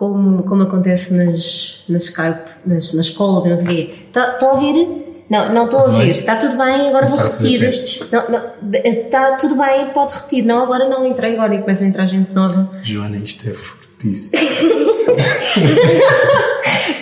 como, 0.00 0.42
como 0.44 0.62
acontece 0.62 1.12
nas, 1.12 1.84
nas 1.86 2.04
Skype, 2.04 2.50
nas, 2.64 2.94
nas 2.94 3.10
calls 3.10 3.44
e 3.44 3.50
não 3.50 3.56
sei 3.58 3.66
o 3.66 3.68
quê. 3.68 3.90
Estão 4.06 4.38
tá, 4.38 4.46
a 4.46 4.52
ouvir? 4.54 4.88
Não, 5.28 5.52
não 5.52 5.66
estou 5.66 5.80
a 5.80 5.84
ouvir. 5.84 6.16
Está 6.16 6.36
tudo 6.36 6.56
bem, 6.56 6.88
agora 6.88 7.06
vou 7.06 7.18
repetir. 7.18 7.70
Não, 8.10 8.30
não, 8.30 8.42
está 8.72 9.32
tudo 9.32 9.56
bem, 9.56 9.90
pode 9.92 10.14
repetir. 10.14 10.46
Não, 10.46 10.62
agora 10.62 10.88
não 10.88 11.04
entrei 11.04 11.34
agora 11.34 11.54
e 11.54 11.60
começa 11.60 11.84
a 11.84 11.86
entrar 11.86 12.06
gente 12.06 12.32
nova. 12.32 12.70
Joana, 12.82 13.18
isto 13.18 13.46
é 13.46 13.52
fortíssimo. 13.52 14.32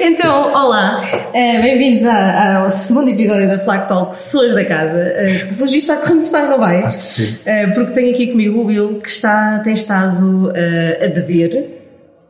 então, 0.01 0.53
olá, 0.53 1.05
uh, 1.29 1.62
bem-vindos 1.62 2.05
ao 2.05 2.69
segundo 2.69 3.11
episódio 3.11 3.46
da 3.46 3.61
Flag 3.61 3.87
Talk 3.87 4.11
Pessoas 4.11 4.55
da 4.55 4.65
Casa. 4.65 5.15
Uh, 5.23 5.55
pelo 5.55 5.71
visto 5.71 5.87
vai 5.87 5.99
correr 5.99 6.15
muito 6.15 6.33
bem, 6.33 6.49
não 6.49 6.59
vai? 6.59 6.83
Acho 6.83 6.99
que 6.99 7.05
sim. 7.05 7.37
Uh, 7.43 7.75
porque 7.75 7.93
tenho 7.93 8.11
aqui 8.11 8.27
comigo 8.27 8.59
o 8.59 8.67
Will 8.67 8.99
que 8.99 9.09
está, 9.09 9.61
tem 9.61 9.73
estado 9.73 10.49
uh, 10.49 11.05
a 11.05 11.09
beber 11.11 11.77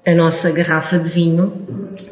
a 0.08 0.14
nossa 0.14 0.50
garrafa 0.50 0.98
de 0.98 1.06
vinho 1.06 1.52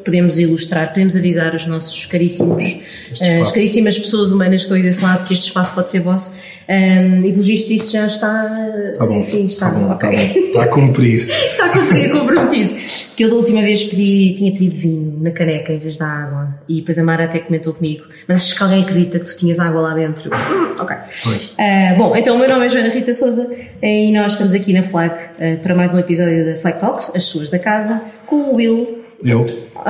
podemos 0.05 0.38
ilustrar, 0.38 0.88
podemos 0.88 1.16
avisar 1.16 1.55
os 1.55 1.66
nossos 1.66 2.06
caríssimos, 2.06 2.64
uh, 2.64 3.42
as 3.42 3.52
caríssimas 3.52 3.98
pessoas 3.98 4.30
humanas 4.30 4.56
que 4.56 4.62
estão 4.62 4.77
aí 4.77 4.83
desse 4.83 5.02
lado 5.02 5.24
que 5.24 5.33
este 5.33 5.48
espaço 5.48 5.74
pode 5.74 5.91
ser 5.91 6.00
vosso. 6.00 6.33
Um, 6.69 7.24
e 7.24 7.33
pelo 7.33 7.45
visto 7.45 7.70
isso 7.73 7.92
já 7.92 8.06
está. 8.06 8.69
Está 8.92 9.06
bom. 9.06 9.20
Enfim, 9.20 9.47
está, 9.47 9.69
está 9.69 9.78
bom, 9.78 9.92
okay. 9.92 10.10
está, 10.10 10.33
bom. 10.34 10.41
está 10.47 10.62
a 10.62 10.69
cumprir. 10.69 11.30
está 11.30 11.64
a 11.66 11.69
cumprir, 11.69 12.10
comprometido. 12.10 12.74
Que 13.16 13.24
eu 13.24 13.30
da 13.30 13.36
última 13.36 13.62
vez 13.62 13.84
pedi, 13.84 14.34
tinha 14.36 14.52
pedido 14.52 14.77
vinho 14.77 15.19
na 15.20 15.30
caneca 15.30 15.73
em 15.73 15.78
vez 15.78 15.97
da 15.97 16.06
água. 16.06 16.55
E 16.69 16.77
depois 16.77 16.98
a 16.98 17.05
Mara 17.05 17.24
até 17.24 17.38
comentou 17.38 17.72
comigo. 17.72 18.05
Mas 18.27 18.38
achas 18.38 18.52
que 18.52 18.62
alguém 18.62 18.83
acredita 18.83 19.19
que 19.20 19.27
tu 19.27 19.36
tinhas 19.36 19.58
água 19.58 19.80
lá 19.80 19.95
dentro? 19.95 20.30
Hum, 20.34 20.74
ok. 20.78 20.97
Uh, 20.97 21.98
bom, 21.98 22.16
então 22.16 22.36
o 22.36 22.38
meu 22.38 22.48
nome 22.48 22.66
é 22.66 22.69
Joana 22.69 22.88
Rita 22.88 23.12
Souza 23.12 23.48
e 23.83 24.12
nós 24.12 24.33
estamos 24.33 24.52
aqui 24.52 24.72
na 24.72 24.83
Flag 24.83 25.14
uh, 25.14 25.62
para 25.62 25.74
mais 25.74 25.95
um 25.95 25.98
episódio 25.98 26.45
da 26.45 26.56
Flag 26.56 26.80
Talks, 26.80 27.12
as 27.14 27.24
suas 27.24 27.48
da 27.48 27.58
casa, 27.58 28.02
com 28.27 28.36
o 28.36 28.56
Will 28.56 29.05
eu? 29.23 29.41
Uh, 29.41 29.83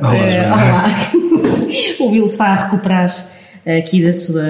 olá, 0.00 0.14
uh, 0.14 0.52
olá. 0.52 1.12
o 2.00 2.10
Will 2.10 2.24
está 2.24 2.46
a 2.46 2.64
recuperar 2.64 3.28
aqui 3.66 4.02
da 4.02 4.12
sua, 4.12 4.42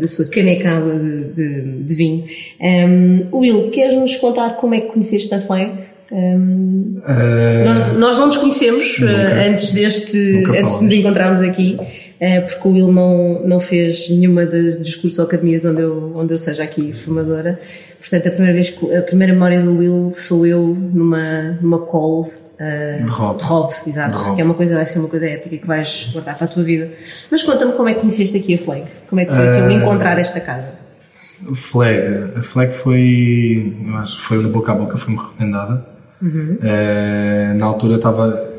da 0.00 0.06
sua 0.06 0.26
canecada 0.26 0.98
de, 0.98 1.24
de, 1.32 1.84
de 1.84 1.94
vinho. 1.94 2.24
Um, 2.60 3.38
Will, 3.38 3.70
queres-nos 3.70 4.16
contar 4.16 4.50
como 4.50 4.74
é 4.74 4.80
que 4.80 4.88
conheceste 4.88 5.34
a 5.34 5.40
Flag? 5.40 5.72
Um, 6.12 6.98
uh, 6.98 7.64
nós, 7.64 7.92
nós, 7.96 8.18
não 8.18 8.26
nos 8.26 8.36
conhecemos 8.36 8.98
uh, 8.98 9.04
antes 9.48 9.70
deste 9.70 10.44
antes 10.58 10.78
de 10.78 10.84
nos 10.84 10.92
encontrarmos 10.94 11.40
aqui 11.40 11.78
porque 12.48 12.68
o 12.68 12.72
Will 12.72 12.92
não, 12.92 13.46
não 13.46 13.60
fez 13.60 14.10
nenhuma 14.10 14.44
das, 14.44 14.74
dos 14.74 14.96
cursos 14.96 15.20
ou 15.20 15.24
academias 15.24 15.64
onde 15.64 15.82
eu, 15.82 16.12
onde 16.16 16.34
eu 16.34 16.38
seja 16.38 16.64
aqui 16.64 16.92
formadora 16.92 17.60
portanto 18.00 18.26
a 18.26 18.30
primeira 18.32 18.54
vez 18.54 18.76
a 18.98 19.02
primeira 19.02 19.32
memória 19.32 19.62
do 19.62 19.78
Will 19.78 20.12
sou 20.12 20.44
eu 20.44 20.76
numa, 20.76 21.56
numa 21.62 21.78
call 21.78 22.28
Uh, 22.60 23.06
de 23.06 23.10
Rob. 23.10 23.38
De 23.38 23.44
Rob, 23.44 23.72
exato. 23.86 24.18
De 24.18 24.22
Rob. 24.22 24.36
Que 24.36 24.42
é 24.42 24.44
uma 24.44 24.54
coisa, 24.54 24.74
vai 24.74 24.84
ser 24.84 24.98
uma 24.98 25.08
coisa 25.08 25.26
épica 25.26 25.56
que 25.56 25.66
vais 25.66 26.10
guardar 26.12 26.36
para 26.36 26.44
a 26.44 26.48
tua 26.48 26.62
vida. 26.62 26.90
Mas 27.30 27.42
conta-me 27.42 27.72
como 27.72 27.88
é 27.88 27.94
que 27.94 28.00
conheceste 28.00 28.36
aqui 28.36 28.54
a 28.54 28.58
Flag? 28.58 28.84
Como 29.08 29.18
é 29.18 29.24
que 29.24 29.34
foi 29.34 29.48
uh, 29.48 29.70
encontrar 29.70 30.18
esta 30.18 30.38
casa? 30.40 30.68
Flag. 31.54 31.98
A 32.36 32.42
Flag 32.42 32.74
foi, 32.74 33.74
eu 33.86 33.96
acho 33.96 34.20
foi 34.20 34.46
boca 34.46 34.72
a 34.72 34.74
boca, 34.74 34.98
foi-me 34.98 35.18
recomendada. 35.18 35.86
Uhum. 36.20 36.58
Uh, 36.60 37.54
na 37.54 37.64
altura 37.64 37.94
estava, 37.94 38.52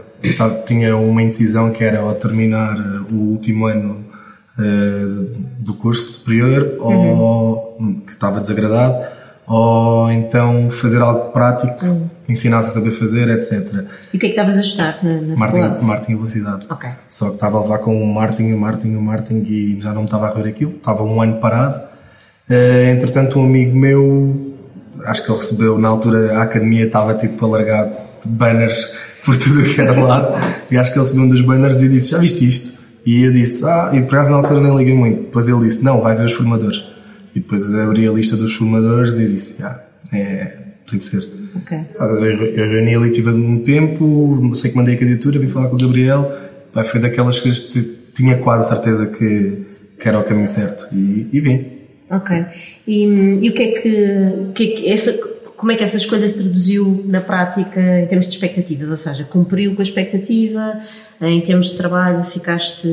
tinha 0.66 0.98
uma 0.98 1.22
indecisão 1.22 1.70
que 1.70 1.84
era 1.84 2.00
ao 2.00 2.16
terminar 2.16 2.76
o 3.12 3.16
último 3.16 3.68
ano 3.68 4.04
uh, 4.58 5.26
do 5.60 5.76
curso 5.76 6.14
superior 6.14 6.76
uhum. 6.80 7.20
ou 7.20 8.02
que 8.08 8.14
estava 8.14 8.40
desagradado 8.40 9.06
ou 9.54 10.12
então 10.12 10.70
fazer 10.72 11.02
algo 11.02 11.32
prático 11.32 11.86
uhum 11.86 12.10
ensinasse 12.32 12.70
a 12.70 12.72
saber 12.72 12.92
fazer, 12.92 13.30
etc. 13.30 13.86
E 14.14 14.18
o 14.18 14.20
que 14.20 14.26
é 14.26 14.30
que 14.30 14.36
estavas 14.36 14.58
a 14.58 14.62
estudar 14.62 15.00
na, 15.04 15.22
na 15.22 15.36
marketing, 15.36 15.86
marketing 15.86 16.12
e 16.12 16.16
publicidade. 16.16 16.66
Ok. 16.70 16.90
Só 17.08 17.28
que 17.28 17.34
estava 17.36 17.58
a 17.58 17.62
levar 17.62 17.80
com 17.80 18.02
o 18.02 18.14
marketing, 18.14 18.54
o 18.54 18.58
marketing, 18.58 18.96
o 18.96 19.02
marketing 19.02 19.44
e 19.48 19.82
já 19.82 19.94
não 19.94 20.02
me 20.02 20.06
estava 20.06 20.30
a 20.30 20.34
ver 20.34 20.48
aquilo. 20.48 20.72
Estava 20.72 21.04
um 21.04 21.22
ano 21.22 21.38
parado. 21.38 21.82
Uh, 22.50 22.90
entretanto, 22.92 23.40
um 23.40 23.46
amigo 23.46 23.78
meu, 23.78 24.56
acho 25.06 25.24
que 25.24 25.32
ele 25.32 25.38
recebeu, 25.38 25.78
na 25.78 25.88
altura 25.88 26.38
a 26.38 26.44
academia 26.44 26.86
estava 26.86 27.14
tipo 27.14 27.46
a 27.46 27.50
largar 27.50 27.90
banners 28.26 28.94
por 29.24 29.38
tudo 29.38 29.62
o 29.62 29.64
que 29.64 29.80
era 29.80 30.00
lado. 30.00 30.34
e 30.70 30.78
acho 30.78 30.92
que 30.92 30.98
ele 30.98 31.06
recebeu 31.06 31.26
um 31.26 31.30
dos 31.30 31.42
banners 31.42 31.82
e 31.82 31.90
disse: 31.90 32.12
Já 32.12 32.18
viste 32.18 32.48
isto? 32.48 32.80
E 33.06 33.24
eu 33.24 33.32
disse: 33.32 33.64
Ah, 33.66 33.92
e 33.94 34.02
por 34.02 34.16
acaso 34.16 34.32
na 34.32 34.38
altura 34.38 34.62
nem 34.62 34.76
liguei 34.76 34.94
muito. 34.94 35.22
Depois 35.24 35.48
ele 35.48 35.62
disse: 35.62 35.84
Não, 35.84 36.02
vai 36.02 36.16
ver 36.16 36.26
os 36.26 36.34
formadores. 36.34 36.91
E 37.36 37.40
depois 37.40 37.74
abri 37.74 38.08
a 38.08 38.12
lista 38.12 38.36
dos 38.36 38.54
formadores 38.54 39.18
e 39.18 39.28
disse: 39.28 39.64
Ah, 39.64 39.84
é, 40.12 40.58
tem 40.90 40.98
de 40.98 41.04
ser. 41.04 41.28
Okay. 41.64 41.86
Eu 41.98 42.70
reuni 42.70 42.96
ali, 42.96 43.12
tive 43.12 43.30
um 43.30 43.62
tempo, 43.62 44.52
sei 44.54 44.72
que 44.72 44.78
mandei 44.78 44.96
a 44.96 44.98
candidatura, 44.98 45.40
vim 45.40 45.48
falar 45.48 45.68
com 45.68 45.76
o 45.76 45.80
Gabriel, 45.80 46.32
pá, 46.74 46.84
foi 46.84 47.00
daquelas 47.00 47.40
que 47.40 47.52
tinha 48.14 48.38
quase 48.38 48.70
certeza 48.70 49.08
que, 49.08 49.66
que 50.00 50.08
era 50.08 50.20
o 50.20 50.24
caminho 50.24 50.48
certo 50.48 50.88
e, 50.94 51.28
e 51.32 51.42
vim. 51.42 51.66
Ok. 52.10 52.46
E, 52.88 53.04
e 53.04 53.50
o 53.50 53.54
que 53.54 53.64
é 53.64 53.72
que, 53.72 54.52
que, 54.54 54.64
é 54.64 54.76
que 54.76 54.90
essa, 54.90 55.14
como 55.56 55.72
é 55.72 55.76
que 55.76 55.84
essa 55.84 55.98
escolha 55.98 56.28
se 56.28 56.34
traduziu 56.34 57.04
na 57.06 57.22
prática 57.22 57.80
em 58.00 58.08
termos 58.08 58.28
de 58.28 58.34
expectativas? 58.34 58.90
Ou 58.90 58.98
seja, 58.98 59.24
cumpriu 59.24 59.76
com 59.76 59.82
a 59.82 59.84
expectativa? 59.84 60.80
Em 61.22 61.40
termos 61.42 61.70
de 61.70 61.78
trabalho, 61.78 62.24
ficaste, 62.24 62.88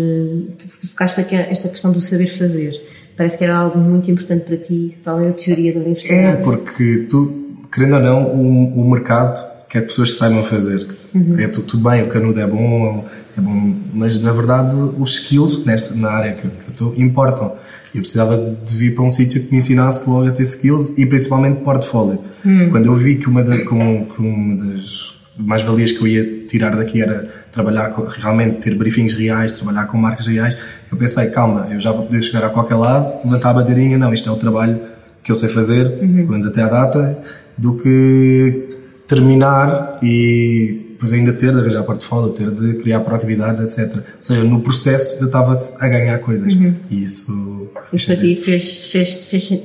ficaste 0.82 1.24
esta 1.34 1.68
questão 1.68 1.90
do 1.90 2.00
saber 2.00 2.26
fazer? 2.26 2.80
Parece 3.18 3.36
que 3.36 3.42
era 3.42 3.56
algo 3.56 3.76
muito 3.80 4.08
importante 4.08 4.44
para 4.44 4.56
ti, 4.56 4.96
para 5.02 5.14
além 5.14 5.30
da 5.30 5.34
teoria 5.34 5.74
da 5.74 5.80
universidade. 5.80 6.22
É, 6.22 6.36
porque 6.36 7.06
tu, 7.10 7.58
querendo 7.72 7.96
ou 7.96 8.00
não, 8.00 8.22
o, 8.26 8.80
o 8.80 8.88
mercado 8.88 9.44
quer 9.68 9.80
que 9.80 9.86
pessoas 9.88 10.16
saibam 10.16 10.44
fazer. 10.44 10.86
Uhum. 11.12 11.36
É 11.36 11.48
tudo, 11.48 11.66
tudo, 11.66 11.90
bem, 11.90 12.02
o 12.02 12.06
canudo 12.06 12.38
é 12.38 12.46
bom, 12.46 13.04
é 13.36 13.40
bom, 13.40 13.74
mas 13.92 14.20
na 14.20 14.30
verdade 14.30 14.72
os 14.96 15.14
skills 15.18 15.64
nesta, 15.64 15.96
na 15.96 16.10
área 16.10 16.34
que, 16.34 16.42
que 16.42 16.46
eu 16.46 16.70
estou 16.70 16.94
importam. 16.96 17.56
Eu 17.92 18.02
precisava 18.02 18.56
de 18.64 18.76
vir 18.76 18.94
para 18.94 19.02
um 19.02 19.10
sítio 19.10 19.42
que 19.42 19.50
me 19.50 19.58
ensinasse 19.58 20.08
logo 20.08 20.28
a 20.28 20.30
ter 20.30 20.42
skills 20.42 20.96
e 20.96 21.04
principalmente 21.04 21.60
portfólio. 21.62 22.20
Uhum. 22.44 22.70
Quando 22.70 22.86
eu 22.86 22.94
vi 22.94 23.16
que 23.16 23.28
uma, 23.28 23.42
da, 23.42 23.56
uma 23.56 24.56
das 24.56 25.16
mais-valias 25.36 25.90
que 25.90 26.00
eu 26.02 26.06
ia 26.06 26.46
tirar 26.46 26.76
daqui 26.76 27.02
era 27.02 27.28
trabalhar 27.50 27.90
com, 27.90 28.02
realmente 28.04 28.58
ter 28.60 28.74
briefings 28.74 29.14
reais, 29.14 29.52
trabalhar 29.52 29.86
com 29.86 29.96
marcas 29.96 30.26
reais, 30.26 30.56
eu 30.90 30.96
pensei, 30.96 31.28
calma, 31.30 31.68
eu 31.70 31.80
já 31.80 31.92
vou 31.92 32.04
poder 32.06 32.22
chegar 32.22 32.44
a 32.44 32.50
qualquer 32.50 32.76
lado, 32.76 33.24
levantar 33.24 33.50
a 33.50 33.54
bandeirinha, 33.54 33.98
não, 33.98 34.12
isto 34.12 34.28
é 34.28 34.32
o 34.32 34.36
trabalho 34.36 34.80
que 35.22 35.30
eu 35.30 35.36
sei 35.36 35.48
fazer, 35.48 35.86
uhum. 35.86 36.14
pelo 36.14 36.30
menos 36.30 36.46
até 36.46 36.62
à 36.62 36.68
data, 36.68 37.18
do 37.56 37.74
que 37.74 38.68
terminar 39.06 39.98
e 40.02 40.88
depois 40.92 41.12
ainda 41.12 41.32
ter 41.32 41.52
de 41.52 41.60
arranjar 41.60 41.82
portfólio, 41.84 42.30
ter 42.30 42.50
de 42.50 42.74
criar 42.74 43.00
proatividades, 43.00 43.60
etc. 43.60 43.98
Ou 43.98 44.02
seja, 44.18 44.42
no 44.42 44.60
processo 44.60 45.22
eu 45.22 45.26
estava 45.26 45.56
a 45.78 45.88
ganhar 45.88 46.18
coisas. 46.18 46.52
Uhum. 46.52 46.74
E 46.90 47.02
isso. 47.02 47.70
Mas 47.92 48.04
para 48.04 48.16
ti 48.16 48.34
fez, 48.34 48.86
fez, 48.86 49.26
fez, 49.26 49.60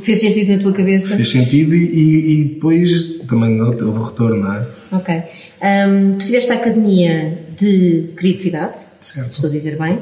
fez 0.00 0.20
sentido 0.20 0.52
na 0.52 0.58
tua 0.58 0.72
cabeça? 0.72 1.16
Fez 1.16 1.30
sentido 1.30 1.74
e, 1.74 2.42
e 2.42 2.44
depois 2.44 3.18
também 3.26 3.60
houve 3.60 4.04
retorno, 4.04 4.36
não 4.36 4.52
é? 4.52 4.66
Ok. 4.92 5.22
Um, 5.62 6.18
tu 6.18 6.24
fizeste 6.26 6.52
a 6.52 6.56
academia 6.56 7.38
de 7.58 8.10
criatividade. 8.16 8.80
Certo. 9.00 9.32
Estou 9.32 9.50
a 9.50 9.52
dizer 9.52 9.78
bem. 9.78 10.00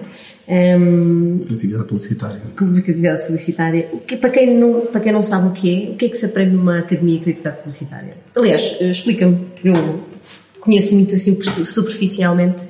Um, 0.49 1.39
criatividade 1.39 1.85
publicitária. 1.85 2.41
Criatividade 2.57 3.27
publicitária. 3.27 3.89
O 3.93 3.99
que, 3.99 4.17
para, 4.17 4.31
quem 4.31 4.55
não, 4.55 4.87
para 4.87 5.01
quem 5.01 5.13
não 5.13 5.23
sabe 5.23 5.49
o 5.49 5.53
que 5.53 5.89
é, 5.89 5.91
o 5.91 5.97
que 5.97 6.07
é 6.07 6.09
que 6.09 6.17
se 6.17 6.27
aprende 6.27 6.55
numa 6.55 6.79
academia 6.79 7.17
de 7.17 7.23
criatividade 7.23 7.59
publicitária? 7.59 8.15
Aliás, 8.35 8.77
eh, 8.81 8.91
explica-me, 8.91 9.47
eu 9.65 10.05
conheço 10.61 10.95
muito 10.95 11.15
assim 11.15 11.39
superficialmente 11.43 12.65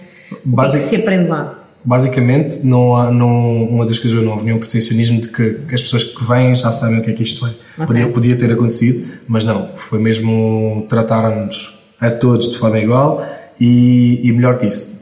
Basic, 0.44 0.54
o 0.54 0.70
que 0.70 0.76
é 0.76 0.80
que 0.80 0.96
se 0.96 0.96
aprende 0.96 1.28
lá. 1.28 1.58
Basicamente, 1.84 2.64
não 2.64 2.96
há, 2.96 3.10
não, 3.10 3.64
uma 3.64 3.84
das 3.84 3.98
coisas 3.98 4.22
não 4.22 4.32
houve 4.32 4.44
nenhum 4.44 4.58
protecionismo 4.58 5.20
de 5.20 5.28
que, 5.28 5.54
que, 5.68 5.74
as 5.74 5.82
pessoas 5.82 6.04
que 6.04 6.24
vêm 6.24 6.54
já 6.54 6.70
sabem 6.70 7.00
o 7.00 7.02
que 7.02 7.10
é 7.10 7.12
que 7.12 7.22
isto 7.22 7.44
é. 7.44 7.50
Okay. 7.50 7.86
Podia, 7.86 8.08
podia 8.08 8.36
ter 8.36 8.52
acontecido, 8.52 9.04
mas 9.26 9.44
não. 9.44 9.70
Foi 9.76 9.98
mesmo 9.98 10.86
tratar-nos 10.88 11.74
a 12.00 12.10
todos 12.10 12.50
de 12.50 12.58
forma 12.58 12.78
igual 12.78 13.24
e, 13.60 14.26
e 14.26 14.32
melhor 14.32 14.58
que 14.58 14.66
isso, 14.66 15.00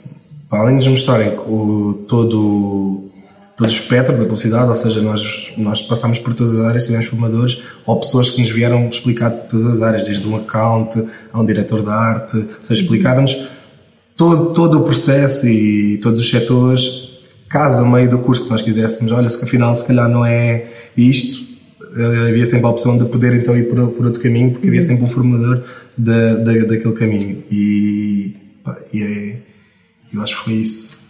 além 0.50 0.79
de 0.79 0.88
nos 0.88 0.99
mostrarem 1.00 1.38
o, 1.38 2.05
todo, 2.08 3.11
todo 3.56 3.69
o 3.69 3.70
espectro 3.70 4.17
da 4.17 4.25
publicidade, 4.25 4.69
ou 4.69 4.75
seja, 4.75 5.00
nós, 5.00 5.52
nós 5.56 5.82
passamos 5.82 6.19
por 6.19 6.35
todas 6.35 6.58
as 6.58 6.67
áreas, 6.67 6.87
tivemos 6.87 7.06
formadores 7.06 7.62
ou 7.87 7.99
pessoas 8.00 8.31
que 8.31 8.41
nos 8.41 8.50
vieram 8.50 8.88
explicar 8.88 9.31
todas 9.31 9.67
as 9.67 9.82
áreas, 9.82 10.06
desde 10.06 10.26
um 10.26 10.37
account 10.37 11.02
a 11.32 11.41
um 11.41 11.44
diretor 11.44 11.82
de 11.82 11.91
arte, 11.91 12.37
ou 12.37 12.64
seja, 12.64 12.82
explicaram-nos 12.82 13.49
todo, 14.17 14.53
todo 14.53 14.79
o 14.79 14.82
processo 14.82 15.46
e 15.46 15.99
todos 15.99 16.20
os 16.20 16.29
setores. 16.29 17.08
Caso, 17.49 17.82
a 17.82 17.88
meio 17.88 18.08
do 18.08 18.19
curso, 18.19 18.49
nós 18.49 18.62
quiséssemos, 18.62 19.11
olha, 19.12 19.29
se 19.29 19.43
afinal 19.43 19.75
se 19.75 19.85
calhar 19.85 20.08
não 20.08 20.25
é 20.25 20.67
isto, 20.96 21.50
eh, 21.96 22.29
havia 22.29 22.46
sempre 22.46 22.67
a 22.67 22.70
opção 22.70 22.96
de 22.96 23.05
poder 23.06 23.35
então 23.35 23.56
ir 23.56 23.69
por, 23.69 23.88
por 23.88 24.06
outro 24.06 24.23
caminho, 24.23 24.53
porque 24.53 24.69
havia 24.69 24.81
sempre 24.81 25.05
um 25.05 25.11
formador 25.11 25.62
da, 25.96 26.35
da, 26.37 26.53
daquele 26.53 26.93
caminho. 26.93 27.43
E, 27.50 28.37
e 28.93 29.03
é, 29.03 29.37
eu 30.12 30.23
acho 30.23 30.39
que 30.39 30.45
foi 30.45 30.55
isso. 30.55 31.01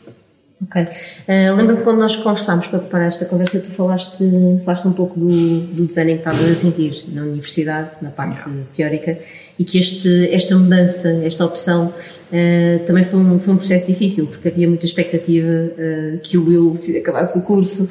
Ok. 0.63 0.83
Uh, 0.83 1.57
Lembro-me 1.57 1.83
quando 1.83 1.99
nós 1.99 2.17
conversámos 2.17 2.67
para 2.67 2.81
preparar 2.81 3.09
esta 3.09 3.25
conversa, 3.25 3.61
tu 3.61 3.71
falaste, 3.71 4.23
falaste 4.63 4.87
um 4.87 4.93
pouco 4.93 5.19
do, 5.19 5.61
do 5.61 5.87
design 5.87 6.13
que 6.13 6.19
estavas 6.19 6.51
a 6.51 6.55
sentir 6.55 7.05
na 7.09 7.23
universidade, 7.23 7.93
na 8.03 8.11
parte 8.11 8.47
yeah. 8.47 8.67
teórica, 8.71 9.19
e 9.59 9.65
que 9.65 9.79
este, 9.79 10.29
esta 10.31 10.55
mudança, 10.57 11.09
esta 11.25 11.47
opção 11.47 11.87
uh, 11.87 12.85
também 12.85 13.05
foi 13.05 13.21
um, 13.21 13.39
foi 13.39 13.55
um 13.55 13.57
processo 13.57 13.87
difícil, 13.87 14.27
porque 14.27 14.49
havia 14.49 14.69
muita 14.69 14.85
expectativa 14.85 15.49
uh, 15.49 16.19
que 16.19 16.37
o 16.37 16.45
Will 16.47 16.79
acabasse 16.99 17.39
o 17.39 17.43
curso. 17.43 17.89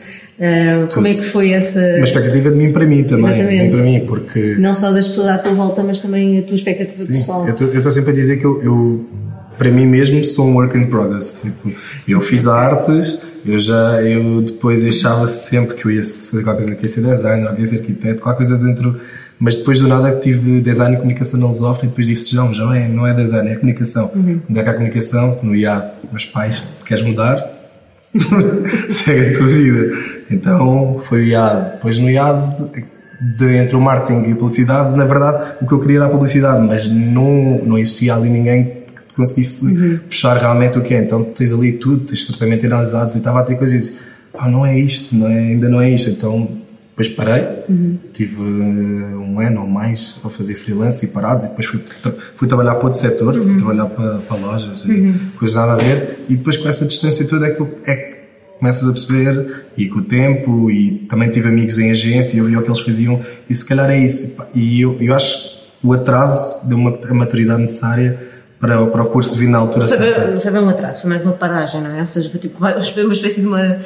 Como 0.93 1.07
é 1.07 1.15
que 1.15 1.23
foi 1.23 1.51
essa. 1.51 1.79
Uma 1.79 2.05
expectativa 2.05 2.49
de 2.51 2.55
mim 2.55 2.71
para 2.71 2.85
mim 2.85 3.03
também. 3.03 3.25
Exatamente. 3.25 3.71
Para 3.71 3.83
mim, 3.83 4.05
porque. 4.05 4.55
Não 4.57 4.73
só 4.73 4.91
das 4.91 5.07
pessoas 5.07 5.27
à 5.27 5.37
tua 5.37 5.53
volta, 5.53 5.83
mas 5.83 5.99
também 5.99 6.39
a 6.39 6.43
tua 6.43 6.55
expectativa 6.55 6.95
Sim, 6.95 7.07
pessoal. 7.07 7.45
Eu 7.45 7.77
estou 7.77 7.91
sempre 7.91 8.11
a 8.11 8.13
dizer 8.13 8.37
que 8.37 8.45
eu, 8.45 8.63
eu, 8.63 9.05
para 9.59 9.69
mim 9.69 9.85
mesmo, 9.85 10.25
sou 10.25 10.47
um 10.47 10.55
work 10.55 10.75
in 10.75 10.87
progress. 10.87 11.41
Tipo, 11.43 11.71
eu 12.07 12.19
fiz 12.21 12.47
artes, 12.47 13.19
eu 13.45 13.59
já, 13.59 14.01
eu 14.01 14.41
depois 14.41 14.83
achava 14.83 15.27
sempre 15.27 15.75
que 15.75 15.85
eu 15.85 15.91
ia 15.91 16.01
fazer 16.01 16.43
qualquer 16.43 16.63
coisa, 16.63 16.75
que 16.75 16.81
ia 16.81 16.89
ser 16.89 17.01
designer, 17.01 17.53
que 17.53 17.61
ia 17.61 17.67
ser 17.67 17.79
arquiteto, 17.79 18.23
qualquer 18.23 18.37
coisa 18.37 18.57
dentro 18.57 18.99
mas 19.39 19.55
depois 19.55 19.79
do 19.79 19.87
nada 19.87 20.11
tive 20.19 20.59
design 20.59 20.95
e 20.95 20.97
comunicação 20.97 21.39
na 21.39 21.45
Lusofre 21.45 21.85
e 21.85 21.89
depois 21.89 22.05
disse, 22.05 22.29
João, 22.33 22.53
já 22.53 22.75
é, 22.75 22.89
não 22.89 23.07
é 23.07 23.13
design, 23.13 23.49
é 23.49 23.55
comunicação. 23.55 24.11
Uhum. 24.13 24.41
Onde 24.49 24.59
é 24.59 24.63
que 24.63 24.69
há 24.69 24.73
comunicação? 24.73 25.39
No 25.41 25.55
IAD. 25.55 25.91
Meus 26.11 26.25
pais, 26.25 26.61
queres 26.85 27.03
mudar? 27.05 27.49
Segue 28.89 29.29
a 29.29 29.33
tua 29.37 29.47
vida. 29.47 29.97
Então 30.29 30.99
foi 31.03 31.21
o 31.21 31.23
IAD. 31.23 31.71
Depois 31.75 31.97
no 31.97 32.09
IAD, 32.09 32.69
de, 33.37 33.55
entre 33.55 33.77
o 33.77 33.81
marketing 33.81 34.29
e 34.29 34.31
a 34.33 34.35
publicidade, 34.35 34.97
na 34.97 35.05
verdade 35.05 35.53
o 35.61 35.67
que 35.67 35.73
eu 35.73 35.79
queria 35.79 35.97
era 35.97 36.05
a 36.07 36.09
publicidade, 36.09 36.65
mas 36.67 36.89
não, 36.89 37.61
não 37.63 37.77
existia 37.77 38.15
ali 38.15 38.29
ninguém 38.29 38.78
conseguisse 39.19 39.65
uhum. 39.65 39.99
puxar 40.09 40.37
realmente 40.37 40.77
o 40.77 40.81
que 40.81 40.93
é. 40.93 40.99
Então 40.99 41.23
tens 41.23 41.53
ali 41.53 41.73
tudo, 41.73 42.05
tens 42.05 42.25
tratamento 42.25 42.61
de 42.61 42.67
análise 42.67 43.15
e 43.15 43.17
estava 43.17 43.39
a 43.39 43.43
ter 43.43 43.55
coisas 43.55 43.75
e 43.75 43.79
disse, 43.79 43.99
pá, 44.31 44.47
não 44.47 44.65
é 44.65 44.79
isto, 44.79 45.15
não 45.15 45.27
é, 45.27 45.37
ainda 45.37 45.67
não 45.69 45.81
é 45.81 45.91
isto. 45.91 46.09
Então 46.09 46.49
depois 46.91 47.09
parei, 47.15 47.45
uhum. 47.69 47.97
tive 48.11 48.41
uh, 48.41 48.45
um 49.21 49.39
ano 49.39 49.61
ou 49.61 49.67
mais 49.67 50.17
a 50.23 50.29
fazer 50.29 50.55
freelance 50.55 51.05
e 51.05 51.09
parados, 51.09 51.45
e 51.45 51.49
depois 51.49 51.65
fui, 51.65 51.79
fui 52.35 52.45
trabalhar 52.45 52.75
para 52.75 52.85
outro 52.85 52.99
setor, 52.99 53.35
uhum. 53.35 53.45
fui 53.45 53.57
trabalhar 53.57 53.85
para, 53.85 54.17
para 54.17 54.37
lojas 54.37 54.83
uhum. 54.83 55.15
e 55.33 55.37
coisas 55.37 55.55
nada 55.55 55.73
a 55.73 55.77
ver, 55.77 56.25
e 56.27 56.35
depois 56.35 56.57
com 56.57 56.67
essa 56.67 56.85
distância 56.85 57.25
toda 57.25 57.47
é 57.47 57.51
que, 57.51 57.63
é 57.85 57.95
que 57.95 58.17
começas 58.59 58.85
a 58.85 58.91
perceber, 58.91 59.63
e 59.77 59.87
com 59.87 59.99
o 59.99 60.01
tempo, 60.01 60.69
e 60.69 61.05
também 61.07 61.29
tive 61.29 61.47
amigos 61.47 61.79
em 61.79 61.89
agência, 61.89 62.35
e 62.35 62.39
eu 62.39 62.45
vi 62.45 62.57
o 62.57 62.61
que 62.61 62.67
eles 62.67 62.81
faziam, 62.81 63.21
e 63.49 63.55
se 63.55 63.63
calhar 63.63 63.89
é 63.89 63.97
isso. 63.97 64.35
E 64.53 64.81
eu, 64.81 64.97
eu 64.99 65.15
acho 65.15 65.57
o 65.81 65.93
atraso 65.93 66.67
deu 66.67 66.77
uma, 66.77 66.99
a 67.09 67.13
maturidade 67.13 67.61
necessária 67.61 68.19
para, 68.59 68.85
para 68.87 69.03
o 69.03 69.07
curso 69.07 69.35
vir 69.35 69.47
na 69.47 69.59
altura 69.59 69.87
certa. 69.87 70.27
Não 70.27 70.41
foi 70.41 70.51
bem 70.51 70.61
um 70.61 70.69
atraso, 70.69 71.01
foi 71.01 71.09
mais 71.09 71.23
uma 71.23 71.33
paragem, 71.33 71.81
não 71.81 71.91
é? 71.91 72.01
Ou 72.01 72.07
seja, 72.07 72.29
foi 72.29 72.39
tipo 72.39 72.57
uma 72.59 72.77
espécie 72.77 73.41
de 73.41 73.47
uma 73.47 73.79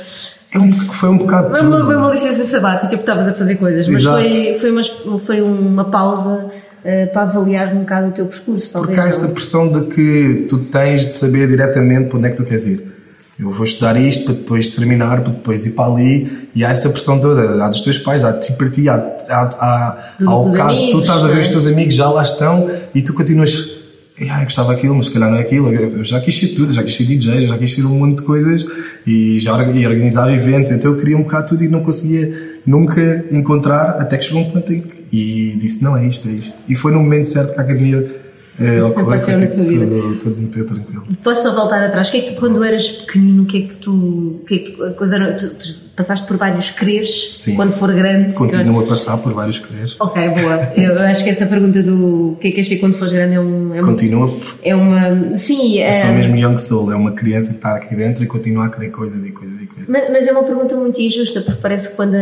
é 0.54 0.60
um, 0.60 0.72
foi 0.72 1.10
um 1.10 1.18
bocado. 1.18 1.50
Foi 1.50 1.62
uma, 1.62 1.84
foi 1.84 1.96
uma 1.96 2.12
licença 2.12 2.44
sabática 2.44 2.90
porque 2.90 3.02
estavas 3.02 3.28
a 3.28 3.34
fazer 3.34 3.56
coisas, 3.56 3.88
mas 3.88 4.04
foi, 4.04 4.54
foi, 4.60 4.72
uma, 4.72 5.20
foi 5.20 5.42
uma 5.42 5.86
pausa 5.86 6.46
uh, 6.48 7.12
para 7.12 7.24
avaliares 7.24 7.74
um 7.74 7.80
bocado 7.80 8.10
o 8.10 8.12
teu 8.12 8.28
percurso, 8.28 8.72
talvez. 8.72 8.96
Porque 8.96 9.08
há 9.08 9.10
essa 9.10 9.30
pressão 9.30 9.72
de 9.72 9.88
que 9.88 10.46
tu 10.48 10.60
tens 10.66 11.08
de 11.08 11.14
saber 11.14 11.48
diretamente 11.48 12.08
para 12.10 12.19
onde 12.19 12.28
é 12.28 12.31
que 12.31 12.38
tu 12.38 12.44
queres 12.44 12.68
ir. 12.68 12.94
Eu 13.40 13.50
vou 13.50 13.64
estudar 13.64 14.00
isto 14.00 14.26
para 14.26 14.36
depois 14.36 14.68
terminar, 14.68 15.22
para 15.22 15.34
depois 15.34 15.66
ir 15.66 15.72
para 15.72 15.92
ali, 15.92 16.50
e 16.54 16.64
há 16.64 16.69
essa 16.69 16.88
pressão 16.90 17.19
toda, 17.19 17.66
há 17.66 17.68
dos 17.68 17.81
teus 17.81 17.98
pais, 17.98 18.24
há 18.24 18.31
de 18.31 18.46
ti 18.46 18.54
para 18.54 18.69
ti, 18.69 18.88
há, 18.88 18.94
há, 18.94 19.42
há, 19.42 19.98
há 20.24 20.38
o 20.38 20.52
caso, 20.52 20.84
amigos, 20.84 20.92
tu 20.92 21.02
estás 21.02 21.24
a 21.24 21.28
ver 21.30 21.42
os 21.42 21.48
teus 21.48 21.66
amigos 21.66 21.96
já 21.96 22.08
lá 22.12 22.22
estão 22.22 22.69
e 22.94 23.02
tu 23.02 23.12
continuas 23.12 23.73
ah, 24.30 24.39
eu 24.39 24.44
gostava 24.44 24.74
daquilo, 24.74 24.95
mas 24.95 25.07
se 25.07 25.13
calhar 25.13 25.30
não 25.30 25.38
é 25.38 25.42
aquilo. 25.42 25.74
Eu 25.74 26.04
já 26.04 26.21
quis 26.21 26.38
ser 26.38 26.50
tudo, 26.50 26.71
já 26.71 26.83
quis 26.83 26.95
ser 26.95 27.04
DJ, 27.04 27.48
já 27.48 27.57
quis 27.57 27.74
ser 27.74 27.86
um 27.86 27.98
monte 27.98 28.18
de 28.18 28.24
coisas 28.24 28.65
e 29.06 29.39
já 29.39 29.51
e 29.63 29.88
organizava 29.88 30.31
eventos, 30.31 30.71
então 30.71 30.92
eu 30.92 30.98
queria 30.98 31.18
um 31.18 31.24
bocado 31.24 31.50
tudo 31.50 31.63
e 31.63 31.68
não 31.68 31.81
conseguia 31.81 32.60
nunca 32.65 33.25
encontrar, 33.31 34.01
até 34.01 34.18
que 34.18 34.25
chegou 34.25 34.42
um 34.42 34.51
ponto 34.51 34.71
em 34.71 34.81
que 34.81 35.04
e 35.13 35.56
disse: 35.57 35.83
não 35.83 35.95
é 35.95 36.07
isto, 36.07 36.27
é 36.27 36.31
isto. 36.31 36.63
E 36.68 36.75
foi 36.75 36.92
no 36.92 37.00
momento 37.00 37.25
certo 37.25 37.54
que 37.54 37.60
a 37.60 37.63
academia 37.63 38.24
é, 38.60 38.80
Apareceu 38.80 39.39
na 39.39 39.48
tua 39.48 39.65
vida. 39.65 39.86
Tudo, 39.86 40.16
tudo 40.16 40.38
muito 40.38 40.66
tranquilo. 40.66 41.07
Posso 41.24 41.44
só 41.44 41.56
voltar 41.56 41.83
atrás? 41.83 42.09
O 42.09 42.12
que 42.12 42.18
é 42.18 42.21
que 42.21 42.33
tu, 42.33 42.39
quando 42.39 42.63
eras 42.63 42.88
pequenino, 42.88 43.44
o 43.44 43.45
que 43.45 43.57
é 43.57 43.62
que 43.68 43.77
tu. 43.77 43.92
O 44.42 44.45
que 44.45 44.56
é 44.56 44.57
que 44.59 44.71
tu, 44.71 44.94
coisa, 44.94 45.33
tu, 45.33 45.50
tu 45.50 45.93
passaste 45.95 46.25
por 46.25 46.38
vários 46.38 46.74
Sim. 47.30 47.56
quando 47.56 47.74
for 47.74 47.94
grande? 47.94 48.36
Continuo 48.36 48.84
a 48.84 48.88
passar 48.88 49.18
por 49.18 49.34
vários 49.34 49.60
quereres. 49.60 49.95
Ok, 50.00 50.30
boa. 50.30 50.74
Eu 50.75 51.00
acho 51.00 51.24
que 51.24 51.30
essa 51.30 51.45
pergunta 51.45 51.84
do 51.84 52.34
o 52.34 52.36
que 52.36 52.48
é 52.48 52.51
que 52.51 52.62
achas 52.62 52.80
quando 52.80 52.95
fores 52.95 53.13
grande 53.13 53.36
é 53.36 53.40
um. 53.40 53.74
É 53.74 53.81
Continua. 53.81 54.38
É 54.62 54.75
uma. 54.75 55.36
Sim. 55.36 55.80
É, 55.80 55.94
sou 55.94 56.12
mesmo 56.12 56.36
young 56.36 56.57
soul, 56.57 56.92
é 56.92 56.95
uma 56.95 57.12
criança 57.12 57.50
que 57.50 57.56
está 57.57 57.75
aqui 57.75 57.95
dentro 57.95 58.24
e 58.24 58.28
continua 58.28 58.66
a 58.66 58.69
querer 58.69 58.90
coisas 58.90 59.25
e 59.25 59.31
coisas 59.31 59.62
e 59.62 59.68
coisas. 59.68 59.88
Mas, 59.88 60.10
mas 60.10 60.28
é 60.28 60.31
uma 60.31 60.44
pergunta 60.44 60.75
muito 60.75 61.00
injusta, 61.00 61.42
porque 61.42 61.62
parece 61.62 61.92
que 61.92 61.95
quando, 61.95 62.18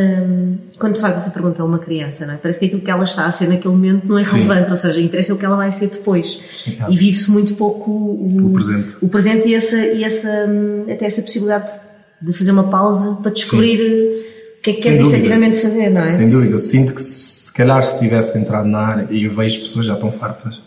quando 0.77 0.99
fazes 0.99 1.21
essa 1.21 1.31
pergunta 1.31 1.61
a 1.61 1.65
uma 1.65 1.79
criança, 1.79 2.25
não 2.25 2.33
é? 2.33 2.37
parece 2.37 2.59
que 2.59 2.65
aquilo 2.65 2.81
que 2.81 2.91
ela 2.91 3.03
está 3.03 3.25
a 3.25 3.31
ser 3.31 3.47
naquele 3.47 3.73
momento 3.73 4.07
não 4.07 4.17
é 4.17 4.23
relevante, 4.23 4.65
Sim. 4.65 4.71
ou 4.71 4.77
seja, 4.77 5.01
interessa 5.01 5.33
o 5.33 5.37
que 5.37 5.45
ela 5.45 5.55
vai 5.55 5.71
ser 5.71 5.87
depois. 5.87 6.41
E 6.89 6.97
vive-se 6.97 7.31
muito 7.31 7.55
pouco 7.55 7.91
o, 7.91 8.47
o, 8.47 8.53
presente. 8.53 8.95
O 9.01 9.07
presente 9.07 9.47
e, 9.47 9.55
essa, 9.55 9.77
e 9.77 10.03
essa, 10.03 10.29
até 10.91 11.05
essa 11.05 11.21
possibilidade 11.21 11.71
de 11.71 11.90
fazer 12.33 12.51
uma 12.51 12.65
pausa 12.65 13.17
para 13.21 13.31
descobrir 13.31 13.77
Sim. 13.77 13.83
o 14.59 14.61
que 14.61 14.69
é 14.69 14.73
que 14.73 14.81
Sem 14.81 14.83
queres 14.83 14.99
dúvida. 14.99 15.17
efetivamente 15.17 15.61
fazer, 15.61 15.89
não 15.89 16.01
é? 16.01 16.11
Sem 16.11 16.29
dúvida, 16.29 16.53
eu 16.53 16.59
sinto 16.59 16.93
que 16.93 17.01
se, 17.01 17.13
se 17.45 17.53
calhar 17.53 17.83
se 17.83 17.99
tivesse 17.99 18.37
entrado 18.37 18.67
na 18.67 18.79
área 18.79 19.07
e 19.09 19.23
eu 19.23 19.31
vejo 19.31 19.61
pessoas 19.61 19.85
já 19.85 19.93
estão 19.93 20.11
fartas. 20.11 20.61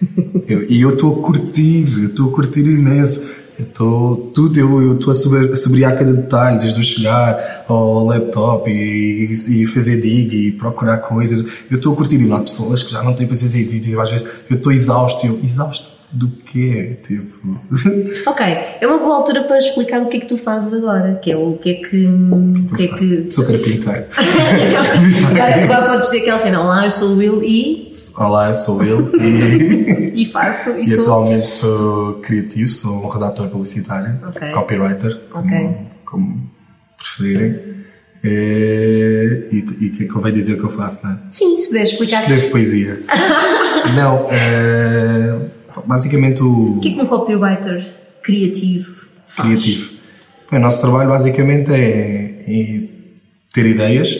e 0.68 0.80
eu 0.80 0.90
estou 0.90 1.20
a 1.20 1.22
curtir, 1.22 1.86
eu 1.98 2.06
estou 2.06 2.30
a 2.30 2.32
curtir 2.32 2.60
imenso 2.60 3.44
eu 3.56 3.64
estou 3.66 4.16
tudo, 4.16 4.58
eu 4.58 4.94
estou 4.94 5.12
a 5.12 5.14
saborear 5.14 5.96
cada 5.96 6.12
detalhe, 6.12 6.58
desde 6.58 6.80
eu 6.80 6.84
chegar 6.84 7.64
ao 7.68 8.04
laptop 8.04 8.68
e, 8.68 9.32
e, 9.32 9.66
fazer 9.66 10.00
dig 10.00 10.48
e 10.48 10.52
procurar 10.52 10.98
coisas. 10.98 11.44
Eu 11.70 11.76
estou 11.76 11.92
a 11.92 11.96
curtir 11.96 12.20
e 12.20 12.32
há 12.32 12.40
pessoas 12.40 12.82
que 12.82 12.90
já 12.90 13.02
não 13.02 13.14
têm 13.14 13.28
paciência 13.28 13.58
e 13.58 13.64
dizem 13.64 13.98
às 14.00 14.10
vezes 14.10 14.26
eu 14.50 14.56
estou 14.56 14.72
exausto. 14.72 15.24
Eu, 15.24 15.38
exausto 15.44 16.03
do 16.14 16.28
quê? 16.28 16.96
Tipo. 17.02 17.58
Ok, 18.26 18.46
é 18.80 18.86
uma 18.86 18.98
boa 18.98 19.16
altura 19.16 19.44
para 19.44 19.58
explicar 19.58 20.00
o 20.00 20.08
que 20.08 20.16
é 20.16 20.20
que 20.20 20.26
tu 20.26 20.36
fazes 20.36 20.72
agora, 20.74 21.16
que 21.16 21.30
é 21.30 21.36
o 21.36 21.58
que 21.58 21.70
é 21.70 21.74
que. 21.74 22.06
O 22.06 22.76
que 22.76 22.84
é 22.84 22.88
que... 22.88 23.32
Sou 23.32 23.44
carpinteiro. 23.44 24.06
agora, 25.30 25.64
agora 25.64 25.88
podes 25.88 26.06
dizer 26.06 26.22
aquela 26.22 26.38
cena, 26.38 26.62
olá, 26.62 26.84
eu 26.84 26.90
sou 26.90 27.10
o 27.10 27.16
Will 27.16 27.42
e. 27.42 27.92
Olá, 28.16 28.48
eu 28.48 28.54
sou 28.54 28.76
o 28.76 28.78
Will 28.78 29.12
e. 29.20 30.12
e 30.22 30.32
faço. 30.32 30.70
E, 30.70 30.82
e 30.82 30.86
sou... 30.86 31.00
atualmente 31.00 31.50
sou 31.50 32.14
criativo, 32.20 32.68
sou 32.68 33.04
um 33.04 33.08
redator 33.08 33.48
publicitário, 33.48 34.18
okay. 34.28 34.52
copywriter, 34.52 35.20
como, 35.30 35.44
okay. 35.44 35.76
como 36.04 36.50
preferirem. 36.96 37.74
É, 38.26 39.48
e, 39.52 39.58
e 39.58 39.90
que 39.90 40.06
convém 40.06 40.32
dizer 40.32 40.54
o 40.54 40.58
que 40.58 40.64
eu 40.64 40.70
faço, 40.70 41.00
não 41.04 41.12
é? 41.12 41.18
Sim, 41.28 41.58
se 41.58 41.66
puderes 41.66 41.90
explicar. 41.90 42.22
Escrevo 42.22 42.50
poesia. 42.50 43.02
não, 43.94 44.26
é, 44.30 45.40
basicamente 45.86 46.42
o. 46.42 46.76
O 46.76 46.80
que 46.80 46.88
é 46.90 46.94
que 46.94 47.00
um 47.00 47.06
copywriter 47.06 47.84
criativo 48.22 49.06
faz? 49.28 49.48
Criativo. 49.48 49.92
o 50.52 50.58
nosso 50.58 50.80
trabalho 50.80 51.08
basicamente 51.08 51.70
é, 51.72 52.42
é 52.46 52.82
ter 53.52 53.66
ideias, 53.66 54.16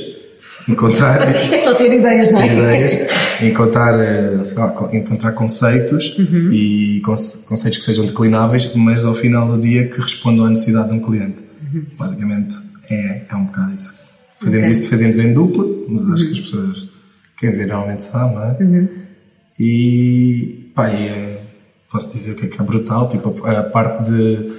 encontrar. 0.69 1.23
é 1.53 1.59
só 1.59 1.75
ter 1.75 1.93
ideias, 1.93 2.31
não 2.31 2.41
é? 2.41 2.49
Ter 2.49 2.59
ideias, 2.59 3.43
encontrar, 3.43 3.99
eh, 3.99 4.43
lá, 4.57 4.91
encontrar 4.93 5.33
conceitos 5.33 6.17
uhum. 6.19 6.51
e 6.53 7.01
conceitos 7.03 7.79
que 7.79 7.85
sejam 7.85 8.07
declináveis, 8.07 8.71
mas 8.75 9.05
ao 9.05 9.15
final 9.15 9.47
do 9.47 9.59
dia 9.59 9.89
que 9.89 10.01
respondam 10.01 10.47
à 10.47 10.51
necessidade 10.51 10.89
de 10.89 10.95
um 10.95 11.01
cliente. 11.01 11.43
Uhum. 11.73 11.85
Basicamente 11.99 12.57
é, 12.91 13.23
é 13.29 13.37
um 13.37 13.45
bocado 13.45 13.75
isso. 13.75 13.95
Fazemos 14.39 14.69
okay. 14.69 14.81
isso, 14.81 14.91
fazemos 14.91 15.19
em 15.19 15.33
dupla, 15.33 15.65
mas 15.89 16.03
uhum. 16.03 16.13
acho 16.13 16.25
que 16.27 16.33
as 16.33 16.41
pessoas, 16.41 16.89
quem 17.39 17.51
vê 17.51 17.67
normalmente 17.67 18.05
sabe, 18.05 18.35
não 18.35 18.45
é? 18.45 18.57
Uhum. 18.61 18.89
E 19.59 20.71
pá, 20.75 20.91
é, 20.91 21.34
posso 21.95 22.13
dizer 22.13 22.33
o 22.33 22.35
que 22.35 22.47
é 22.47 22.49
que 22.49 22.61
é 22.61 22.65
brutal, 22.65 23.07
tipo 23.07 23.47
a, 23.47 23.61
a 23.61 23.63
parte 23.63 24.11
de 24.11 24.53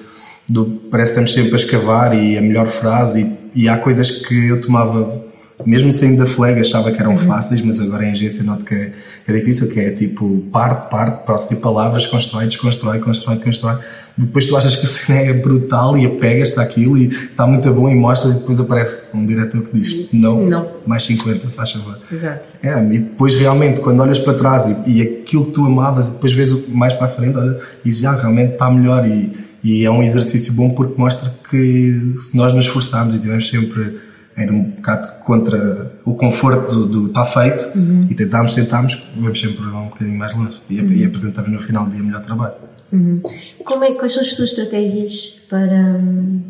do, 0.48 0.66
parece 0.90 1.12
que 1.14 1.20
estamos 1.20 1.34
sempre 1.34 1.54
a 1.54 1.56
escavar 1.58 2.14
e 2.16 2.38
a 2.38 2.42
melhor 2.42 2.68
frase 2.68 3.36
e, 3.54 3.64
e 3.64 3.70
há 3.70 3.78
coisas 3.78 4.10
que 4.10 4.48
eu 4.48 4.62
tomava 4.62 5.26
mesmo 5.66 5.92
saindo 5.92 6.20
da 6.20 6.26
flag 6.26 6.60
achava 6.60 6.92
que 6.92 7.00
eram 7.00 7.12
uhum. 7.12 7.18
fáceis, 7.18 7.62
mas 7.62 7.82
agora 7.82 8.06
em 8.06 8.12
agência 8.12 8.44
noto 8.44 8.64
que 8.64 8.74
é, 8.74 8.94
é 9.28 9.34
difícil, 9.34 9.70
que 9.70 9.80
é 9.80 9.92
tipo 9.92 10.46
parte, 10.52 10.90
parte, 10.90 11.26
protótipo 11.26 11.62
palavras, 11.62 12.08
constrói, 12.08 12.48
desconstrói, 12.48 13.00
constrói, 13.00 13.40
constrói. 13.40 13.80
Depois 14.18 14.46
tu 14.46 14.56
achas 14.56 14.76
que 14.76 14.86
a 14.86 14.88
cena 14.88 15.20
é 15.20 15.34
brutal 15.34 15.98
e 15.98 16.06
apegas-te 16.06 16.58
àquilo 16.60 16.98
e 16.98 17.08
está 17.08 17.46
muito 17.46 17.72
bom 17.74 17.90
e 17.90 17.96
mostras 17.96 18.34
e 18.34 18.40
depois 18.40 18.60
aparece 18.60 19.08
um 19.14 19.26
diretor 19.26 19.62
que 19.62 19.78
diz 19.78 20.08
não, 20.14 20.46
não. 20.46 20.72
mais 20.88 21.04
50, 21.04 21.48
se 21.48 21.56
faz 21.56 21.72
favor. 21.74 22.00
Exato. 22.10 22.48
É, 22.64 22.82
e 22.94 23.00
depois 23.00 23.36
realmente 23.36 23.82
quando 23.82 24.00
olhas 24.00 24.18
para 24.18 24.34
trás 24.36 24.70
e, 24.70 24.90
e 24.90 25.02
aquilo 25.02 25.46
que 25.46 25.52
tu 25.52 25.66
amavas 25.66 26.10
e 26.10 26.14
depois 26.14 26.34
vês 26.34 26.68
mais 26.70 26.94
para 26.94 27.08
a 27.08 27.10
frente, 27.10 27.38
olha, 27.38 27.60
e 27.84 27.90
dizes, 27.90 28.06
ah, 28.06 28.16
realmente 28.16 28.54
está 28.54 28.72
melhor 28.72 29.06
e, 29.06 29.34
e 29.62 29.84
é 29.84 29.92
um 29.92 30.02
exercício 30.02 30.54
bom 30.54 30.70
porque 30.70 30.94
mostra 30.98 31.34
que 31.50 32.16
se 32.18 32.38
nós 32.38 32.54
nos 32.54 32.66
esforçarmos 32.66 33.16
e 33.16 33.20
tivermos 33.20 33.50
sempre 33.50 34.00
era 34.38 34.52
um 34.52 34.64
bocado 34.64 35.10
contra 35.24 35.92
o 36.04 36.14
conforto 36.14 36.86
do 36.86 37.08
está 37.08 37.26
feito 37.26 37.70
uhum. 37.76 38.06
e 38.10 38.16
tentámos, 38.16 38.54
tentámos, 38.54 39.02
vamos 39.18 39.40
sempre 39.40 39.66
um 39.66 39.86
bocadinho 39.86 40.18
mais 40.18 40.36
longe 40.36 40.62
e, 40.70 40.80
uhum. 40.80 40.92
e 40.92 41.06
apresentamos 41.06 41.52
no 41.52 41.60
final 41.60 41.86
do 41.86 41.92
dia 41.92 42.04
melhor 42.04 42.22
trabalho. 42.22 42.54
Uhum. 42.92 43.22
Como 43.64 43.84
é, 43.84 43.94
quais 43.94 44.14
são 44.14 44.22
as 44.22 44.34
tuas 44.34 44.50
estratégias 44.50 45.38
para, 45.50 46.00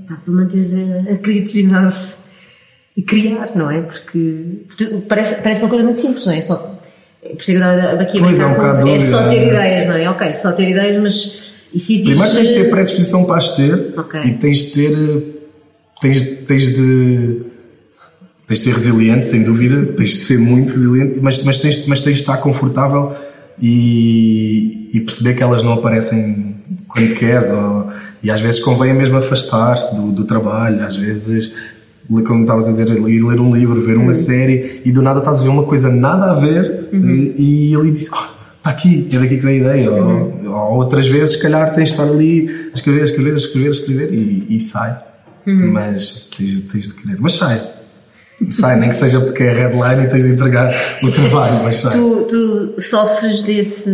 para 0.07 0.17
manter 0.27 0.61
a, 1.09 1.13
a, 1.13 1.17
criatividade 1.17 1.95
e 2.95 3.01
criar, 3.01 3.51
não 3.55 3.69
é? 3.71 3.81
Porque, 3.81 4.43
parece, 5.07 5.41
parece 5.41 5.61
uma 5.61 5.69
coisa 5.69 5.83
muito 5.83 5.99
simples, 5.99 6.25
não 6.25 6.33
é? 6.33 6.41
Só 6.41 6.57
Por 6.57 7.41
isso 7.41 7.51
é 7.51 7.53
que 7.55 7.59
eu 7.61 7.75
estava 7.75 8.01
aqui 8.01 8.17
a 8.17 8.21
Pois, 8.21 8.39
é 8.39 8.45
um 8.45 8.49
brincar 8.49 8.71
com- 8.71 8.77
bocado 8.77 8.89
é 8.89 8.99
só 8.99 9.29
ter 9.29 9.37
é. 9.37 9.47
ideias, 9.47 9.87
não 9.87 9.95
é? 9.95 10.09
Ok, 10.09 10.33
só 10.33 10.51
ter 10.51 10.69
ideias, 10.69 11.01
mas 11.01 11.15
isso 11.73 11.91
exige. 11.93 12.09
Primeiro 12.09 12.33
tens 12.35 12.47
de 12.49 12.53
ter 12.53 12.69
predisposição 12.69 13.25
para 13.25 13.37
as 13.37 13.49
ter 13.51 13.93
Ok. 13.97 14.21
e 14.23 14.33
tens 14.33 14.57
de 14.59 14.71
ter. 14.71 15.23
Tens, 16.01 16.21
tens 16.45 16.73
de. 16.73 17.41
Tens 18.47 18.59
de 18.59 18.65
ser 18.65 18.73
resiliente, 18.73 19.27
sem 19.27 19.43
dúvida, 19.43 19.93
tens 19.93 20.11
de 20.11 20.23
ser 20.23 20.37
muito 20.37 20.71
resiliente, 20.71 21.19
mas, 21.19 21.41
mas, 21.43 21.57
tens, 21.57 21.87
mas 21.87 22.01
tens 22.01 22.17
de 22.17 22.19
estar 22.21 22.37
confortável 22.37 23.11
e, 23.61 24.89
e 24.93 24.99
perceber 25.01 25.33
que 25.33 25.43
elas 25.43 25.63
não 25.63 25.73
aparecem 25.73 26.55
quando 26.87 27.15
queres. 27.15 27.51
Ou, 27.51 27.89
e 28.23 28.31
às 28.31 28.41
vezes 28.41 28.59
convém 28.59 28.93
mesmo 28.93 29.17
afastar-te 29.17 29.95
do, 29.95 30.11
do 30.11 30.23
trabalho, 30.23 30.83
às 30.83 30.95
vezes, 30.95 31.51
como 32.07 32.41
estavas 32.41 32.67
a 32.67 32.71
dizer, 32.71 32.89
ir 32.89 33.23
ler 33.23 33.39
um 33.39 33.55
livro, 33.55 33.81
ver 33.81 33.97
uma 33.97 34.13
série 34.13 34.81
e 34.83 34.91
do 34.91 35.01
nada 35.01 35.19
estás 35.19 35.39
a 35.39 35.43
ver 35.43 35.49
uma 35.49 35.63
coisa 35.63 35.91
nada 35.91 36.31
a 36.31 36.33
ver 36.33 36.89
e, 36.91 37.33
e 37.37 37.73
ele 37.73 37.91
diz: 37.91 38.09
oh, 38.11 38.35
está 38.57 38.69
aqui, 38.71 39.07
é 39.11 39.19
daqui 39.19 39.37
que 39.37 39.43
vem 39.43 39.57
a 39.57 39.57
ideia. 39.57 39.91
Ou, 39.91 40.45
ou 40.45 40.77
outras 40.77 41.07
vezes, 41.07 41.33
se 41.33 41.41
calhar, 41.41 41.73
tens 41.73 41.89
de 41.89 41.91
estar 41.91 42.07
ali 42.07 42.69
a 42.71 42.75
escrever, 42.75 43.01
a 43.01 43.05
escrever, 43.05 43.33
a 43.33 43.37
escrever, 43.37 43.67
a 43.67 43.71
escrever 43.71 44.13
e, 44.13 44.55
e 44.55 44.59
sai. 44.59 44.97
Mas 45.45 46.23
tens, 46.35 46.61
tens 46.61 46.87
de 46.87 46.93
querer. 46.95 47.17
Mas 47.19 47.33
sai. 47.33 47.61
Sai, 48.49 48.77
nem 48.77 48.89
que 48.89 48.95
seja 48.95 49.21
porque 49.21 49.43
é 49.43 49.53
headline 49.53 50.05
e 50.05 50.09
tens 50.09 50.25
de 50.25 50.31
entregar 50.33 50.73
o 51.01 51.09
trabalho, 51.09 51.63
mas 51.63 51.77
sai. 51.77 51.97
Tu, 51.97 52.27
tu 52.29 52.81
sofres 52.81 53.43
desse, 53.43 53.89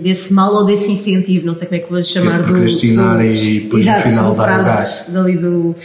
desse 0.00 0.32
mal 0.32 0.54
ou 0.54 0.64
desse 0.64 0.90
incentivo, 0.90 1.46
não 1.46 1.52
sei 1.54 1.68
como 1.68 1.80
é 1.80 1.84
que 1.84 1.90
vou 1.90 2.02
chamar 2.02 2.38
do. 2.38 2.44
procrastinar 2.44 3.18
do, 3.18 3.24
e 3.24 3.60
depois 3.60 3.84
no 3.84 3.96
final 3.96 4.30
do 4.30 4.36
dar 4.36 4.60
o 4.60 4.64
gás. 4.64 5.10
Dali 5.12 5.36
do. 5.36 5.76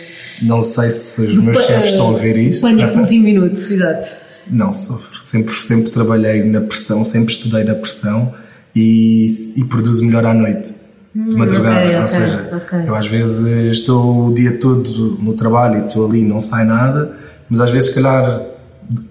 Não 0.41 0.61
sei 0.61 0.89
se 0.89 1.21
os 1.21 1.33
do 1.35 1.43
meus 1.43 1.63
chefes 1.65 1.89
estão 1.91 2.15
a 2.15 2.17
ver 2.17 2.37
isto. 2.37 2.61
Pânico 2.61 2.93
do 2.93 2.99
último 2.99 3.23
minuto, 3.23 3.57
exato. 3.57 4.07
Não 4.49 4.71
sofro. 4.71 5.21
Sempre, 5.21 5.53
sempre 5.55 5.89
trabalhei 5.91 6.43
na 6.43 6.61
pressão, 6.61 7.03
sempre 7.03 7.33
estudei 7.33 7.63
na 7.65 7.75
pressão 7.75 8.33
e, 8.75 9.27
e 9.57 9.65
produzo 9.65 10.03
melhor 10.05 10.25
à 10.25 10.33
noite. 10.33 10.73
De 11.13 11.35
madrugada. 11.35 11.81
Hum, 11.81 11.83
ok, 11.83 11.95
Ou 11.95 12.03
ok, 12.03 12.07
seja, 12.07 12.49
ok. 12.53 12.79
eu 12.87 12.95
às 12.95 13.07
vezes 13.07 13.45
estou 13.73 14.27
o 14.27 14.33
dia 14.33 14.57
todo 14.57 15.17
no 15.21 15.33
trabalho 15.33 15.81
e 15.81 15.85
estou 15.85 16.05
ali 16.05 16.21
e 16.21 16.23
não 16.23 16.39
sai 16.39 16.65
nada, 16.65 17.17
mas 17.49 17.59
às 17.59 17.69
vezes, 17.69 17.89
se 17.89 17.95
calhar, 17.95 18.43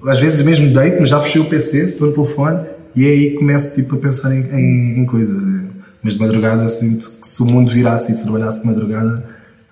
às 0.06 0.18
vezes 0.20 0.40
mesmo 0.42 0.72
deito, 0.72 0.98
mas 1.00 1.10
já 1.10 1.20
fechei 1.20 1.40
o 1.40 1.44
PC, 1.46 1.78
estou 1.84 2.08
no 2.08 2.12
telefone 2.14 2.60
e 2.96 3.06
aí 3.06 3.30
começo 3.34 3.74
tipo, 3.74 3.94
a 3.96 3.98
pensar 3.98 4.34
em, 4.34 4.40
em, 4.52 5.00
em 5.00 5.04
coisas. 5.06 5.42
Mas 6.02 6.14
de 6.14 6.20
madrugada 6.20 6.66
sinto 6.68 7.10
que 7.20 7.26
se 7.28 7.42
o 7.42 7.46
mundo 7.46 7.70
virasse 7.72 8.12
e 8.12 8.16
se 8.16 8.22
trabalhasse 8.22 8.60
de 8.62 8.66
madrugada, 8.68 9.24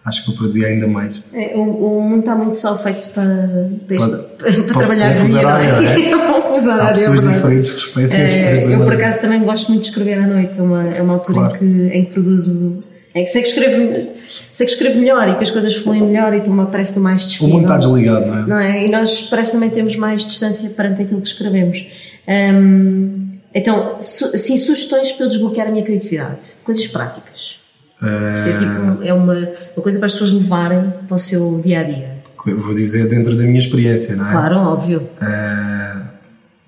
acho 0.04 0.25
que 0.25 0.30
eu 0.32 0.35
produzia 0.35 0.66
ainda 0.66 0.87
mais. 0.87 1.23
É, 1.32 1.56
o, 1.56 1.61
o 1.61 2.02
mundo 2.02 2.20
está 2.20 2.35
muito 2.35 2.58
só 2.58 2.76
feito 2.76 3.08
para, 3.11 3.68
para, 3.87 3.96
Para- 3.99 4.18
para 4.18 4.52
para 4.64 4.75
trabalhar 4.75 5.12
de 5.14 5.32
não 5.32 5.38
horário, 5.40 5.87
é? 5.87 6.26
É 6.56 6.70
Há 6.70 6.85
é 6.88 6.92
pessoas 6.92 7.20
verdade. 7.20 7.35
diferentes 7.37 7.70
que 7.70 7.76
respeitam 7.85 8.18
pessoas 8.20 8.58
É, 8.61 8.75
eu, 8.75 8.78
por 8.80 8.92
acaso, 8.94 9.20
também 9.20 9.42
gosto 9.44 9.68
muito 9.68 9.82
de 9.82 9.88
escrever 9.88 10.14
à 10.18 10.26
noite. 10.26 10.58
É 10.58 10.62
uma, 10.62 10.85
é 10.88 11.02
uma 11.02 11.12
altura 11.14 11.38
Claro. 11.38 11.56
em, 11.56 11.58
que, 11.58 11.94
em 11.99 12.04
que 12.04 12.11
produzo. 12.12 12.82
É 13.16 13.20
que 13.23 13.26
sei 13.28 13.40
que, 13.40 13.49
escrevo, 13.49 14.08
sei 14.52 14.66
que 14.66 14.73
escrevo 14.73 14.99
melhor 14.99 15.26
e 15.26 15.37
que 15.37 15.42
as 15.44 15.50
coisas 15.50 15.75
fluem 15.75 16.02
melhor 16.02 16.35
e 16.35 16.40
tu 16.42 16.52
me 16.52 16.66
parece 16.66 16.99
mais 17.00 17.25
O 17.25 17.28
disponível. 17.28 17.61
mundo 17.61 17.66
está 17.73 17.78
desligado, 17.78 18.26
não 18.26 18.37
é? 18.38 18.46
Não 18.46 18.58
é? 18.58 18.87
E 18.87 18.90
nós 18.90 19.23
parece 19.23 19.52
também 19.52 19.70
temos 19.70 19.96
mais 19.96 20.25
distância 20.26 20.68
perante 20.68 21.00
aquilo 21.00 21.23
que 21.23 21.28
escrevemos. 21.28 21.82
Hum, 22.28 23.32
então, 23.54 23.96
su, 24.02 24.37
sim, 24.37 24.58
sugestões 24.58 25.12
para 25.12 25.26
eu 25.26 25.30
desbloquear 25.30 25.68
a 25.68 25.70
minha 25.70 25.82
criatividade. 25.82 26.40
Coisas 26.62 26.87
práticas. 26.88 27.58
Isto 27.96 28.04
é, 28.04 28.50
Eh, 28.50 28.58
tipo, 28.58 29.02
é 29.02 29.14
uma, 29.14 29.32
uma 29.35 29.82
coisa 29.82 29.99
para 29.99 30.06
as 30.06 30.12
pessoas 30.12 30.32
levarem 30.35 30.92
para 31.08 31.16
o 31.16 31.18
seu 31.18 31.58
dia 31.64 31.80
a 31.80 31.82
dia. 31.85 32.11
vou 32.44 32.75
dizer 32.75 33.08
dentro 33.08 33.35
da 33.35 33.44
minha 33.44 33.58
experiência, 33.58 34.14
não 34.14 34.28
é? 34.28 34.32
Claro, 34.32 34.56
óbvio. 34.56 35.08
Eh, 35.23 35.96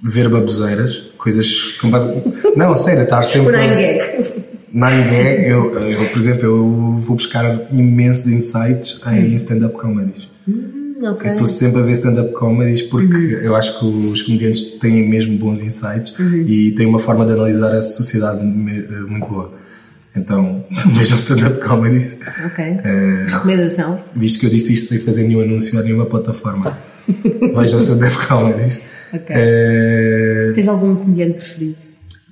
ver 0.02 0.28
baboseiras, 0.30 1.08
coisas. 1.18 1.78
Não, 2.56 2.74
sério, 2.74 3.02
estar 3.02 3.20
O 3.20 3.22
sempre. 3.24 3.52
Nine 4.72 5.02
gag, 5.10 5.48
eu, 5.48 5.78
eu, 5.78 6.08
por 6.08 6.18
exemplo, 6.18 6.44
eu 6.44 7.02
vou 7.06 7.16
buscar 7.16 7.44
imensos 7.72 8.26
insights 8.28 9.00
em 9.06 9.34
stand-up 9.34 9.74
comedies. 9.76 10.28
Hum. 10.46 10.74
Eu 11.00 11.14
estou 11.14 11.46
sempre 11.46 11.80
a 11.80 11.84
ver 11.84 11.92
stand-up 11.92 12.32
comedies 12.32 12.82
porque 12.82 13.38
eu 13.42 13.54
acho 13.54 13.78
que 13.78 13.86
os 13.86 14.20
comediantes 14.22 14.62
têm 14.80 15.08
mesmo 15.08 15.38
bons 15.38 15.60
insights 15.62 16.12
e 16.46 16.72
têm 16.72 16.86
uma 16.86 16.98
forma 16.98 17.24
de 17.24 17.32
analisar 17.32 17.72
a 17.72 17.80
sociedade 17.80 18.40
eh, 18.40 19.00
muito 19.08 19.26
boa. 19.28 19.52
Então, 20.16 20.64
vejam 20.96 21.16
stand-up 21.16 21.60
comedies. 21.60 22.18
Ok. 22.46 22.64
Eh, 22.64 23.26
Recomendação. 23.28 24.00
visto 24.16 24.40
que 24.40 24.46
eu 24.46 24.50
disse 24.50 24.72
isto 24.72 24.88
sem 24.88 24.98
fazer 24.98 25.22
nenhum 25.28 25.40
anúncio 25.42 25.78
a 25.78 25.82
nenhuma 25.84 26.06
plataforma, 26.06 26.76
vejam 27.54 27.78
stand-up 27.78 28.26
comedies. 28.26 28.80
Ok. 29.14 29.26
Eh, 29.30 30.52
Tens 30.54 30.66
algum 30.68 30.96
comediante 30.96 31.34
preferido? 31.38 31.76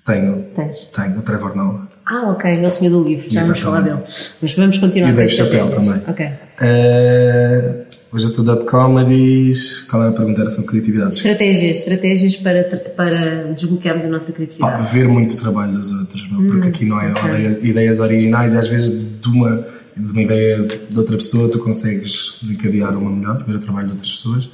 tenho, 0.04 0.44
Tens. 0.56 0.88
tenho 0.92 1.18
o 1.18 1.22
Trevor 1.22 1.56
Noah. 1.56 1.85
Ah, 2.08 2.30
ok, 2.30 2.50
é 2.50 2.66
o 2.66 2.70
senhor 2.70 2.90
do 2.90 3.02
livro, 3.08 3.28
já 3.28 3.42
vamos 3.42 3.58
falar 3.58 3.80
dele. 3.80 4.00
Mas 4.40 4.54
vamos 4.54 4.78
continuar 4.78 5.10
E 5.10 5.12
Dave 5.12 5.28
Chappelle 5.28 5.68
também. 5.70 6.02
Ok. 6.06 6.28
Eh, 6.60 7.82
vejam 8.12 8.28
stand-up 8.30 8.64
comedies. 8.66 9.80
Qual 9.90 10.00
era 10.02 10.12
a 10.12 10.14
pergunta? 10.14 10.40
Era 10.40 10.50
sobre 10.50 10.68
criatividade. 10.70 11.14
Estratégias, 11.14 11.78
estratégias 11.78 12.36
para, 12.36 12.62
para 12.96 13.52
desbloquearmos 13.54 14.04
a 14.04 14.08
nossa 14.08 14.30
Pá, 14.30 14.36
criatividade. 14.36 14.92
ver 14.94 15.08
muito 15.08 15.36
trabalho 15.36 15.72
dos 15.72 15.90
outros, 15.92 16.30
meu, 16.30 16.48
porque 16.52 16.68
aqui 16.68 16.84
não 16.84 17.00
é 17.00 17.10
ok. 17.10 17.22
ideias, 17.28 17.64
ideias 17.64 17.98
originais 18.00 18.54
e 18.54 18.56
às 18.58 18.68
vezes 18.68 18.90
de 19.20 19.28
uma, 19.28 19.66
de 19.96 20.12
uma 20.12 20.22
ideia 20.22 20.62
de 20.62 20.96
outra 20.96 21.16
pessoa 21.16 21.50
tu 21.50 21.58
consegues 21.58 22.38
desencadear 22.40 22.96
uma 22.96 23.10
melhor, 23.10 23.42
ver 23.44 23.56
o 23.56 23.58
trabalho 23.58 23.86
de 23.88 23.92
outras 23.94 24.12
pessoas. 24.12 24.48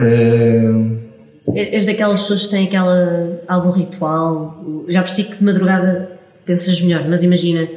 Eh, 0.00 1.06
És 1.54 1.86
daquelas 1.86 2.20
pessoas 2.22 2.42
que 2.44 2.50
têm 2.50 2.66
aquela, 2.66 3.40
algum 3.48 3.70
ritual. 3.70 4.62
Já 4.88 5.02
percebi 5.02 5.28
que 5.30 5.36
de 5.38 5.44
madrugada 5.44 6.17
pensas 6.48 6.80
melhor, 6.80 7.06
mas 7.08 7.22
imagina 7.22 7.68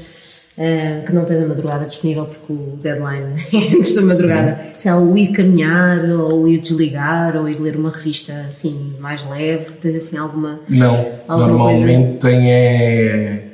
eh, 0.58 1.04
que 1.06 1.14
não 1.14 1.26
tens 1.26 1.44
a 1.44 1.48
madrugada 1.48 1.86
disponível 1.86 2.26
porque 2.26 2.54
o 2.54 2.80
deadline 2.82 3.36
é 3.54 3.76
antes 3.78 3.94
da 3.94 4.02
madrugada. 4.02 4.60
Sei 4.78 4.92
lá, 4.92 5.00
o 5.00 5.18
ir 5.18 5.32
caminhar, 5.34 6.04
ou 6.10 6.48
ir 6.48 6.60
desligar, 6.60 7.36
ou 7.36 7.48
ir 7.50 7.60
ler 7.60 7.76
uma 7.76 7.92
revista 7.92 8.34
assim 8.50 8.96
mais 9.00 9.28
leve. 9.30 9.66
Tens 9.82 9.96
assim 9.96 10.18
alguma. 10.18 10.60
não, 10.70 10.96
Alguma 11.28 11.48
normalmente 11.48 12.18
tem 12.20 12.52
é. 12.52 13.48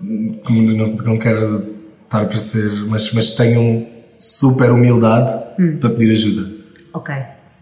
Não, 0.00 0.86
não 0.88 1.18
quero 1.18 1.42
estar 2.04 2.22
a 2.22 2.26
parecer, 2.26 2.70
mas, 2.86 3.12
mas 3.12 3.30
tenho 3.30 3.86
super 4.18 4.70
humildade 4.70 5.32
Hum. 5.58 5.78
para 5.80 5.90
pedir 5.90 6.12
ajuda. 6.12 6.50
Ok. 6.92 7.14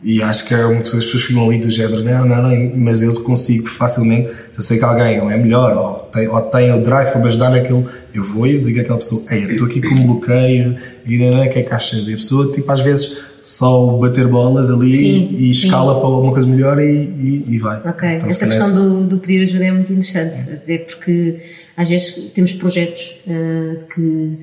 E 0.05 0.23
acho 0.23 0.47
que 0.47 0.53
é 0.53 0.67
uma 0.67 0.83
pessoa, 0.83 0.99
as 0.99 1.07
pessoas 1.07 1.23
ficam 1.23 1.49
ali 1.49 1.59
do 1.59 1.71
género, 1.71 2.05
não, 2.05 2.27
não, 2.27 2.43
não, 2.43 2.73
mas 2.77 3.03
eu 3.03 3.15
consigo 3.23 3.67
facilmente, 3.69 4.29
se 4.53 4.59
eu 4.59 4.63
sei 4.63 4.79
que 4.79 4.85
alguém 4.85 5.19
ou 5.19 5.31
é 5.31 5.37
melhor, 5.39 5.75
ou 5.75 5.95
tem, 6.11 6.29
ou 6.29 6.43
tem 6.43 6.73
o 6.73 6.83
drive 6.83 7.11
para 7.11 7.21
me 7.23 7.27
ajudar 7.29 7.49
naquilo, 7.49 7.89
eu 8.13 8.23
vou 8.23 8.47
e 8.47 8.57
eu 8.57 8.63
digo 8.63 8.79
àquela 8.81 8.99
pessoa, 8.99 9.23
ei, 9.31 9.45
eu 9.45 9.53
estou 9.53 9.67
aqui 9.67 9.81
com 9.81 9.95
um 9.95 10.07
bloqueio, 10.07 10.77
e 11.07 11.17
não, 11.17 11.31
não, 11.31 11.49
que 11.49 11.59
é 11.59 11.63
que 11.63 11.73
achas? 11.73 12.07
E 12.07 12.13
a 12.13 12.17
pessoa, 12.17 12.53
tipo, 12.53 12.71
às 12.71 12.81
vezes 12.83 13.17
só 13.43 13.99
bater 13.99 14.27
bolas 14.27 14.71
ali 14.71 14.95
Sim, 14.95 15.29
e 15.39 15.55
sim. 15.55 15.67
escala 15.67 15.95
para 15.99 16.07
alguma 16.07 16.33
coisa 16.33 16.47
melhor 16.47 16.79
e, 16.81 16.85
e, 16.85 17.45
e 17.49 17.59
vai. 17.59 17.79
Ok, 17.87 18.09
Então, 18.17 18.29
essa 18.29 18.47
questão 18.47 18.75
do, 18.75 19.07
do 19.07 19.19
pedir 19.19 19.43
ajuda 19.43 19.65
é 19.65 19.73
muito 19.73 19.93
interessante, 19.93 20.41
até 20.51 20.79
porque 20.79 21.37
às 21.77 21.89
vezes 21.89 22.31
temos 22.35 22.53
projetos 22.53 23.17
eh, 23.27 23.77
que, 23.95 24.39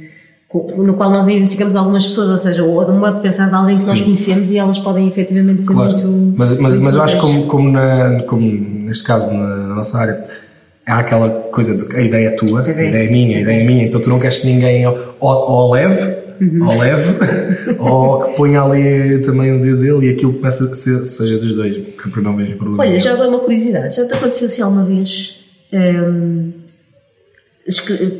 no 0.53 0.93
qual 0.96 1.10
nós 1.10 1.27
identificamos 1.27 1.75
algumas 1.75 2.05
pessoas, 2.05 2.29
ou 2.29 2.38
seja, 2.38 2.63
o 2.63 2.77
o 2.79 2.93
modo 2.93 3.15
de 3.15 3.22
pensar 3.22 3.48
de 3.50 3.55
alguém 3.55 3.77
que 3.77 3.86
nós 3.86 4.01
conhecemos 4.01 4.51
e 4.51 4.58
elas 4.58 4.79
podem 4.79 5.08
efetivamente 5.08 5.63
ser 5.63 5.74
Claro, 5.74 5.91
muito. 5.93 6.38
mas, 6.38 6.50
mas, 6.58 6.72
muito 6.74 6.84
mas 6.84 6.96
eu 6.96 7.01
acho 7.03 7.15
que 7.15 7.22
como, 7.22 7.48
como, 7.48 7.72
na, 7.72 8.24
como 8.24 8.41
neste 8.86 9.03
caso 9.03 9.31
na, 9.31 9.55
na 9.67 9.75
nossa 9.75 9.98
área 9.98 10.24
há 10.86 11.00
aquela 11.00 11.29
coisa 11.29 11.77
de 11.77 11.86
que 11.86 11.96
a 11.96 12.01
ideia 12.01 12.27
é 12.27 12.31
tua, 12.31 12.63
Pois 12.63 12.77
a 12.77 12.81
é. 12.81 12.88
ideia 12.89 13.08
é 13.08 13.12
minha, 13.12 13.38
a 13.38 13.41
ideia 13.41 13.62
é 13.62 13.65
minha, 13.65 13.86
então 13.86 14.01
tu 14.01 14.10
não 14.10 14.20
queres 14.20 14.38
que 14.38 14.48
ninguém 14.48 14.86
ou, 14.86 14.98
ou 15.20 15.72
leve, 15.72 16.22
Uhum. 16.41 16.67
ou 16.67 16.77
leve, 16.79 17.15
ou 17.77 18.22
que 18.24 18.36
ponha 18.36 18.63
ali 18.63 19.22
também 19.22 19.55
o 19.55 19.62
dedo 19.62 19.77
dele 19.79 20.08
e 20.08 20.10
aquilo 20.10 20.34
começa 20.34 20.63
a 20.63 20.74
ser, 20.74 21.05
seja 21.05 21.38
dos 21.38 21.53
dois, 21.53 21.75
que 21.75 22.17
eu 22.17 22.24
não 22.24 22.36
vejo 22.36 22.55
problema. 22.58 22.84
Olha, 22.84 23.00
já 23.00 23.13
agora 23.13 23.29
uma 23.29 23.39
curiosidade, 23.39 23.96
já 23.96 24.08
te 24.08 24.13
aconteceu 24.15 24.50
se 24.50 24.60
alguma 24.60 24.84
vez 24.84 25.38
escre- 25.72 26.53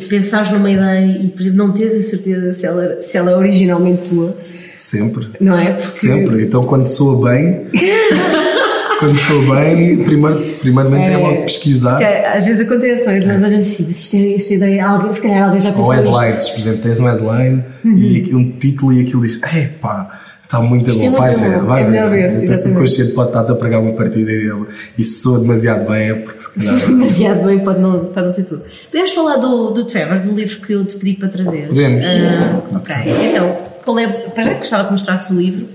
pensares 0.10 0.50
numa 0.52 0.70
ideia 0.70 1.06
e, 1.24 1.28
por 1.30 1.42
exemplo, 1.42 1.58
não 1.58 1.74
tens 1.74 1.94
a 1.94 2.02
certeza 2.04 2.54
se 2.54 2.66
ela, 2.66 3.02
se 3.02 3.18
ela 3.18 3.32
é 3.32 3.36
originalmente 3.36 4.10
tua, 4.10 4.36
Sempre, 4.76 5.28
não 5.40 5.56
é? 5.58 5.74
Porque 5.74 5.88
sempre. 5.90 6.44
Então 6.44 6.64
quando 6.66 6.88
soa 6.88 7.30
bem, 7.30 7.68
quando 9.00 9.16
soa 9.18 9.56
bem, 9.56 9.98
primeiro, 10.04 10.40
primeiramente 10.60 11.06
é, 11.14 11.18
logo 11.18 11.42
pesquisar. 11.44 12.02
às 12.36 12.46
vezes 12.46 12.66
acontece, 12.66 13.06
não 13.06 13.14
é? 13.14 13.20
nós 13.20 13.44
olhamos 13.44 13.66
assim, 13.68 13.86
mas 13.88 13.98
isto 14.00 14.16
é, 14.16 14.34
esta 14.36 14.54
ideia, 14.56 14.86
alguém, 14.88 15.12
se 15.14 15.22
calhar 15.22 15.44
alguém 15.44 15.60
já 15.60 15.70
Ou 15.70 15.76
pensou 15.76 15.94
nisto. 15.96 16.18
headlines, 16.18 16.50
por 16.50 16.60
exemplo, 16.60 16.82
tens 16.82 17.00
um 17.00 17.06
headline 17.06 17.64
e 17.86 18.18
aqui- 18.22 18.36
um 18.36 18.52
título 18.54 18.94
e 18.94 19.02
aquilo 19.02 19.22
diz: 19.22 19.40
Epá, 19.44 20.21
está 20.52 20.62
muito 20.62 20.90
Isto 20.90 21.06
é 21.06 21.10
bom, 21.10 21.18
vai 21.18 21.30
muito 21.32 21.42
ver, 21.50 21.60
bom, 21.60 21.66
vai 21.66 21.82
é 21.82 21.86
ver, 21.86 21.98
O 21.98 22.10
teu 22.10 22.20
exatamente. 22.44 22.58
subconsciente 22.62 23.12
pode 23.14 23.30
estar 23.30 23.52
a 23.52 23.56
pregar 23.56 23.80
uma 23.82 23.94
partida 23.94 24.32
e 24.32 24.52
e 24.98 25.04
se 25.04 25.22
soa 25.22 25.40
demasiado 25.40 25.88
bem 25.90 26.10
é 26.10 26.14
porque 26.16 26.40
se 26.42 26.54
calhar. 26.54 26.88
demasiado 26.88 27.46
bem, 27.46 27.60
pode 27.60 27.80
não, 27.80 28.06
pode 28.06 28.26
não 28.26 28.32
ser 28.32 28.44
tudo. 28.44 28.64
Podemos 28.88 29.12
falar 29.14 29.38
do, 29.38 29.72
do 29.72 29.86
Trevor, 29.86 30.20
do 30.20 30.32
livro 30.36 30.60
que 30.60 30.74
eu 30.74 30.84
te 30.86 30.98
pedi 30.98 31.14
para 31.14 31.30
trazer? 31.30 31.68
Podemos. 31.68 32.06
Ah, 32.06 32.62
ok, 32.76 32.96
então, 33.30 33.58
qual 33.86 33.98
é, 34.00 34.08
para 34.08 34.44
já 34.44 34.54
gostava 34.56 34.84
que 34.86 34.92
mostrasse 34.92 35.34
o 35.34 35.38
livro 35.40 35.68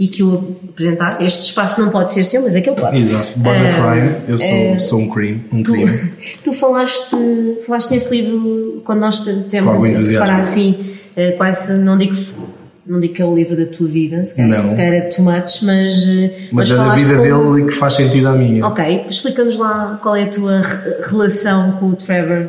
e 0.00 0.08
que 0.08 0.24
o 0.24 0.56
apresentasse. 0.70 1.24
Este 1.24 1.42
espaço 1.42 1.80
não 1.80 1.90
pode 1.90 2.10
ser 2.12 2.24
seu, 2.24 2.42
mas 2.42 2.56
aquele 2.56 2.74
pode. 2.74 2.98
Exato. 2.98 3.38
Border 3.38 3.74
Ah, 3.80 3.92
Crime, 3.92 4.14
eu 4.26 4.36
sou, 4.38 4.48
eh, 4.48 4.78
sou 4.80 4.98
um 4.98 5.08
crime. 5.08 5.44
Um 5.52 5.62
Tu, 5.62 5.72
crime. 5.72 6.00
tu 6.42 6.52
falaste, 6.52 7.16
falaste 7.64 7.92
nesse 7.92 8.10
livro 8.10 8.82
quando 8.84 8.98
nós 8.98 9.20
te- 9.20 9.42
tivemos 9.44 9.70
Com 9.70 9.76
algum 9.76 9.84
a 9.84 9.88
entusiasmo. 9.90 10.18
preparar, 10.18 10.40
assim, 10.40 10.74
eh, 11.14 11.32
quase, 11.36 11.74
não 11.74 11.96
digo, 11.96 12.16
não 12.86 13.00
digo 13.00 13.14
que 13.14 13.22
é 13.22 13.24
o 13.24 13.34
livro 13.34 13.56
da 13.56 13.66
tua 13.66 13.88
vida, 13.88 14.26
se 14.26 14.34
calhar, 14.34 14.62
Não. 14.62 14.68
se 14.68 14.76
calhar 14.76 14.92
é 14.94 15.00
too 15.02 15.24
much, 15.24 15.62
mas. 15.62 16.06
eh, 16.08 16.30
Mas 16.52 16.70
é 16.70 16.76
da 16.76 16.94
vida 16.94 17.16
com- 17.16 17.22
dele 17.22 17.62
e 17.62 17.66
que 17.66 17.72
faz 17.74 17.94
sentido 17.94 18.28
à 18.28 18.32
minha. 18.34 18.66
Ok, 18.66 19.04
explica-nos 19.08 19.56
lá 19.58 19.98
qual 20.02 20.14
é 20.16 20.24
a 20.24 20.28
tua 20.28 20.60
re- 20.60 21.02
relação 21.08 21.72
com 21.72 21.86
o 21.86 21.96
Trevor, 21.96 22.48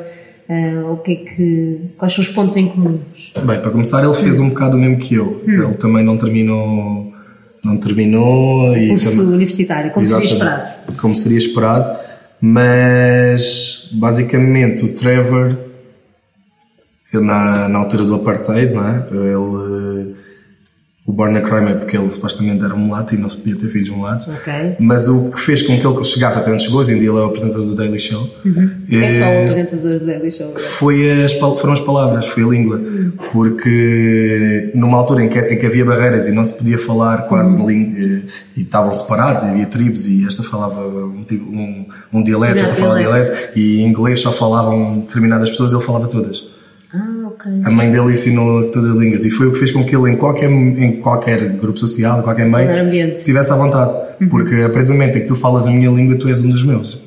eh, 0.49 0.75
o 0.91 0.97
que 0.97 1.11
é 1.11 1.15
que, 1.15 1.81
quais 1.97 2.13
são 2.13 2.21
os 2.23 2.29
pontos 2.29 2.55
em 2.57 2.67
comuns? 2.67 3.31
Bem, 3.35 3.59
para 3.61 3.69
começar, 3.71 4.03
ele 4.03 4.13
fez 4.13 4.39
um 4.39 4.49
bocado 4.49 4.75
o 4.77 4.79
mesmo 4.79 4.97
que 4.97 5.15
eu. 5.15 5.41
Hum. 5.47 5.63
Ele 5.67 5.73
também 5.75 6.03
não 6.03 6.17
terminou. 6.17 7.13
Não 7.63 7.77
terminou 7.77 8.77
e 8.77 8.89
Curso 8.89 9.09
também- 9.17 9.33
universitário, 9.33 9.89
como 9.91 10.05
seria 10.05 10.23
Exatamente. 10.25 10.63
esperado. 10.67 10.97
Como 11.01 11.15
seria 11.15 11.37
esperado, 11.39 11.99
mas 12.41 13.89
basicamente 13.93 14.85
o 14.85 14.89
Trevor, 14.93 15.57
na, 17.13 17.67
na 17.69 17.79
altura 17.79 18.03
do 18.03 18.15
apartheid, 18.15 18.73
não 18.73 18.87
é? 18.87 19.07
Ele, 19.11 20.15
o 21.07 21.13
Born 21.13 21.38
a 21.38 21.41
Crime 21.41 21.69
é 21.71 21.75
porque 21.75 21.95
ele 21.95 22.09
supostamente 22.09 22.65
era 22.65 22.74
um 22.74 22.79
mulato 22.79 23.13
e 23.13 23.17
não 23.19 23.29
se 23.29 23.38
podia 23.38 23.55
ter 23.55 23.67
filhos 23.67 23.89
mulatos. 23.89 24.27
Ok. 24.27 24.75
Mas 24.79 25.07
o 25.07 25.29
que 25.31 25.39
fez 25.39 25.62
com 25.62 25.79
que 25.79 25.85
ele 25.85 26.03
chegasse 26.03 26.38
até 26.39 26.51
onde 26.51 26.63
chegou, 26.63 26.79
hoje 26.79 26.93
em 26.93 27.00
dia 27.00 27.09
ele 27.09 27.17
é 27.19 27.21
o 27.21 27.25
apresentador 27.25 27.67
do 27.67 27.75
Daily 27.75 28.00
Show, 28.00 28.27
É 28.91 29.12
só 29.12 29.25
o 29.25 29.27
eh, 29.27 29.41
apresentador 29.43 30.00
do 30.00 30.05
Daily 30.07 30.31
Show. 30.31 30.47
agora. 30.50 30.59
foi 30.63 31.24
as, 31.24 31.33
foram 31.33 31.74
as 31.74 31.79
palavras, 31.79 32.25
foi 32.27 32.43
a 32.43 32.47
língua. 32.47 32.81
Porque 33.31 34.71
numa 34.74 34.97
altura 34.97 35.24
em 35.24 35.29
que, 35.29 35.39
em 35.39 35.57
que 35.59 35.65
havia 35.65 35.85
barreiras 35.85 36.27
e 36.27 36.31
não 36.31 36.43
se 36.43 36.57
podia 36.57 36.77
falar 36.77 37.27
quase 37.27 37.55
língua, 37.63 38.24
e 38.57 38.62
estavam 38.62 38.91
separados, 38.91 39.43
e 39.43 39.47
havia 39.47 39.65
tribos, 39.67 40.07
e 40.07 40.25
esta 40.25 40.41
falava 40.41 40.81
um, 40.88 41.24
tipo- 41.24 41.50
um, 41.51 41.85
um 42.13 42.24
dialeto, 42.24 42.59
outra 42.59 42.75
falava 42.75 43.00
dialeto, 43.00 43.50
e 43.59 43.81
em 43.81 43.88
inglês 43.88 44.19
só 44.21 44.31
falavam 44.31 45.00
determinadas 45.01 45.51
pessoas, 45.51 45.71
ele 45.71 45.81
falava 45.83 46.07
todas. 46.07 46.43
Ah, 46.93 47.25
ok. 47.35 47.51
A 47.63 47.69
mãe 47.69 47.91
dele 47.91 48.13
ensinou 48.13 48.61
todas 48.71 48.89
as 48.89 48.95
línguas 48.95 49.25
e 49.25 49.29
foi 49.29 49.47
o 49.47 49.51
que 49.51 49.59
fez 49.59 49.71
com 49.71 49.83
que 49.85 49.95
ele, 49.95 50.11
em 50.11 50.15
qualquer, 50.15 50.49
em 50.49 50.99
qualquer 51.01 51.49
grupo 51.57 51.77
social, 51.77 52.19
em 52.19 52.23
qualquer 52.23 52.45
meio, 52.47 53.13
estivesse 53.13 53.51
à 53.51 53.55
vontade. 53.55 53.93
Porque 54.29 54.55
a 54.55 54.69
partir 54.69 54.87
do 54.87 54.93
momento 54.93 55.17
em 55.17 55.21
que 55.21 55.27
tu 55.27 55.35
falas 55.35 55.67
a 55.67 55.71
minha 55.71 55.89
língua, 55.89 56.17
tu 56.17 56.27
és 56.27 56.43
um 56.43 56.49
dos 56.49 56.63
meus. 56.63 57.01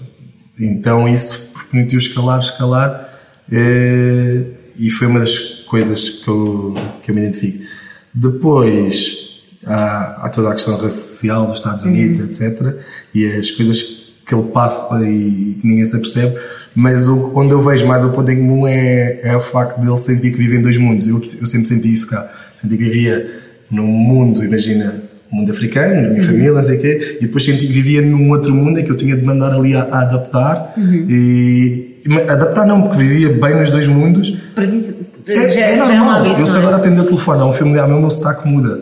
Então 0.59 1.09
isso 1.09 1.53
permitiu 1.71 1.99
escalar, 1.99 2.39
escalar, 2.39 3.09
eh, 3.51 4.45
e 4.79 4.91
foi 4.91 5.07
uma 5.07 5.21
das 5.21 5.39
coisas 5.69 6.09
que 6.09 6.29
eu, 6.29 6.75
que 7.03 7.11
eu 7.11 7.15
me 7.15 7.23
identifico. 7.23 7.65
Depois 8.13 9.29
há, 9.65 10.27
há 10.27 10.29
toda 10.29 10.51
a 10.51 10.55
questão 10.55 10.77
racial 10.77 11.47
dos 11.47 11.59
Estados 11.59 11.85
Unidos, 11.85 12.21
etc. 12.21 12.77
E 13.15 13.27
as 13.27 13.51
coisas 13.51 14.08
que 14.29 14.35
ele 14.35 14.45
passa 14.53 15.01
e 15.03 15.57
que 15.61 15.67
ninguém 15.67 15.87
se 15.87 15.97
apercebe, 15.97 16.37
mas 16.77 17.09
o, 17.09 17.33
onde 17.35 17.53
eu 17.55 17.61
vejo 17.63 17.87
mais 17.87 18.05
o 18.05 18.11
ponto 18.11 18.31
em 18.31 18.37
comum 18.37 18.67
é, 18.69 19.21
é 19.23 19.35
o 19.35 19.41
facto 19.41 19.81
de 19.81 19.89
ele 19.89 19.97
sentir 19.97 20.31
que 20.33 20.37
vive 20.39 20.59
em 20.59 20.63
dois 20.63 20.77
mundos. 20.77 21.09
Eu, 21.09 21.17
eu 21.17 21.47
sempre 21.47 21.67
senti 21.67 21.91
isso 21.93 22.07
cá. 22.09 22.31
Senti 22.61 22.77
que 22.77 22.85
vivia 22.85 23.27
num 23.71 23.87
mundo, 23.87 24.45
imagina, 24.45 25.03
mundo 25.31 25.51
africano, 25.51 26.11
minha 26.11 26.23
família, 26.23 26.53
não 26.53 26.63
sei 26.63 26.77
o 26.77 26.81
quê, 26.81 27.19
e 27.21 27.23
depois 27.27 27.43
senti 27.45 27.67
que 27.67 27.73
vivia 27.73 28.03
num 28.03 28.31
outro 28.31 28.55
mundo 28.55 28.79
em 28.79 28.85
que 28.85 28.91
eu 28.91 28.97
tinha 28.97 29.17
de 29.17 29.25
mandar 29.25 29.53
ali 29.55 29.75
a, 29.75 29.83
a 29.85 30.03
adaptar. 30.03 30.75
E, 31.09 32.03
mas 32.07 32.29
adaptar 32.29 32.67
não, 32.67 32.83
porque 32.83 32.99
vivia 32.99 33.29
bem 33.33 33.57
nos 33.57 33.71
dois 33.71 33.87
mundos. 33.87 34.31
Para 34.55 34.67
ti, 34.67 34.95
É, 35.27 35.35
já, 35.51 35.61
é 35.61 35.77
já 35.77 35.83
é 35.83 35.83
um 35.83 35.87
normal. 36.05 36.21
hábito. 36.21 36.41
eu 36.41 36.47
se 36.47 36.55
é? 36.57 36.59
agora 36.59 36.77
atender 36.77 37.01
o 37.01 37.05
telefone 37.05 37.41
a 37.43 37.47
um 37.47 37.53
familiar 37.53 37.87
meu, 37.89 37.97
o 37.99 38.01
meu 38.01 38.11
sotaque 38.11 38.47
muda. 38.49 38.81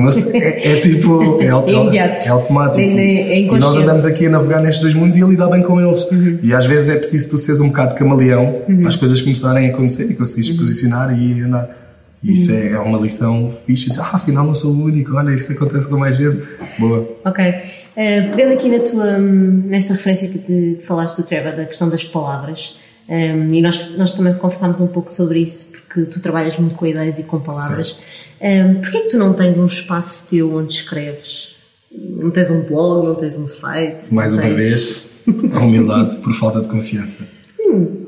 Meu, 0.00 0.10
é, 0.34 0.72
é 0.72 0.80
tipo. 0.80 1.40
É, 1.40 1.46
É 1.46 2.26
é 2.26 2.28
automático. 2.30 2.80
É- 2.80 3.40
e 3.40 3.46
nós. 3.46 3.76
Uhum. 3.76 3.82
andamos 3.82 4.04
aqui 4.04 4.26
a 4.26 4.30
navegar 4.30 4.60
nestes 4.60 4.80
dois 4.82 4.94
mundos 4.94 5.16
e 5.16 5.22
a 5.22 5.26
lidar 5.26 5.48
bem 5.48 5.62
com 5.62 5.80
eles. 5.80 6.06
E 6.42 6.52
às 6.54 6.66
vezes 6.66 6.88
é 6.88 6.96
preciso 6.96 7.30
tu 7.30 7.38
seres 7.38 7.60
um 7.60 7.68
bocado 7.68 7.94
camaleão 7.94 8.62
Uhum. 8.68 8.78
para 8.80 8.88
as 8.88 8.96
coisas 8.96 9.20
começarem 9.20 9.68
a 9.68 9.72
acontecer 9.72 10.10
e 10.10 10.14
conseguires 10.14 10.56
posicionar 10.56 11.16
e 11.18 11.40
andar. 11.42 11.68
E 12.22 12.32
isso 12.32 12.50
Uhum. 12.50 12.58
é, 12.58 12.72
é 12.72 12.78
uma 12.78 12.98
lição 12.98 13.52
fixe. 13.66 13.88
Dizer, 13.88 14.00
ah, 14.02 14.10
afinal 14.14 14.44
não 14.44 14.54
sou 14.54 14.72
o 14.72 14.84
único, 14.84 15.14
olha, 15.16 15.32
isto 15.34 15.52
acontece 15.52 15.88
com 15.88 15.96
mais 15.96 16.16
gente. 16.16 16.42
Boa. 16.78 17.06
Ok. 17.24 17.44
Eh, 17.98 18.22
pegando 18.34 18.52
aqui 18.54 18.68
na 18.68 18.78
tua, 18.82 19.18
hum, 19.18 19.62
nesta 19.68 19.94
referência 19.94 20.28
que 20.28 20.38
te 20.38 20.78
falaste 20.86 21.16
do 21.16 21.22
Trevor, 21.22 21.54
da 21.54 21.64
questão 21.64 21.88
das 21.88 22.04
palavras, 22.04 22.76
hum, 23.08 23.52
e 23.52 23.62
nós, 23.62 23.96
nós 23.96 24.12
também 24.12 24.34
conversámos 24.34 24.80
um 24.80 24.86
pouco 24.86 25.10
sobre 25.10 25.40
isso, 25.40 25.70
porque 25.72 26.02
tu 26.02 26.20
trabalhas 26.20 26.58
muito 26.58 26.74
com 26.74 26.86
ideias 26.86 27.18
e 27.18 27.22
com 27.24 27.40
palavras. 27.40 27.96
Um, 28.40 28.80
Porquê 28.80 28.96
é 28.98 29.00
que 29.02 29.08
tu 29.08 29.18
não 29.18 29.32
tens 29.32 29.56
um 29.56 29.66
espaço 29.66 30.28
teu 30.30 30.54
onde 30.54 30.72
escreves? 30.74 31.54
Não 31.92 32.30
tens 32.30 32.50
um 32.50 32.62
blog, 32.62 33.06
não 33.06 33.14
tens 33.14 33.36
um 33.36 33.46
site? 33.46 34.12
Mais 34.12 34.34
uma 34.34 34.42
tens- 34.42 34.54
vez, 34.56 35.02
a 35.54 35.60
humildade 35.60 36.16
por 36.18 36.32
falta 36.34 36.60
de 36.60 36.68
confiança. 36.68 37.26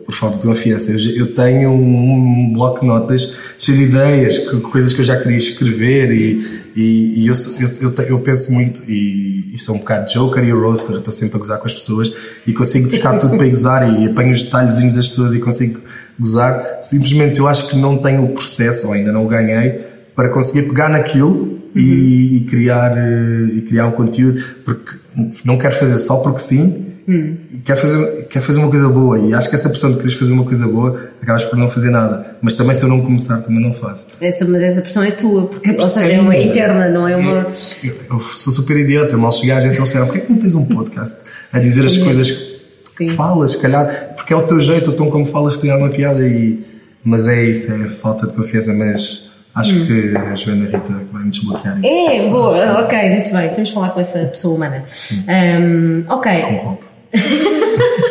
Por 0.09 0.15
falta 0.15 0.39
de 0.39 0.47
confiança. 0.47 0.91
Eu, 0.91 0.99
eu 1.17 1.35
tenho 1.35 1.71
um 1.71 2.51
bloco 2.55 2.81
de 2.81 2.87
notas 2.87 3.31
cheio 3.59 3.77
de 3.77 3.85
ideias, 3.85 4.39
que- 4.39 4.59
coisas 4.61 4.95
que 4.95 5.01
eu 5.01 5.05
já 5.05 5.21
queria 5.21 5.37
escrever 5.37 6.11
e, 6.11 6.63
e, 6.75 7.25
e 7.25 7.27
eu, 7.27 7.35
eu, 7.61 7.91
eu, 7.91 8.05
eu 8.07 8.19
penso 8.21 8.51
muito 8.51 8.83
e, 8.91 9.53
e 9.53 9.59
sou 9.59 9.75
um 9.75 9.79
bocado 9.81 10.11
joker 10.11 10.43
e 10.43 10.51
roaster, 10.51 10.97
estou 10.97 11.13
sempre 11.13 11.37
a 11.37 11.39
gozar 11.39 11.59
com 11.59 11.67
as 11.67 11.75
pessoas 11.75 12.11
e 12.47 12.55
consigo 12.55 12.89
buscar 12.89 13.19
tudo 13.19 13.37
para 13.37 13.47
gozar 13.49 14.01
e 14.01 14.07
apanho 14.07 14.33
os 14.33 14.43
detalhezinhos 14.45 14.95
das 14.95 15.09
pessoas 15.09 15.35
e 15.35 15.41
consigo 15.41 15.79
gozar. 16.19 16.79
Simplesmente 16.81 17.39
eu 17.39 17.47
acho 17.47 17.69
que 17.69 17.77
não 17.77 17.99
tenho 17.99 18.25
o 18.25 18.29
processo, 18.31 18.87
ou 18.87 18.95
ainda 18.95 19.13
não 19.13 19.27
o 19.27 19.29
ganhei, 19.29 19.81
para 20.17 20.31
conseguir 20.31 20.69
pegar 20.71 20.89
naquilo 20.89 21.59
e, 21.77 22.39
e 22.39 22.41
criar, 22.49 22.97
eh, 22.97 23.57
e 23.57 23.61
criar 23.61 23.87
um 23.87 23.93
conteúdo, 23.93 24.43
porque 24.65 24.97
não 25.45 25.59
quero 25.59 25.75
fazer 25.75 25.99
só 25.99 26.19
porque 26.19 26.41
sim, 26.41 26.89
e 27.09 27.61
quero 27.65 27.81
fazer, 27.81 28.27
quero 28.29 28.45
fazer 28.45 28.59
uma 28.59 28.69
coisa 28.69 28.87
boa. 28.87 29.19
E 29.19 29.33
acho 29.33 29.49
que 29.49 29.57
essa 29.57 29.71
pressão 29.71 29.91
de 29.91 29.97
quereres 29.97 30.19
fazer 30.19 30.33
uma 30.33 30.45
coisa 30.45 30.69
boa, 30.69 31.09
acabas 31.23 31.43
por 31.45 31.57
não 31.57 31.71
fazer 31.71 31.89
nada. 31.89 32.37
Mas 32.43 32.53
também 32.53 32.75
se 32.75 32.83
eu 32.83 32.89
não 32.89 33.01
começar, 33.01 33.41
também 33.41 33.63
não 33.63 33.73
faço. 33.73 34.07
Essa, 34.21 34.45
mas 34.45 34.61
essa 34.61 34.83
pressão 34.83 35.03
é 35.03 35.11
tua, 35.11 35.47
porque, 35.47 35.71
É 35.71 35.73
ou 35.73 35.89
seja, 35.89 36.13
é 36.13 36.21
uma 36.21 36.37
interna, 36.37 36.91
não 36.91 37.09
é 37.09 37.17
uma. 37.17 37.47
Eu, 37.83 37.95
eu 38.11 38.21
sou 38.21 38.53
super 38.53 38.77
idiota, 38.77 39.15
eu 39.15 39.19
mal 39.19 39.33
cheguei 39.33 39.53
à 39.53 39.57
agência 39.57 39.81
e 39.81 39.85
disseram, 39.85 40.07
porquê 40.07 40.21
é 40.21 40.25
que 40.27 40.31
não 40.33 40.39
tens 40.39 40.55
um 40.55 40.67
podcast 40.67 41.25
a 41.51 41.59
dizer 41.59 41.87
as 41.87 41.97
coisas 41.97 42.31
que 42.31 42.59
Sim. 42.99 43.09
falas, 43.09 43.53
se 43.53 43.59
calhar, 43.59 44.13
porque 44.15 44.35
é 44.35 44.37
o 44.37 44.43
teu 44.43 44.61
jeito, 44.61 44.91
o 44.91 44.93
tom 44.93 45.11
como 45.11 45.25
falas 45.25 45.57
tem 45.57 45.71
alguma 45.71 45.91
piada 45.91 46.27
e... 46.27 46.63
Mas 47.03 47.27
é 47.27 47.43
isso, 47.43 47.73
é 47.73 47.89
falta 47.89 48.27
de 48.27 48.35
confiança, 48.35 48.75
mas 48.75 49.28
acho 49.55 49.87
que 49.87 50.17
a 50.17 50.35
Joana 50.35 50.67
Rita 50.67 51.03
vai 51.13 51.25
me 51.25 51.31
desbloquear 51.31 51.79
isso. 51.79 51.89
Hum. 51.89 52.11
É, 52.11 52.29
boa, 52.29 52.81
ok, 52.83 53.11
muito 53.11 53.33
bem. 53.33 53.49
Temos 53.51 53.69
de 53.69 53.75
falar 53.75 53.91
com 53.91 54.01
essa 54.01 54.19
pessoa 54.21 54.55
humana. 54.55 54.85
Um, 55.29 56.05
ok. 56.09 56.43
Com 56.43 56.55
roupa. 56.57 56.87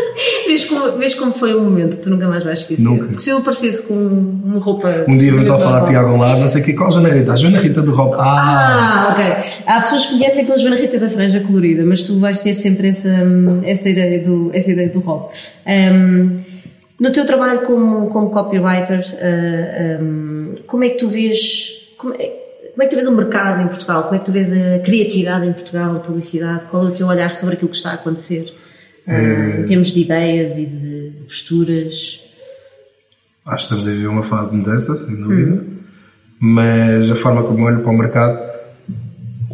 Vês 0.47 0.65
como, 0.65 0.97
vês 0.97 1.13
como 1.13 1.33
foi 1.33 1.53
o 1.53 1.61
momento 1.61 1.97
tu 1.97 2.09
nunca 2.09 2.27
mais 2.27 2.43
vais 2.43 2.59
esquecer? 2.59 2.83
Nunca. 2.83 3.05
Porque 3.05 3.21
se 3.21 3.29
ele 3.29 3.39
aparecesse 3.39 3.87
com 3.87 3.93
uma 3.93 4.59
roupa. 4.59 5.05
Um 5.07 5.17
dia 5.17 5.31
estou 5.31 5.55
a 5.55 5.59
falar 5.59 5.79
de 5.81 5.91
ti 5.91 5.95
a 5.95 5.99
algum 5.99 6.17
lado, 6.17 6.39
não 6.39 6.47
sei 6.47 6.61
o 6.61 6.65
que, 6.65 6.73
qual 6.73 6.89
a 6.89 6.91
Joana 6.91 7.09
Rita? 7.09 7.33
A 7.33 7.35
Joana 7.35 7.59
Rita 7.59 7.81
do 7.81 7.93
Rob. 7.93 8.15
Ah! 8.17 9.07
Ah, 9.07 9.11
ok. 9.11 9.51
Há 9.67 9.79
pessoas 9.81 10.05
que 10.07 10.17
conhecem 10.17 10.45
pela 10.45 10.57
Joana 10.57 10.75
Rita 10.77 10.97
da 10.97 11.09
Franja 11.09 11.39
Colorida, 11.41 11.83
mas 11.85 12.01
tu 12.01 12.17
vais 12.19 12.39
ter 12.39 12.55
sempre 12.55 12.87
essa, 12.87 13.13
essa, 13.63 13.89
ideia, 13.89 14.23
do, 14.23 14.49
essa 14.53 14.71
ideia 14.71 14.89
do 14.89 14.99
Rob. 14.99 15.29
Um, 15.67 16.39
no 16.99 17.11
teu 17.11 17.25
trabalho 17.25 17.61
como, 17.61 18.07
como 18.09 18.29
copywriter, 18.31 18.99
uh, 18.99 20.03
um, 20.03 20.55
como 20.65 20.83
é 20.83 20.89
que 20.89 20.97
tu 20.97 21.07
vês. 21.07 21.73
Como 21.97 22.13
é, 22.13 22.17
como 22.73 22.83
é 22.83 22.85
que 22.85 22.89
tu 22.91 22.95
vês 22.95 23.07
o 23.07 23.11
mercado 23.15 23.61
em 23.63 23.67
Portugal? 23.67 24.03
Como 24.03 24.15
é 24.15 24.19
que 24.19 24.25
tu 24.25 24.31
vês 24.31 24.51
a 24.53 24.79
criatividade 24.79 25.47
em 25.47 25.53
Portugal, 25.53 25.95
a 25.95 25.99
publicidade? 25.99 26.65
Qual 26.69 26.85
é 26.85 26.89
o 26.89 26.91
teu 26.91 27.07
olhar 27.07 27.33
sobre 27.33 27.55
aquilo 27.55 27.69
que 27.69 27.75
está 27.77 27.91
a 27.91 27.95
acontecer? 27.95 28.53
Uh, 29.07 29.61
Em 29.63 29.67
termos 29.67 29.87
de 29.93 30.01
ideias 30.01 30.57
e 30.57 30.65
de, 30.65 31.09
de 31.11 31.23
posturas? 31.23 32.19
Acho 33.45 33.55
que 33.55 33.61
estamos 33.75 33.87
a 33.87 33.91
viver 33.91 34.07
uma 34.07 34.23
fase 34.23 34.51
de 34.51 34.57
mudança, 34.57 34.95
sem 34.95 35.15
dúvida. 35.15 35.63
Mas 36.39 37.09
a 37.09 37.15
forma 37.15 37.43
como 37.43 37.63
olho 37.65 37.79
para 37.81 37.89
o 37.91 37.97
mercado, 37.97 38.39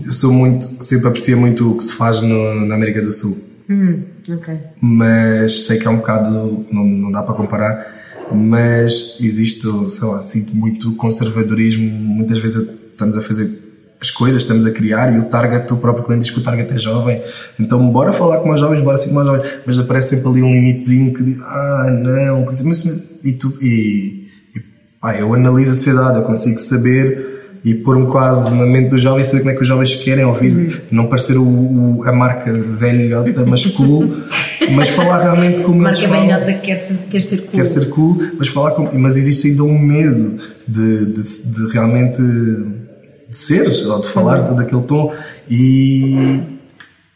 eu 0.03 0.11
sou 0.11 0.33
muito, 0.33 0.83
sempre 0.83 1.07
aprecio 1.07 1.37
muito 1.37 1.71
o 1.71 1.77
que 1.77 1.83
se 1.83 1.93
faz 1.93 2.19
no- 2.19 2.65
na 2.65 2.75
América 2.75 3.01
do 3.01 3.11
Sul. 3.11 3.37
Hum, 3.69 4.01
ok. 4.29 4.57
Mas 4.81 5.65
sei 5.65 5.77
que 5.77 5.87
é 5.87 5.89
um 5.89 5.97
bocado, 5.97 6.65
não, 6.71 6.83
não 6.83 7.11
dá 7.11 7.23
para 7.23 7.35
comparar, 7.35 8.03
mas 8.31 9.17
existe, 9.19 9.67
sei 9.89 10.07
lá, 10.07 10.21
sinto 10.21 10.55
muito 10.55 10.95
conservadorismo. 10.95 11.89
Muitas 11.89 12.39
vezes 12.39 12.69
estamos 12.91 13.17
a 13.17 13.21
fazer 13.21 13.63
as 13.99 14.11
coisas, 14.11 14.41
estamos 14.41 14.65
a 14.65 14.71
criar 14.71 15.13
e 15.15 15.17
o 15.17 15.23
target, 15.23 15.71
o 15.73 15.77
próprio 15.77 16.03
cliente 16.03 16.23
diz 16.23 16.31
que 16.31 16.39
o 16.39 16.43
target 16.43 16.73
é 16.73 16.77
jovem, 16.77 17.21
então 17.57 17.89
bora 17.89 18.11
falar 18.11 18.39
com 18.39 18.49
mais 18.49 18.59
jovens, 18.59 18.83
bora 18.83 18.97
ser 18.97 19.07
com 19.07 19.15
mais 19.15 19.25
jovens, 19.25 19.59
mas 19.65 19.79
aparece 19.79 20.09
sempre 20.09 20.27
ali 20.27 20.43
um 20.43 20.51
limitezinho 20.51 21.13
que 21.13 21.23
diz, 21.23 21.39
ah, 21.41 21.89
não, 21.89 22.43
mas, 22.45 22.61
mas, 22.63 23.03
e 23.23 23.31
tu, 23.31 23.57
e, 23.61 24.27
e 24.53 24.59
pá, 24.99 25.15
eu 25.15 25.33
analiso 25.33 25.71
a 25.71 25.75
sociedade, 25.75 26.17
eu 26.17 26.23
consigo 26.23 26.59
saber 26.59 27.32
e 27.63 27.73
pôr-me 27.73 28.07
quase 28.07 28.53
na 28.53 28.65
mente 28.65 28.89
do 28.89 28.97
jovem 28.97 29.21
e 29.21 29.25
saber 29.25 29.39
como 29.39 29.51
é 29.51 29.53
que 29.55 29.61
os 29.61 29.67
jovens 29.67 29.95
querem 29.95 30.25
ouvir, 30.25 30.83
não 30.91 31.07
parecer 31.07 31.37
o, 31.37 31.43
o- 31.43 32.03
a 32.03 32.11
marca 32.11 32.51
velhota, 32.51 33.45
mas 33.45 33.65
cool, 33.67 34.13
mas 34.71 34.89
falar 34.89 35.21
realmente 35.23 35.61
como 35.61 35.85
eles 35.87 35.99
Marca 35.99 36.13
falam. 36.13 36.27
velhota 36.27 36.53
quer, 36.61 36.87
fazer- 36.87 37.07
quer 37.09 37.21
ser 37.21 37.37
cool. 37.41 37.51
Quer 37.51 37.65
ser 37.65 37.89
cool, 37.89 38.17
mas 38.37 38.47
falar 38.49 38.71
com, 38.71 38.89
mas 38.99 39.15
existe 39.15 39.47
ainda 39.47 39.63
um 39.63 39.79
medo 39.79 40.37
de, 40.67 41.05
de, 41.05 41.51
de 41.51 41.71
realmente 41.71 42.21
de 42.21 43.37
seres, 43.37 43.85
ou 43.85 44.01
de 44.01 44.09
falar 44.09 44.41
uhum. 44.49 44.55
daquele 44.57 44.81
tom. 44.83 45.13
E, 45.49 46.39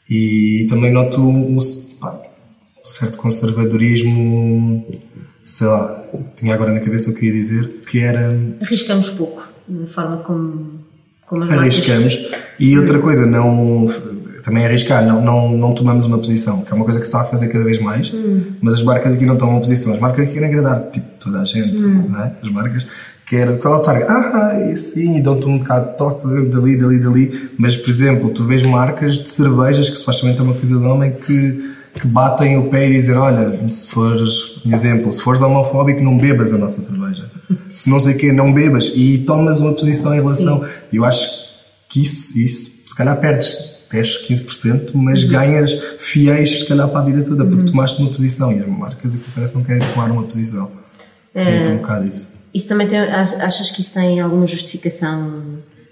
e 0.10 0.66
também 0.70 0.92
noto 0.92 1.22
um, 1.22 1.58
um 1.58 1.60
certo 2.84 3.18
conservadorismo, 3.18 4.86
sei 5.46 5.68
lá, 5.68 6.04
tinha 6.36 6.54
agora 6.54 6.72
na 6.74 6.80
cabeça 6.80 7.12
o 7.12 7.16
que 7.16 7.26
ia 7.28 7.34
dizer, 7.34 7.82
que 7.90 8.00
era. 8.00 8.36
Arriscamos 8.62 9.10
pouco, 9.10 9.47
na 9.68 9.88
forma 9.88 10.18
como. 10.18 10.80
como 11.26 11.44
as 11.44 11.52
Arriscamos. 11.52 12.20
Marcas... 12.20 12.42
E 12.60 12.78
outra 12.78 13.00
coisa, 13.00 13.26
não 13.26 13.88
também 14.48 14.64
é 14.64 14.68
arriscar, 14.68 15.06
não, 15.06 15.22
não, 15.22 15.52
não 15.52 15.74
tomamos 15.74 16.06
uma 16.06 16.18
posição, 16.18 16.62
que 16.62 16.72
é 16.72 16.74
uma 16.74 16.86
coisa 16.86 17.02
que 17.02 17.06
se 17.06 17.12
está 17.12 17.22
a 17.22 17.26
fazer 17.26 17.50
cada 17.50 17.66
vez 17.66 17.82
mais, 17.82 18.14
hum. 18.14 18.54
mas 18.62 18.76
as 18.76 18.82
marcas 18.82 19.14
aqui 19.14 19.26
não 19.26 19.36
tomam 19.36 19.56
uma 19.56 19.60
posição. 19.60 19.94
As 19.94 20.00
marcas 20.00 20.24
aqui 20.24 20.36
querem 20.36 20.48
agradar 20.48 20.90
tipo, 20.90 21.06
toda 21.20 21.42
a 21.42 21.44
gente, 21.44 21.84
hum. 21.84 22.10
é? 22.18 22.32
As 22.42 22.50
marcas 22.50 22.88
querem, 23.28 23.58
qual 23.58 23.74
é 23.74 23.78
o 23.78 23.82
target? 23.82 24.10
Ah, 24.10 24.74
sim, 24.78 25.22
dão-te 25.22 25.48
um 25.48 25.58
bocado 25.58 25.92
de 25.92 25.98
toque 25.98 26.28
dali, 26.46 26.78
dali, 26.78 26.98
dali, 26.98 27.50
mas 27.58 27.76
por 27.76 27.90
exemplo, 27.90 28.30
tu 28.30 28.46
vês 28.46 28.64
marcas 28.64 29.16
de 29.16 29.30
cervejas 29.30 29.90
que 29.90 29.98
supostamente 29.98 30.40
é 30.40 30.44
uma 30.44 30.54
coisa 30.54 30.78
de 30.80 30.86
homem 30.86 31.12
que 31.12 31.76
que 32.00 32.08
batem 32.08 32.58
o 32.58 32.70
pé 32.70 32.88
e 32.88 32.94
dizem, 32.94 33.16
olha, 33.16 33.70
se 33.70 33.88
fores, 33.88 34.62
um 34.66 34.74
exemplo, 34.74 35.12
se 35.12 35.22
fores 35.22 35.42
homofóbico, 35.42 36.02
não 36.02 36.18
bebas 36.18 36.54
a 36.54 36.58
nossa 36.58 36.82
cerveja. 36.82 37.30
Se 37.70 37.90
não 37.90 38.00
sei 38.00 38.16
o 38.16 38.18
quê, 38.18 38.32
não 38.32 38.54
bebas. 38.54 38.92
E 38.96 39.20
tomas 39.20 39.60
uma 39.60 39.74
posição 39.74 40.14
em 40.14 40.18
relação. 40.18 40.66
E 40.92 40.96
eu 40.96 41.06
acho 41.06 41.28
que 41.90 42.02
isso, 42.02 42.38
isso, 42.38 42.84
se 42.86 42.96
calhar 42.96 43.20
perdes 43.20 43.78
10, 43.92 44.28
15%, 44.28 44.92
mas 44.94 45.24
uhum. 45.24 45.30
ganhas 45.30 45.72
fiéis, 46.00 46.60
se 46.60 46.66
calhar, 46.66 46.88
para 46.90 47.00
a 47.00 47.04
vida 47.04 47.24
toda, 47.24 47.46
porque 47.46 47.62
uhum. 47.62 47.66
tomaste 47.66 48.02
uma 48.02 48.10
posição 48.10 48.52
e 48.52 48.60
as 48.60 48.68
marcas 48.68 49.16
aqui 49.16 49.30
parece 49.34 49.54
que 49.54 49.60
não 49.60 49.66
querem 49.66 49.88
tomar 49.88 50.12
uma 50.12 50.24
posição. 50.24 50.72
É, 51.34 51.44
Sinto 51.44 51.70
um 51.70 51.78
bocado 51.78 52.08
isso. 52.08 52.32
Isso 52.54 52.68
também 52.68 52.88
tem, 52.88 53.00
achas 53.00 53.72
que 53.72 53.82
isso 53.82 53.94
tem 53.94 54.20
alguma 54.20 54.46
justificação 54.48 55.44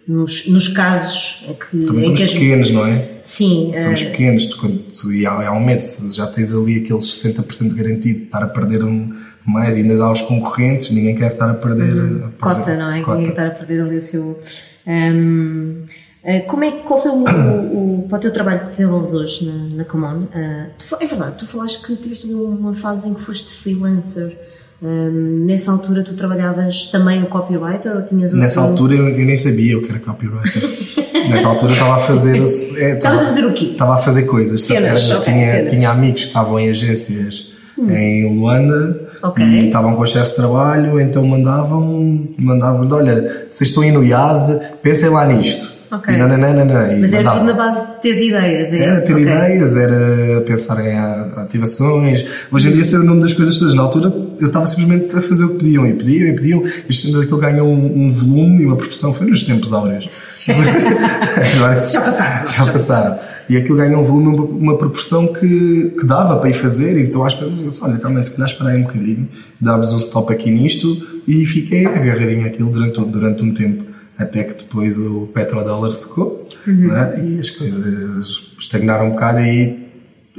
nos, 0.07 0.47
nos 0.47 0.67
casos 0.67 1.45
que. 1.69 1.85
Também 1.85 2.01
somos 2.01 2.21
que 2.21 2.33
pequenos, 2.33 2.71
não 2.71 2.85
é? 2.85 3.07
Sim. 3.23 3.71
Somos 3.75 4.01
uh... 4.01 4.05
pequenos, 4.05 4.45
tu, 4.45 4.57
quando, 4.57 5.13
e 5.13 5.25
há, 5.25 5.49
há 5.49 5.51
um 5.53 5.63
mês 5.63 6.13
já 6.15 6.27
tens 6.27 6.53
ali 6.53 6.83
aqueles 6.83 7.05
60% 7.05 7.73
garantido 7.73 8.19
de 8.19 8.25
estar 8.25 8.43
a 8.43 8.47
perder 8.47 8.83
um, 8.83 9.13
mais, 9.45 9.77
ainda 9.77 10.03
aos 10.03 10.21
concorrentes, 10.21 10.91
ninguém 10.91 11.15
quer 11.15 11.33
estar 11.33 11.49
a 11.49 11.53
perder. 11.53 11.95
Uhum. 11.95 12.25
A 12.25 12.29
perder 12.29 12.37
cota, 12.39 12.77
não 12.77 12.91
é? 12.91 13.01
Cota. 13.01 13.17
Ninguém 13.17 13.35
quer 13.35 13.41
estar 13.41 13.47
a 13.47 13.65
perder 13.65 13.81
ali 13.81 13.97
o 13.97 14.01
seu. 14.01 14.39
Um, 14.87 15.83
eh, 16.23 16.39
como 16.41 16.63
é, 16.63 16.71
qual 16.71 17.01
foi 17.01 17.11
o, 17.11 17.23
o, 17.23 17.99
o, 17.99 18.07
para 18.07 18.17
o 18.17 18.21
teu 18.21 18.33
trabalho 18.33 18.61
que 18.61 18.71
desenvolves 18.71 19.13
hoje 19.13 19.45
na, 19.45 19.77
na 19.77 19.85
Common? 19.85 20.23
Uh, 20.23 20.95
é 20.99 21.05
verdade, 21.05 21.37
tu 21.37 21.47
falaste 21.47 21.85
que 21.85 21.95
tiveste 21.95 22.27
uma 22.27 22.73
fase 22.73 23.07
em 23.07 23.13
que 23.13 23.21
foste 23.21 23.53
freelancer. 23.53 24.35
Um, 24.81 25.45
nessa 25.45 25.71
altura 25.71 26.03
tu 26.03 26.15
trabalhavas 26.15 26.87
também 26.87 27.21
no 27.21 27.27
copywriter 27.27 27.95
ou 27.95 28.01
tinhas 28.01 28.31
outro... 28.31 28.39
Nessa 28.39 28.59
altura 28.59 28.95
eu, 28.95 29.07
eu 29.07 29.25
nem 29.25 29.37
sabia 29.37 29.77
o 29.77 29.81
que 29.81 29.89
era 29.89 29.99
copywriter. 29.99 30.63
Nessa 31.29 31.47
altura 31.47 31.73
estava 31.73 31.95
a 31.95 31.99
fazer. 31.99 32.37
É, 32.37 32.97
Estavas 32.97 33.19
a 33.19 33.23
fazer 33.23 33.45
o 33.45 33.53
quê? 33.53 33.65
Estava 33.65 33.95
a 33.95 33.97
fazer 33.97 34.23
coisas. 34.23 34.61
Cenas, 34.61 35.09
era, 35.09 35.19
okay, 35.19 35.33
tinha, 35.33 35.51
cenas. 35.51 35.71
tinha 35.71 35.89
amigos 35.89 36.21
que 36.21 36.27
estavam 36.27 36.59
em 36.59 36.69
agências 36.69 37.51
hum. 37.77 37.89
em 37.89 38.37
Luanda 38.37 39.09
okay. 39.23 39.43
e 39.43 39.67
estavam 39.67 39.95
com 39.95 40.03
excesso 40.03 40.31
de 40.31 40.35
trabalho, 40.37 40.99
então 40.99 41.25
mandavam, 41.25 42.27
mandavam, 42.37 42.87
olha, 42.91 43.47
vocês 43.49 43.69
estão 43.69 43.83
aí 43.83 43.91
no 43.91 44.03
IAD, 44.03 44.59
pensem 44.81 45.09
lá 45.09 45.25
nisto. 45.25 45.74
Ok. 45.95 46.13
E 46.13 46.17
nananana, 46.17 46.97
Mas 46.99 47.13
era 47.13 47.31
tudo 47.31 47.45
na 47.45 47.53
base 47.53 47.79
de 47.79 48.01
teres 48.01 48.21
ideias, 48.21 48.73
é? 48.73 48.79
Era 48.79 49.01
ter 49.01 49.13
okay. 49.13 49.23
ideias, 49.23 49.77
era 49.77 50.41
pensar 50.41 50.85
em 50.85 50.97
ativações. 51.37 52.25
Hoje 52.51 52.69
em 52.69 52.73
dia 52.73 52.83
sei 52.83 52.99
o 52.99 53.03
nome 53.03 53.21
das 53.21 53.33
coisas 53.33 53.57
todas. 53.57 53.73
Na 53.73 53.83
altura 53.83 54.13
eu 54.39 54.47
estava 54.47 54.65
simplesmente 54.65 55.15
a 55.15 55.21
fazer 55.21 55.45
o 55.45 55.49
que 55.49 55.59
pediam 55.59 55.87
e 55.87 55.93
pediam 55.93 56.27
e 56.27 56.33
pediam. 56.33 56.63
Isto 56.89 57.17
aquilo 57.19 57.37
ganhou 57.37 57.67
um, 57.67 58.07
um 58.07 58.11
volume 58.11 58.63
e 58.63 58.65
uma 58.65 58.75
proporção. 58.75 59.13
Foi 59.13 59.25
nos 59.25 59.43
tempos 59.43 59.71
áureos. 59.71 60.09
Agora, 61.55 61.77
já 61.77 62.01
passaram. 62.01 62.47
Já 62.47 62.65
passaram. 62.65 63.19
E 63.47 63.55
aquilo 63.55 63.77
ganhou 63.77 64.01
um 64.01 64.05
volume, 64.05 64.37
uma, 64.59 64.77
proporção 64.77 65.27
que, 65.27 65.93
que 65.97 66.05
dava 66.05 66.37
para 66.37 66.49
ir 66.49 66.53
fazer. 66.53 66.97
Então 66.99 67.23
às 67.23 67.35
vezes 67.35 67.63
disse, 67.63 67.83
olha, 67.83 67.97
calma 67.97 68.21
se 68.21 68.31
calhar 68.31 68.49
esperei 68.49 68.75
um 68.75 68.83
bocadinho, 68.83 69.29
dámos 69.61 69.93
um 69.93 69.97
stop 69.97 70.33
aqui 70.33 70.51
nisto 70.51 71.21
e 71.27 71.45
fiquei 71.45 71.85
agarradinho 71.85 72.45
aquilo 72.45 72.69
durante, 72.69 72.99
durante 72.99 73.43
um 73.43 73.53
tempo 73.53 73.94
até 74.17 74.43
que 74.43 74.63
depois 74.63 74.99
o 74.99 75.27
petrodólar 75.33 75.91
secou 75.91 76.47
uhum. 76.65 76.87
né? 76.87 77.23
e 77.23 77.39
as 77.39 77.49
coisas 77.49 78.45
estagnaram 78.57 79.07
um 79.07 79.11
bocado 79.11 79.39
e 79.39 79.85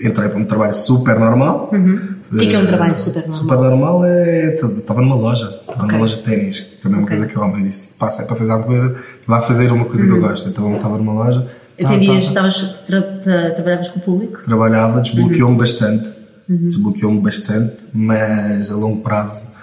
entrei 0.02 0.28
para 0.28 0.38
um 0.38 0.44
trabalho 0.44 0.74
super 0.74 1.18
normal. 1.18 1.70
Uhum. 1.72 2.16
O 2.32 2.36
que 2.38 2.46
é, 2.46 2.50
que 2.50 2.56
é 2.56 2.58
um 2.58 2.66
trabalho 2.66 2.96
super 2.96 3.20
normal? 3.20 3.38
Super 3.38 3.56
normal 3.56 4.04
é. 4.04 4.54
Estava 4.54 5.00
numa 5.00 5.16
loja, 5.16 5.46
estava 5.46 5.84
okay. 5.84 5.86
numa 5.86 5.98
loja 5.98 6.16
de 6.16 6.22
ténis, 6.22 6.64
também 6.80 6.96
é 6.96 7.00
uma 7.00 7.04
okay. 7.04 7.16
coisa 7.16 7.26
que 7.26 7.36
eu 7.36 7.42
amo. 7.42 7.56
Eu 7.58 7.62
disse: 7.62 7.94
passa, 7.94 8.22
é 8.22 8.26
para 8.26 8.36
fazer 8.36 8.52
alguma 8.52 8.68
coisa, 8.68 8.96
vá 9.26 9.40
fazer 9.40 9.72
uma 9.72 9.84
coisa 9.84 10.02
uhum. 10.02 10.08
que 10.08 10.16
eu 10.16 10.22
uhum. 10.22 10.28
gosto. 10.28 10.48
Então 10.48 10.74
estava 10.74 10.98
numa 10.98 11.12
loja. 11.12 11.46
Atendias, 11.78 12.32
tá, 12.32 12.48
tra 12.86 13.02
tra 13.02 13.50
trabalhavas 13.50 13.88
com 13.88 13.98
o 13.98 14.02
público? 14.02 14.42
Trabalhava, 14.42 15.00
desbloqueou-me 15.00 15.52
uhum. 15.52 15.58
bastante. 15.58 16.08
Uhum. 16.48 16.68
Desbloqueou-me 16.68 17.20
bastante, 17.20 17.88
mas 17.92 18.70
a 18.70 18.76
longo 18.76 19.02
prazo 19.02 19.55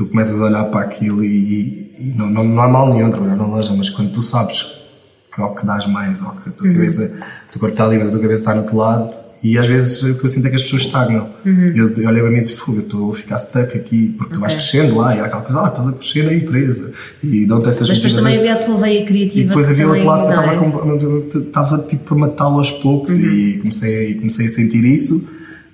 tu 0.00 0.06
começas 0.06 0.40
a 0.40 0.46
olhar 0.46 0.64
para 0.64 0.80
aquilo 0.80 1.22
e, 1.22 1.92
e 1.98 2.14
não, 2.16 2.30
não, 2.30 2.42
não 2.42 2.62
há 2.62 2.68
mal 2.68 2.90
nenhum 2.90 3.10
trabalhar 3.10 3.36
na 3.36 3.46
loja, 3.46 3.74
mas 3.74 3.90
quando 3.90 4.10
tu 4.12 4.22
sabes 4.22 4.66
que 5.30 5.38
ao 5.42 5.54
que 5.54 5.66
dás 5.66 5.86
mais, 5.86 6.22
ou 6.22 6.30
que 6.30 6.48
a 6.48 6.52
tua 6.52 6.68
uhum. 6.68 6.72
cabeça, 6.72 7.02
o 7.48 7.52
teu 7.52 7.60
corpo 7.60 7.74
está 7.74 7.84
ali, 7.84 7.98
mas 7.98 8.08
a 8.08 8.12
tua 8.12 8.20
cabeça 8.20 8.40
está 8.40 8.54
no 8.54 8.62
outro 8.62 8.78
lado, 8.78 9.14
e 9.42 9.58
às 9.58 9.66
vezes 9.66 10.02
o 10.02 10.14
que 10.14 10.24
eu 10.24 10.28
sinto 10.30 10.46
é 10.46 10.48
que 10.48 10.56
as 10.56 10.62
pessoas 10.62 10.82
estagnam. 10.82 11.28
Uhum. 11.44 11.72
Eu, 11.76 11.94
eu 11.94 12.08
olhei 12.08 12.22
para 12.22 12.30
mim 12.30 12.38
e 12.38 12.40
disse, 12.40 12.56
eu 12.66 12.78
estou 12.78 13.12
a 13.12 13.14
ficar 13.14 13.36
stuck 13.36 13.76
aqui, 13.76 14.14
porque 14.16 14.32
tu 14.32 14.38
okay. 14.38 14.40
vais 14.40 14.54
crescendo 14.54 14.96
lá, 14.96 15.14
e 15.14 15.20
há 15.20 15.26
aquela 15.26 15.42
coisa, 15.42 15.60
ah, 15.60 15.68
estás 15.68 15.88
a 15.88 15.92
crescer 15.92 16.24
na 16.24 16.32
empresa, 16.32 16.92
e 17.22 17.44
dão-te 17.44 17.68
essas 17.68 17.86
Mas 17.86 17.98
depois 17.98 18.14
também 18.14 18.38
havia 18.38 18.54
a 18.54 18.56
tua 18.56 18.78
veia 18.78 19.04
criativa. 19.04 19.40
E 19.40 19.44
depois 19.44 19.68
havia 19.68 19.86
outro 19.86 20.06
lado 20.06 20.26
que 20.26 20.32
eu 20.32 21.28
estava, 21.28 21.40
estava 21.40 21.78
tipo 21.80 22.14
a 22.14 22.18
matá-lo 22.18 22.56
aos 22.56 22.70
poucos, 22.70 23.18
uhum. 23.18 23.30
e, 23.30 23.58
comecei, 23.58 24.12
e 24.12 24.14
comecei 24.14 24.46
a 24.46 24.48
sentir 24.48 24.82
isso, 24.82 25.28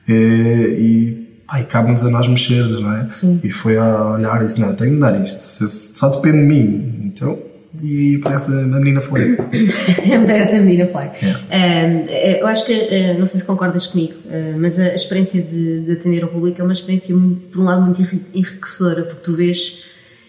e, 0.09 1.26
Pai, 1.47 1.65
cabe-nos 1.65 2.05
a 2.05 2.11
nós 2.11 2.27
mexermos, 2.27 2.81
não 2.81 2.93
é? 2.93 3.09
Sim. 3.13 3.41
E 3.43 3.51
foi 3.51 3.77
a 3.77 4.13
olhar 4.13 4.43
e 4.43 4.47
disse: 4.47 4.61
Não, 4.61 4.75
tenho 4.75 4.91
de 4.91 4.97
mudar 4.97 5.25
isto, 5.25 5.39
só 5.69 6.09
depende 6.09 6.39
de 6.39 6.45
mim. 6.45 7.01
Então, 7.05 7.39
e 7.83 8.19
parece 8.23 8.51
a 8.51 8.65
menina 8.65 9.01
foi. 9.01 9.37
parece 10.27 10.57
a 10.57 10.61
menina 10.61 10.89
foi. 10.89 11.05
É. 11.51 12.41
eu 12.41 12.47
acho 12.47 12.65
que, 12.67 12.73
uh, 12.73 13.19
não 13.19 13.27
sei 13.27 13.41
se 13.41 13.47
concordas 13.47 13.87
comigo, 13.87 14.15
uh, 14.25 14.59
mas 14.59 14.79
a, 14.79 14.95
experiência 14.95 15.43
de, 15.43 15.81
de, 15.81 15.93
atender 15.93 16.23
ao 16.23 16.29
público 16.29 16.61
é 16.61 16.65
uma 16.65 16.73
experiência, 16.73 17.15
muito, 17.15 17.47
por 17.47 17.61
um 17.61 17.65
lado, 17.65 17.83
muito 17.83 18.03
enriquecedora, 18.35 19.03
porque 19.03 19.21
tu 19.23 19.35
vês, 19.35 19.85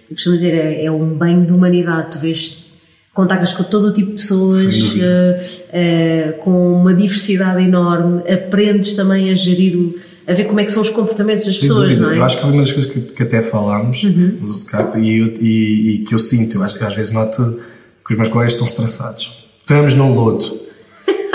eu 0.10 0.15
costumo 0.15 0.36
dizer, 0.36 0.53
é, 0.53 0.86
é 0.86 0.91
um 0.91 1.15
banho 1.15 1.45
de 1.45 1.53
humanidade, 1.53 2.12
tu 2.12 2.19
vês 2.19 2.65
contactas 3.13 3.53
com 3.53 3.63
todo 3.63 3.88
o 3.88 3.93
tipo 3.93 4.12
de 4.12 4.17
pessoas, 4.17 4.63
uh, 4.63 6.38
com 6.39 6.73
uma 6.73 6.93
diversidade 6.93 7.63
enorme, 7.63 8.21
aprendes 8.32 8.93
também 8.93 9.30
a 9.30 9.34
gerir 9.34 9.75
o, 9.75 9.95
a 10.27 10.33
ver 10.33 10.43
como 10.43 10.59
é 10.59 10.65
que 10.65 10.71
são 10.71 10.81
os 10.81 10.89
comportamentos 10.89 11.45
das 11.45 11.53
Sem 11.53 11.61
pessoas, 11.61 11.89
dúvida. 11.89 12.07
não 12.07 12.13
é? 12.13 12.17
Eu 12.17 12.23
acho 12.23 12.37
que 12.37 12.45
uma 12.45 12.61
das 12.61 12.71
coisas 12.71 12.91
que, 12.91 12.99
que 12.99 13.23
até 13.23 13.41
falámos 13.41 14.03
uhum. 14.03 14.39
no 14.41 14.47
Skype 14.47 14.99
e, 14.99 15.21
e, 15.39 15.95
e, 15.95 15.97
que 15.99 16.13
eu 16.13 16.19
sinto, 16.19 16.57
eu 16.57 16.63
acho 16.63 16.77
que 16.77 16.83
às 16.83 16.93
vezes 16.93 17.13
noto 17.13 17.61
que 18.05 18.11
os 18.11 18.17
meus 18.17 18.29
colegas 18.29 18.53
estão 18.53 18.67
estressados. 18.67 19.47
Estamos 19.61 19.93
num 19.93 20.13
lodo. 20.13 20.59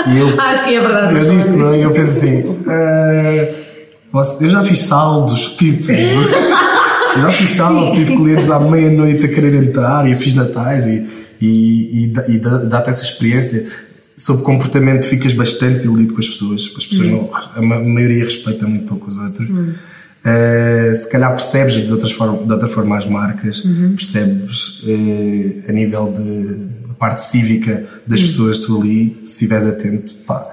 E 0.07 0.17
eu, 0.17 0.29
ah, 0.39 0.55
sim, 0.55 0.75
é 0.75 0.81
verdade. 0.81 1.15
Eu 1.15 1.35
disse, 1.35 1.51
não, 1.51 1.73
é? 1.73 1.83
eu 1.83 1.91
penso 1.91 2.17
assim, 2.17 2.41
uh, 2.41 3.63
eu 4.41 4.49
já 4.49 4.63
fiz 4.63 4.79
saldos, 4.79 5.55
tipo. 5.57 5.89
eu 7.15 7.19
já 7.19 7.31
fiz 7.31 7.51
saldos, 7.51 7.89
sim. 7.89 7.95
tive 7.95 8.15
clientes 8.15 8.51
à 8.51 8.59
meia-noite 8.59 9.25
a 9.25 9.27
querer 9.27 9.55
entrar 9.55 10.07
e 10.07 10.11
eu 10.11 10.17
fiz 10.17 10.35
natais 10.35 10.85
e, 10.85 11.03
e, 11.41 12.05
e, 12.05 12.13
e 12.35 12.39
dá-te 12.39 12.91
essa 12.91 13.03
experiência 13.03 13.67
sobre 14.15 14.43
comportamento 14.43 15.05
ficas 15.07 15.33
bastante 15.33 15.73
desiludido 15.73 16.13
com 16.13 16.19
as 16.19 16.27
pessoas. 16.27 16.73
As 16.77 16.85
pessoas 16.85 17.07
uhum. 17.07 17.29
não, 17.31 17.35
a 17.35 17.61
maioria 17.81 18.23
respeita 18.23 18.67
muito 18.67 18.85
pouco 18.85 19.07
os 19.07 19.17
outros. 19.17 19.49
Uhum. 19.49 19.73
Uh, 20.23 20.95
se 20.95 21.09
calhar 21.11 21.31
percebes 21.31 21.85
de, 21.85 21.91
outras 21.91 22.13
forma, 22.13 22.45
de 22.45 22.53
outra 22.53 22.69
forma 22.69 22.97
as 22.97 23.05
marcas, 23.05 23.63
uhum. 23.65 23.93
percebes 23.95 24.81
uh, 24.83 25.69
a 25.69 25.71
nível 25.73 26.13
de 26.13 26.73
parte 26.97 27.21
cívica 27.21 27.85
das 28.07 28.21
uhum. 28.21 28.27
pessoas 28.27 28.59
tu 28.59 28.81
ali, 28.81 29.21
se 29.25 29.33
estiveres 29.33 29.67
atento, 29.67 30.15
pá, 30.25 30.47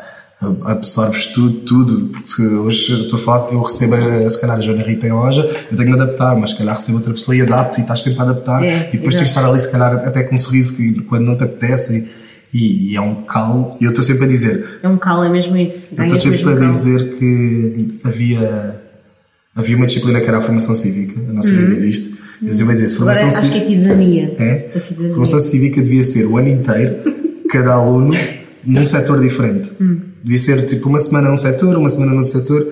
absorves 0.65 1.27
tudo, 1.27 1.61
tudo, 1.61 2.09
porque 2.09 2.43
hoje 2.43 2.93
eu 2.93 3.01
estou 3.03 3.19
a 3.19 3.23
falar, 3.23 3.53
eu 3.53 3.61
recebo, 3.61 3.95
eh, 3.95 4.29
se 4.29 4.41
calhar 4.41 4.57
a 4.57 4.61
Joana 4.61 4.83
Rita 4.83 5.07
em 5.07 5.13
loja, 5.13 5.43
eu 5.43 5.77
tenho 5.77 5.91
que 5.91 5.97
me 5.97 6.01
adaptar, 6.01 6.35
mas 6.35 6.51
se 6.51 6.57
calhar 6.57 6.75
recebo 6.75 6.97
outra 6.97 7.13
pessoa 7.13 7.37
e 7.37 7.43
adapto 7.43 7.79
e 7.79 7.83
estás 7.83 8.03
sempre 8.03 8.21
a 8.21 8.23
adaptar 8.23 8.65
é, 8.65 8.89
e 8.89 8.97
depois 8.97 9.15
tens 9.15 9.25
de 9.25 9.31
estar 9.31 9.45
ali 9.45 9.61
se 9.61 9.71
calhar 9.71 9.95
até 9.97 10.23
com 10.23 10.35
um 10.35 10.39
sorriso 10.39 10.75
que 10.75 11.03
quando 11.03 11.27
não 11.27 11.37
te 11.37 11.45
apetece 11.45 12.09
e, 12.53 12.93
e, 12.93 12.97
é 12.97 13.01
um 13.01 13.23
calo, 13.23 13.77
e 13.81 13.85
eu 13.85 13.91
estou 13.91 14.03
sempre 14.03 14.25
a 14.25 14.29
dizer. 14.29 14.81
É 14.83 14.89
um 14.89 14.99
calo, 14.99 15.25
é 15.25 15.29
mesmo 15.29 15.57
isso. 15.57 15.95
Eu 15.97 16.05
estou 16.05 16.19
sempre 16.19 16.53
a 16.53 16.69
dizer 16.69 17.17
que 17.17 17.99
havia, 18.03 18.83
havia 19.55 19.77
uma 19.77 19.87
disciplina 19.87 20.21
que 20.21 20.27
era 20.27 20.39
a 20.39 20.43
formação 20.43 20.75
cívica, 20.75 21.21
não 21.33 21.43
sei 21.43 21.55
uhum. 21.55 21.67
se 21.67 21.73
existe. 21.73 22.15
Eu 22.43 22.49
dizia, 22.49 22.65
mas 22.65 22.81
isso, 22.81 22.97
formação 22.97 23.27
Agora, 23.27 23.41
acho 23.41 23.53
que 23.53 23.59
é 23.59 23.61
cidadania. 23.61 24.35
É? 24.39 24.71
A 24.75 24.81
cidadania. 24.81 25.11
Formação 25.11 25.39
cívica 25.39 25.83
devia 25.83 26.03
ser 26.03 26.27
o 26.27 26.39
ano 26.39 26.49
inteiro, 26.49 26.97
cada 27.51 27.75
aluno 27.75 28.15
num 28.65 28.85
setor 28.85 29.21
diferente. 29.21 29.71
Uhum. 29.79 30.01
Devia 30.23 30.39
ser 30.39 30.67
tipo 30.67 30.89
uma 30.89 30.99
semana 30.99 31.29
num 31.29 31.37
setor, 31.37 31.77
uma 31.77 31.89
semana 31.89 32.13
num 32.13 32.23
setor, 32.23 32.67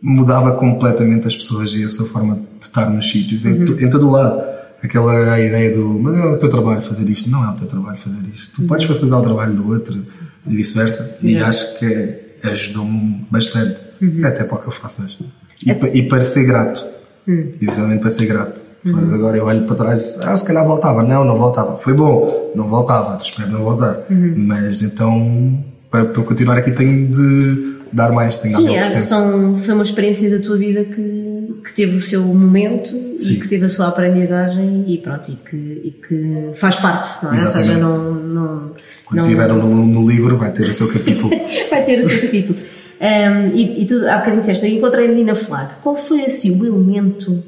mudava 0.00 0.52
completamente 0.52 1.28
as 1.28 1.36
pessoas 1.36 1.72
e 1.74 1.84
a 1.84 1.88
sua 1.88 2.06
forma 2.06 2.40
de 2.58 2.64
estar 2.64 2.90
nos 2.90 3.08
sítios, 3.08 3.44
uhum. 3.44 3.64
em, 3.78 3.84
em 3.84 3.88
todo 3.88 4.08
o 4.08 4.10
lado 4.10 4.51
aquela 4.82 5.38
ideia 5.40 5.72
do 5.74 5.88
mas 6.00 6.16
é 6.16 6.24
o 6.26 6.38
teu 6.38 6.48
trabalho 6.48 6.82
fazer 6.82 7.08
isto. 7.08 7.30
Não 7.30 7.44
é 7.44 7.50
o 7.50 7.54
teu 7.54 7.66
trabalho 7.66 7.98
fazer 7.98 8.20
isto. 8.32 8.62
Tu 8.62 8.66
podes 8.68 8.86
facilitar 8.86 9.20
o 9.20 9.22
trabalho 9.22 9.54
do 9.54 9.68
outro 9.68 10.04
e 10.46 10.56
vice-versa. 10.56 11.16
E 11.22 11.38
acho 11.38 11.78
que 11.78 12.18
ajudou-me 12.44 13.26
bastante. 13.30 13.80
Até 14.24 14.44
para 14.44 14.56
o 14.56 14.60
que 14.60 14.66
eu 14.68 14.72
faço 14.72 15.02
hoje. 15.04 15.18
E, 15.64 15.72
pa- 15.74 15.88
e 15.88 16.02
para 16.08 16.22
ser 16.22 16.44
grato. 16.44 16.84
Eventualmente 17.26 18.00
para 18.00 18.10
ser 18.10 18.26
grato. 18.26 18.62
Tu 18.84 18.96
olhas 18.96 19.14
agora 19.14 19.36
eu 19.36 19.44
olho 19.44 19.64
para 19.64 19.76
trás 19.76 20.18
ah, 20.22 20.34
se 20.34 20.44
calhar 20.44 20.66
voltava. 20.66 21.04
Não, 21.04 21.24
não 21.24 21.38
voltava. 21.38 21.78
Foi 21.78 21.92
bom, 21.94 22.52
não 22.56 22.68
voltava. 22.68 23.16
Espero 23.22 23.48
não 23.50 23.62
voltar. 23.62 23.96
Mas 24.36 24.82
então, 24.82 25.64
para, 25.88 26.06
para 26.06 26.22
continuar 26.24 26.58
aqui, 26.58 26.72
tenho 26.72 27.06
de 27.08 27.71
dar 27.92 28.12
mais. 28.12 28.36
Tenho 28.36 28.56
Sim, 28.56 28.66
dar 28.66 28.72
é, 28.74 28.94
10%. 28.94 28.98
são, 29.00 29.56
foi 29.56 29.74
uma 29.74 29.82
experiência 29.82 30.30
da 30.30 30.42
tua 30.42 30.56
vida 30.56 30.84
que, 30.84 31.54
que 31.64 31.72
teve 31.74 31.96
o 31.96 32.00
seu 32.00 32.22
momento 32.22 32.90
Sim. 33.18 33.34
e 33.34 33.40
que 33.40 33.48
teve 33.48 33.66
a 33.66 33.68
sua 33.68 33.88
aprendizagem 33.88 34.84
e 34.88 34.98
pronto, 34.98 35.30
e 35.30 35.36
que, 35.36 35.56
e 35.56 35.90
que 35.90 36.50
faz 36.58 36.76
parte, 36.76 37.24
não 37.24 37.34
é? 37.34 37.40
Ou 37.40 37.48
seja, 37.48 37.76
não. 37.76 38.14
não 38.14 38.70
Quando 39.04 39.18
não- 39.20 39.28
tiver 39.28 39.48
no, 39.48 39.86
no 39.86 40.08
livro, 40.08 40.36
vai 40.38 40.50
ter 40.52 40.68
o 40.68 40.74
seu 40.74 40.88
capítulo. 40.88 41.30
vai 41.70 41.84
ter 41.84 41.98
o 41.98 42.02
seu 42.02 42.22
capítulo. 42.22 42.58
Um, 43.00 43.56
e, 43.56 43.82
e 43.82 43.86
tu 43.86 43.96
há 44.08 44.18
bocadinho 44.18 44.40
disseste, 44.40 44.64
eu 44.66 44.72
encontrei-me 44.76 45.24
na 45.24 45.34
FLAG. 45.34 45.74
Qual 45.82 45.96
foi 45.96 46.24
assim 46.24 46.58
o 46.58 46.64
elemento, 46.64 47.42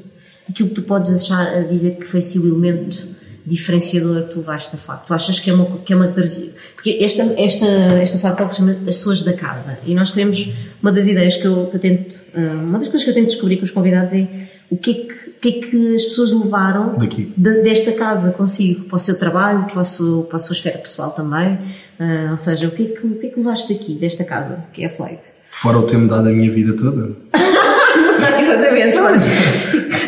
aquilo 0.49 0.67
que 0.69 0.75
tu 0.75 0.81
podes 0.83 1.13
achar, 1.13 1.47
a 1.47 1.61
dizer 1.61 1.95
que 1.95 2.05
foi 2.05 2.19
assim 2.19 2.39
o 2.39 2.47
elemento 2.47 3.14
diferenciador 3.45 4.23
que 4.23 4.33
tu 4.33 4.41
da 4.41 4.77
FLAG? 4.77 5.05
Tu 5.05 5.13
achas 5.13 5.39
que 5.39 5.49
é 5.49 5.53
uma, 5.53 5.65
que 5.77 5.93
é 5.93 5.95
uma 5.95 6.07
Porque 6.07 6.97
esta, 7.01 7.23
esta, 7.37 7.65
esta 7.65 8.17
Talk 8.35 8.53
se 8.53 8.59
chama 8.59 8.71
As 8.71 8.77
Pessoas 8.97 9.23
da 9.23 9.33
Casa. 9.33 9.77
E 9.85 9.93
nós 9.93 10.11
queremos, 10.11 10.49
uma 10.81 10.91
das 10.91 11.07
ideias 11.07 11.37
que 11.37 11.45
eu, 11.45 11.67
que 11.67 11.75
eu 11.75 11.79
tento, 11.79 12.15
uh, 12.35 12.63
uma 12.63 12.79
das 12.79 12.87
coisas 12.87 13.03
que 13.03 13.09
eu 13.09 13.13
tento 13.13 13.27
descobrir 13.27 13.57
com 13.57 13.63
os 13.63 13.71
convidados 13.71 14.13
é 14.13 14.27
o 14.69 14.77
que 14.77 14.91
é 14.91 14.93
que, 14.93 15.15
que, 15.41 15.49
é 15.49 15.61
que 15.69 15.95
as 15.95 16.03
pessoas 16.05 16.31
levaram 16.33 16.97
Daqui. 16.97 17.31
de- 17.37 17.61
desta 17.61 17.91
casa 17.91 18.31
consigo, 18.31 18.85
para 18.85 18.95
o 18.95 18.99
seu 18.99 19.17
trabalho, 19.17 19.65
para, 19.65 19.79
o 19.79 19.83
seu, 19.85 20.23
para 20.23 20.37
a 20.37 20.39
sua 20.39 20.53
esfera 20.53 20.79
pessoal 20.79 21.11
também. 21.11 21.53
Uh, 21.99 22.31
ou 22.31 22.37
seja, 22.37 22.67
o 22.67 22.71
que, 22.71 22.83
é 22.83 22.85
que, 22.87 23.05
o 23.05 23.15
que 23.15 23.27
é 23.27 23.29
que 23.29 23.37
levaste 23.37 23.71
daqui, 23.73 23.93
desta 23.95 24.23
casa, 24.23 24.65
que 24.73 24.83
é 24.83 24.87
a 24.87 24.89
FLAG? 24.89 25.19
Fora 25.49 25.77
o 25.77 25.83
ter 25.83 25.97
mudado 25.97 26.27
a 26.27 26.31
minha 26.31 26.51
vida 26.51 26.73
toda. 26.73 27.11
Exatamente, 28.41 28.97
mas 28.99 29.29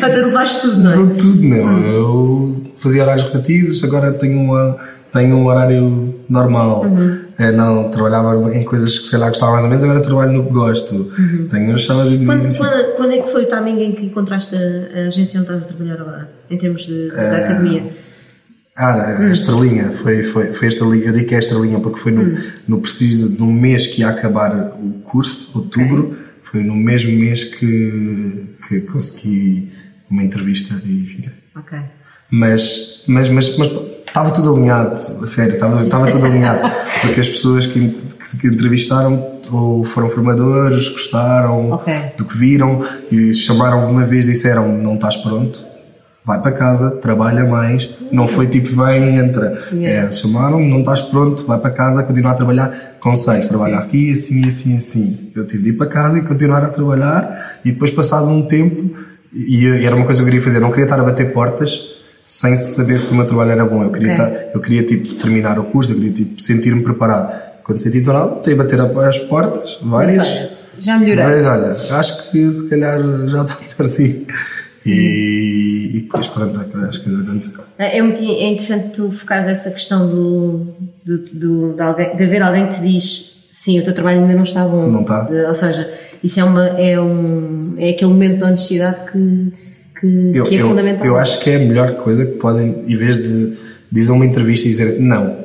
até 0.02 0.16
levaste 0.16 0.60
tudo, 0.60 0.78
não 0.82 0.90
é? 0.90 0.94
Tudo, 0.94 1.14
tudo, 1.16 1.42
meu. 1.42 1.68
Eu 1.78 2.57
fazia 2.78 3.02
horários 3.02 3.24
rotativos, 3.24 3.82
agora 3.84 4.12
tenho, 4.12 4.38
uma, 4.38 4.76
tenho 5.12 5.36
um 5.36 5.46
horário 5.46 6.14
normal. 6.28 6.86
Eh, 7.38 7.52
não, 7.52 7.90
trabalhava 7.90 8.54
em 8.54 8.64
coisas 8.64 8.98
que 8.98 9.06
se 9.06 9.10
calhar 9.10 9.28
gostava 9.28 9.52
mais 9.52 9.64
ou 9.64 9.68
menos, 9.68 9.84
agora 9.84 10.00
trabalho 10.00 10.32
no 10.32 10.44
que 10.44 10.52
gosto. 10.52 11.12
Tenho 11.50 11.74
as 11.74 11.82
chaves 11.82 12.16
Quando, 12.16 12.44
individuais. 12.44 12.58
quando, 12.58 12.96
quando 12.96 13.12
é 13.12 13.22
que 13.22 13.30
foi 13.30 13.44
o 13.44 13.48
timing 13.48 13.82
em 13.82 13.92
que 13.92 14.06
encontraste 14.06 14.54
a, 14.56 14.58
a 14.58 15.06
agência 15.08 15.40
onde 15.40 15.50
estás 15.50 15.62
a 15.62 15.66
trabalhar 15.66 16.00
agora, 16.00 16.30
em 16.50 16.58
termos 16.58 16.86
de, 16.86 17.08
da 17.08 17.36
academia? 17.36 17.90
Ah, 18.76 19.26
a 19.26 19.30
estrelinha, 19.32 19.90
foi, 19.90 20.22
foi, 20.22 20.52
foi 20.52 20.66
a 20.66 20.68
estrelinha. 20.68 21.06
Eu 21.06 21.12
digo 21.12 21.26
que 21.26 21.34
é 21.34 21.38
a 21.38 21.40
estrelinha 21.40 21.80
porque 21.80 21.98
foi 21.98 22.12
no, 22.12 22.38
no 22.66 22.80
preciso, 22.80 23.40
no 23.40 23.50
mês 23.50 23.88
que 23.88 24.02
ia 24.02 24.08
acabar 24.08 24.54
o 24.80 25.00
curso, 25.02 25.50
outubro, 25.58 26.16
foi 26.44 26.62
no 26.62 26.76
mesmo 26.76 27.10
mês 27.10 27.42
que, 27.42 28.46
que 28.68 28.80
consegui 28.82 29.68
uma 30.08 30.22
entrevista 30.22 30.80
e 30.84 31.02
fiquei. 31.02 31.30
Ok. 31.56 31.78
Mas, 32.30 33.04
mas, 33.06 33.28
mas, 33.28 33.56
mas 33.56 33.70
estava 34.06 34.30
tudo 34.30 34.54
alinhado, 34.54 34.92
a 35.22 35.26
sério, 35.26 35.54
estava, 35.54 35.84
estava 35.84 36.10
tudo 36.10 36.26
alinhado. 36.26 36.70
Porque 37.02 37.20
as 37.20 37.28
pessoas 37.28 37.66
que, 37.66 37.88
que, 37.90 38.36
que 38.38 38.46
entrevistaram 38.48 39.38
ou 39.50 39.84
foram 39.84 40.10
formadores, 40.10 40.88
gostaram 40.88 41.72
Ok. 41.72 41.94
do 42.16 42.24
que 42.24 42.36
viram 42.36 42.80
e 43.10 43.32
chamaram 43.32 43.80
alguma 43.80 44.04
vez 44.04 44.26
disseram 44.26 44.68
não 44.68 44.94
estás 44.96 45.16
pronto, 45.16 45.64
vai 46.24 46.42
para 46.42 46.52
casa, 46.52 46.90
trabalha 46.96 47.46
mais. 47.46 47.88
Não 48.12 48.28
foi 48.28 48.46
tipo 48.46 48.68
vem, 48.76 49.16
entra. 49.16 49.62
Yeah. 49.72 50.08
É, 50.08 50.12
chamaram 50.12 50.60
não 50.60 50.80
estás 50.80 51.00
pronto, 51.00 51.46
vai 51.46 51.58
para 51.58 51.70
casa, 51.70 52.02
continua 52.02 52.32
a 52.32 52.34
trabalhar. 52.34 52.96
Consegues 53.00 53.48
trabalhar 53.48 53.78
aqui, 53.78 54.10
assim, 54.10 54.46
assim, 54.46 54.76
assim. 54.76 55.30
Eu 55.34 55.46
tive 55.46 55.62
de 55.62 55.68
ir 55.70 55.72
para 55.74 55.86
casa 55.86 56.18
e 56.18 56.22
continuar 56.22 56.62
a 56.62 56.68
trabalhar 56.68 57.58
e 57.64 57.72
depois 57.72 57.90
passado 57.90 58.28
um 58.28 58.42
tempo 58.42 59.07
e, 59.32 59.66
era 59.84 59.94
uma 59.96 60.04
coisa 60.04 60.20
que 60.20 60.22
eu 60.22 60.30
queria 60.30 60.42
fazer, 60.42 60.60
não 60.60 60.70
queria 60.70 60.84
estar 60.84 60.98
a 61.00 61.04
bater 61.04 61.32
portas 61.32 61.80
sem 62.24 62.56
saber 62.56 63.00
se 63.00 63.12
o 63.12 63.14
meu 63.14 63.26
trabalho 63.26 63.50
era 63.52 63.64
bom. 63.64 63.82
Eu 63.82 63.90
queria, 63.90 64.12
Ok. 64.12 64.24
estar- 64.24 64.50
eu 64.54 64.60
queria 64.60 64.82
tipo, 64.84 65.14
terminar 65.14 65.58
o 65.58 65.64
curso, 65.64 65.92
eu 65.92 65.96
queria 65.96 66.12
tipo, 66.12 66.40
sentir-me 66.40 66.82
preparado. 66.82 67.48
Quando 67.64 67.78
senti 67.80 68.02
tornado, 68.02 68.40
a 68.50 68.54
bater 68.56 68.80
as 68.80 69.18
portas, 69.20 69.78
várias. 69.82 70.26
Já 70.78 70.98
melhorei. 70.98 71.24
Mas 71.24 71.46
olha, 71.46 71.98
acho 71.98 72.30
que 72.30 72.50
se 72.50 72.68
calhar 72.68 73.00
já 73.28 73.42
está 73.42 73.58
melhor 73.60 73.86
sim. 73.86 74.26
E, 74.86 75.90
e 75.94 76.00
depois 76.02 76.26
pronto, 76.28 76.58
as 76.60 76.96
coisas 76.98 77.20
aconteceram. 77.20 77.64
É, 77.78 78.00
muito, 78.02 78.22
é 78.22 78.50
interessante 78.50 78.94
tu 78.94 79.10
focares 79.10 79.46
essa 79.46 79.70
questão 79.70 80.08
do, 80.08 80.74
do, 81.04 81.18
do- 81.32 81.74
de, 81.74 81.80
alguém, 81.82 82.16
de 82.16 82.22
haver 82.24 82.42
alguém 82.42 82.68
que 82.68 82.76
te 82.76 82.80
diz 82.82 83.37
sim, 83.50 83.80
o 83.80 83.84
teu 83.84 83.94
trabalho 83.94 84.20
ainda 84.20 84.34
não 84.34 84.42
está 84.42 84.64
bom. 84.64 84.88
Não 84.88 85.00
está. 85.02 85.28
Ou 85.46 85.54
seja, 85.54 85.90
isso 86.22 86.40
é, 86.40 86.44
uma, 86.44 86.66
é, 86.78 87.00
um, 87.00 87.74
é 87.78 87.90
aquele 87.90 88.10
momento 88.12 88.38
de 88.38 88.44
honestidade 88.44 89.10
que, 89.10 89.52
que, 90.00 90.30
Eu, 90.34 90.44
que 90.44 90.56
é 90.56 90.60
eu, 90.62 90.68
fundamental. 90.68 91.06
eu 91.06 91.16
acho 91.16 91.40
que 91.40 91.50
é 91.50 91.56
a 91.56 91.58
melhor 91.58 91.96
coisa 91.96 92.24
que 92.26 92.32
podem, 92.32 92.84
em 92.86 92.96
vez 92.96 93.18
de 93.18 93.56
dizer 93.90 94.12
uma 94.12 94.26
entrevista 94.26 94.66
e 94.66 94.70
dizer 94.70 95.00
não, 95.00 95.44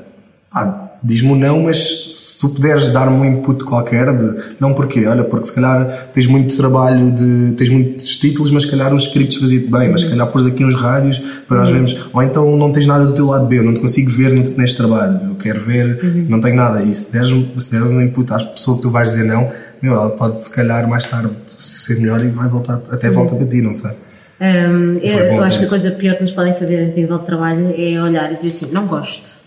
ah, 0.51 0.82
diz-me 1.03 1.31
um 1.31 1.35
não, 1.35 1.63
mas 1.63 1.77
se 2.13 2.39
tu 2.39 2.49
puderes 2.49 2.89
dar-me 2.89 3.17
um 3.17 3.25
input 3.25 3.63
qualquer 3.65 4.15
de 4.15 4.55
não 4.59 4.73
porquê, 4.73 5.05
olha, 5.05 5.23
porque 5.23 5.47
se 5.47 5.53
calhar 5.53 6.07
tens 6.13 6.27
muito 6.27 6.55
trabalho 6.55 7.11
de 7.11 7.53
tens 7.53 7.69
muitos 7.69 8.15
títulos, 8.15 8.51
mas 8.51 8.63
se 8.63 8.69
calhar 8.69 8.93
uns 8.93 9.03
scripts 9.03 9.37
fazia-te 9.37 9.69
bem, 9.69 9.89
mas 9.89 10.01
se 10.01 10.09
calhar 10.09 10.25
pôs 10.27 10.45
aqui 10.45 10.63
uns 10.63 10.75
rádios 10.75 11.21
para 11.47 11.57
nós 11.57 11.69
vermos, 11.69 12.07
ou 12.13 12.23
então 12.23 12.55
não 12.55 12.71
tens 12.71 12.87
nada 12.87 13.05
do 13.05 13.13
teu 13.13 13.25
lado 13.25 13.45
B, 13.45 13.59
eu 13.59 13.63
não 13.63 13.73
te 13.73 13.81
consigo 13.81 14.09
ver 14.11 14.33
no, 14.33 14.43
neste 14.57 14.77
trabalho, 14.77 15.19
eu 15.29 15.35
quero 15.35 15.59
ver, 15.61 15.99
não 16.29 16.39
tenho 16.39 16.55
nada, 16.55 16.81
e 16.81 16.95
se 16.95 17.11
deres, 17.11 17.29
se 17.57 17.71
deres 17.71 17.91
um 17.91 18.01
input 18.01 18.31
à 18.31 18.39
pessoa 18.39 18.77
que 18.77 18.83
tu 18.83 18.89
vais 18.89 19.09
dizer 19.09 19.25
não, 19.25 19.51
meu, 19.81 19.93
ela 19.93 20.11
pode 20.11 20.43
se 20.43 20.49
calhar 20.49 20.87
mais 20.87 21.03
tarde 21.03 21.31
ser 21.47 21.99
melhor 21.99 22.23
e 22.23 22.29
vai 22.29 22.47
voltar, 22.47 22.81
até 22.89 23.09
volta 23.09 23.35
para 23.35 23.45
ti, 23.45 23.61
não 23.61 23.73
sei. 23.73 23.91
Hum, 24.39 24.99
eu, 25.01 25.17
Foi 25.17 25.27
bom, 25.27 25.35
eu 25.35 25.43
acho 25.43 25.59
que 25.59 25.65
a 25.65 25.69
coisa 25.69 25.91
pior 25.91 26.15
que 26.15 26.21
nos 26.23 26.31
podem 26.31 26.53
fazer 26.53 26.81
a 26.81 26.95
nível 26.95 27.19
de 27.19 27.25
trabalho 27.25 27.73
é 27.77 28.01
olhar 28.01 28.31
e 28.31 28.35
dizer 28.35 28.47
assim, 28.47 28.73
não 28.73 28.87
gosto. 28.87 29.42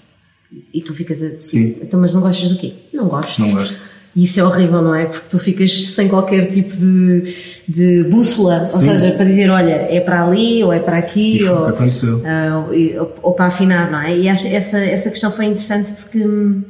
E 0.73 0.81
tu 0.81 0.95
ficas 0.95 1.23
a 1.23 1.31
Sim. 1.41 1.77
então, 1.83 2.01
mas 2.01 2.13
não 2.13 2.21
gostas 2.21 2.49
do 2.51 2.57
quê? 2.57 2.73
Não 2.93 3.07
gosto. 3.07 3.41
Não 3.41 3.51
gosto. 3.53 3.97
E 4.15 4.25
isso 4.25 4.41
é 4.41 4.45
horrível, 4.45 4.81
não 4.81 4.95
é? 4.95 5.05
Porque 5.05 5.27
tu 5.29 5.39
ficas 5.39 5.71
sem 5.89 6.09
qualquer 6.09 6.49
tipo 6.49 6.75
de, 6.75 7.35
de 7.69 8.05
bússola, 8.05 8.61
ou 8.61 8.67
Sim. 8.67 8.89
seja, 8.89 9.11
para 9.13 9.27
dizer, 9.27 9.51
olha, 9.51 9.73
é 9.91 10.01
para 10.01 10.25
ali 10.27 10.65
ou 10.65 10.73
é 10.73 10.79
para 10.81 10.97
aqui, 10.97 11.37
E 11.37 11.41
foi 11.41 11.49
o 11.51 11.59
ou, 11.61 11.67
aconteceu. 11.67 12.23
e- 12.73 12.97
ou, 12.99 13.15
ou 13.23 13.33
para 13.35 13.47
afinar, 13.47 13.91
não 13.91 14.01
é? 14.01 14.17
E 14.17 14.27
acho 14.27 14.47
essa, 14.47 14.79
essa 14.79 15.11
questão 15.11 15.31
foi 15.31 15.45
interessante 15.47 15.93
porque 15.93 16.19
hum, 16.25 16.63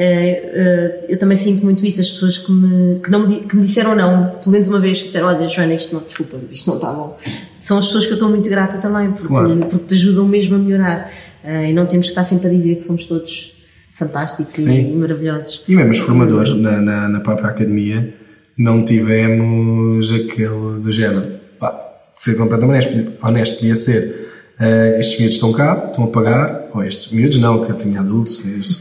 eh, 0.00 0.52
eh, 0.54 1.06
eu 1.08 1.18
também 1.18 1.36
sinto 1.36 1.64
muito 1.64 1.84
isso, 1.84 2.00
as 2.00 2.08
pessoas 2.08 2.38
que 2.38 2.52
me, 2.52 3.00
que, 3.00 3.10
não 3.10 3.26
me, 3.26 3.40
que 3.40 3.56
me 3.56 3.62
disseram 3.62 3.96
não, 3.96 4.30
pelo 4.38 4.52
menos 4.52 4.68
uma 4.68 4.78
vez, 4.78 4.98
que 4.98 5.06
disseram, 5.06 5.26
olha, 5.26 5.48
Joana, 5.48 5.74
isto 5.74 5.92
não, 5.92 6.00
desculpa, 6.02 6.38
mas 6.40 6.52
isto 6.52 6.68
não 6.68 6.76
está 6.76 6.92
bom. 6.92 7.18
São 7.58 7.78
as 7.78 7.86
pessoas 7.86 8.06
que 8.06 8.12
eu 8.12 8.14
estou 8.14 8.28
muito 8.28 8.48
grata 8.48 8.78
também, 8.78 9.10
porque, 9.10 9.26
Claro. 9.26 9.56
porque 9.68 9.86
te 9.86 9.94
ajudam 9.94 10.24
mesmo 10.28 10.54
a 10.54 10.58
melhorar. 10.58 11.10
Ah, 11.42 11.64
e 11.64 11.72
não 11.72 11.84
temos 11.86 12.06
que 12.06 12.12
estar 12.12 12.22
sempre 12.24 12.46
a 12.46 12.50
dizer 12.50 12.76
que 12.76 12.82
somos 12.84 13.06
todos 13.06 13.56
fantásticos 13.94 14.56
e 14.58 14.62
Sim. 14.62 14.96
maravilhosos. 14.96 15.64
E 15.66 15.74
mesmo 15.74 15.90
os 15.90 15.98
formadores 15.98 16.54
na, 16.54 16.80
na, 16.80 17.08
na 17.08 17.20
própria 17.20 17.48
academia 17.48 18.14
não 18.56 18.84
tivemos 18.84 20.12
aquele 20.12 20.80
do 20.80 20.92
género. 20.92 21.40
Pá, 21.58 21.76
ser 22.14 22.36
completamente 22.36 22.86
honesto, 22.86 23.12
honesto 23.20 23.56
podia 23.56 23.74
ser. 23.74 24.17
Eh, 24.60 24.96
estes 25.00 25.18
miúdos 25.18 25.36
estão 25.36 25.52
cá, 25.52 25.86
estão 25.88 26.04
a 26.04 26.08
pagar, 26.08 26.62
ou 26.74 26.84
estes 26.84 27.12
miúdos 27.12 27.38
não, 27.38 27.64
que 27.64 27.70
eu 27.72 27.76
tinha 27.76 28.00
adultos. 28.00 28.44
Estes, 28.44 28.80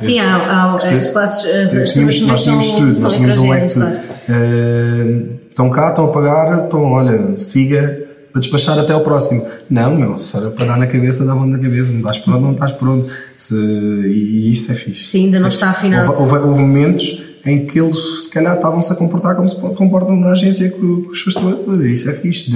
Sim, 0.00 0.18
há, 0.20 0.72
há 0.72 0.76
estes- 0.76 0.92
as 0.92 1.10
classes, 1.10 1.44
as, 1.46 1.74
as 1.74 1.92
tínhamos, 1.92 2.20
nós 2.22 2.42
tínhamos 2.42 2.64
são- 2.68 2.76
tudo, 2.78 3.00
nós 3.00 3.14
tínhamos 3.14 3.36
um 3.38 3.50
leque 3.50 3.74
tudo. 3.74 3.86
Eh, 4.28 5.22
estão 5.48 5.70
cá, 5.70 5.88
estão 5.90 6.06
a 6.06 6.08
pagar, 6.08 6.66
então 6.66 6.82
olha, 6.92 7.38
siga 7.38 8.02
para 8.32 8.40
despachar 8.40 8.76
até 8.78 8.92
ao 8.92 9.00
próximo. 9.02 9.46
Não, 9.70 9.94
meu, 9.96 10.18
se 10.18 10.36
era 10.36 10.50
para 10.50 10.66
dar 10.66 10.76
na 10.76 10.88
cabeça, 10.88 11.24
dá 11.24 11.34
na 11.36 11.56
cabeça, 11.58 11.92
não 11.92 11.98
estás 12.00 12.18
pronto, 12.18 12.40
não 12.40 12.52
estás 12.52 12.72
pronto. 12.72 13.06
Se, 13.36 13.54
e, 13.54 14.48
e 14.48 14.52
isso 14.52 14.72
é 14.72 14.74
fixe. 14.74 15.04
Sim, 15.04 15.26
ainda 15.26 15.38
não 15.38 15.46
é 15.46 15.50
está 15.50 15.70
afinado. 15.70 16.10
Houve, 16.10 16.22
houve, 16.34 16.48
houve 16.48 16.60
momentos 16.62 17.22
em 17.46 17.66
que 17.66 17.78
eles, 17.78 18.24
se 18.24 18.30
calhar, 18.30 18.56
estavam-se 18.56 18.92
a 18.92 18.96
comportar 18.96 19.36
como 19.36 19.48
se 19.48 19.56
comportam 19.56 20.16
na 20.16 20.32
agência 20.32 20.70
com, 20.70 21.02
com 21.02 21.10
os 21.10 21.22
seus 21.22 21.34
trabalhadores. 21.34 21.84
E 21.84 21.92
isso 21.92 22.08
é 22.08 22.14
fixe. 22.14 22.50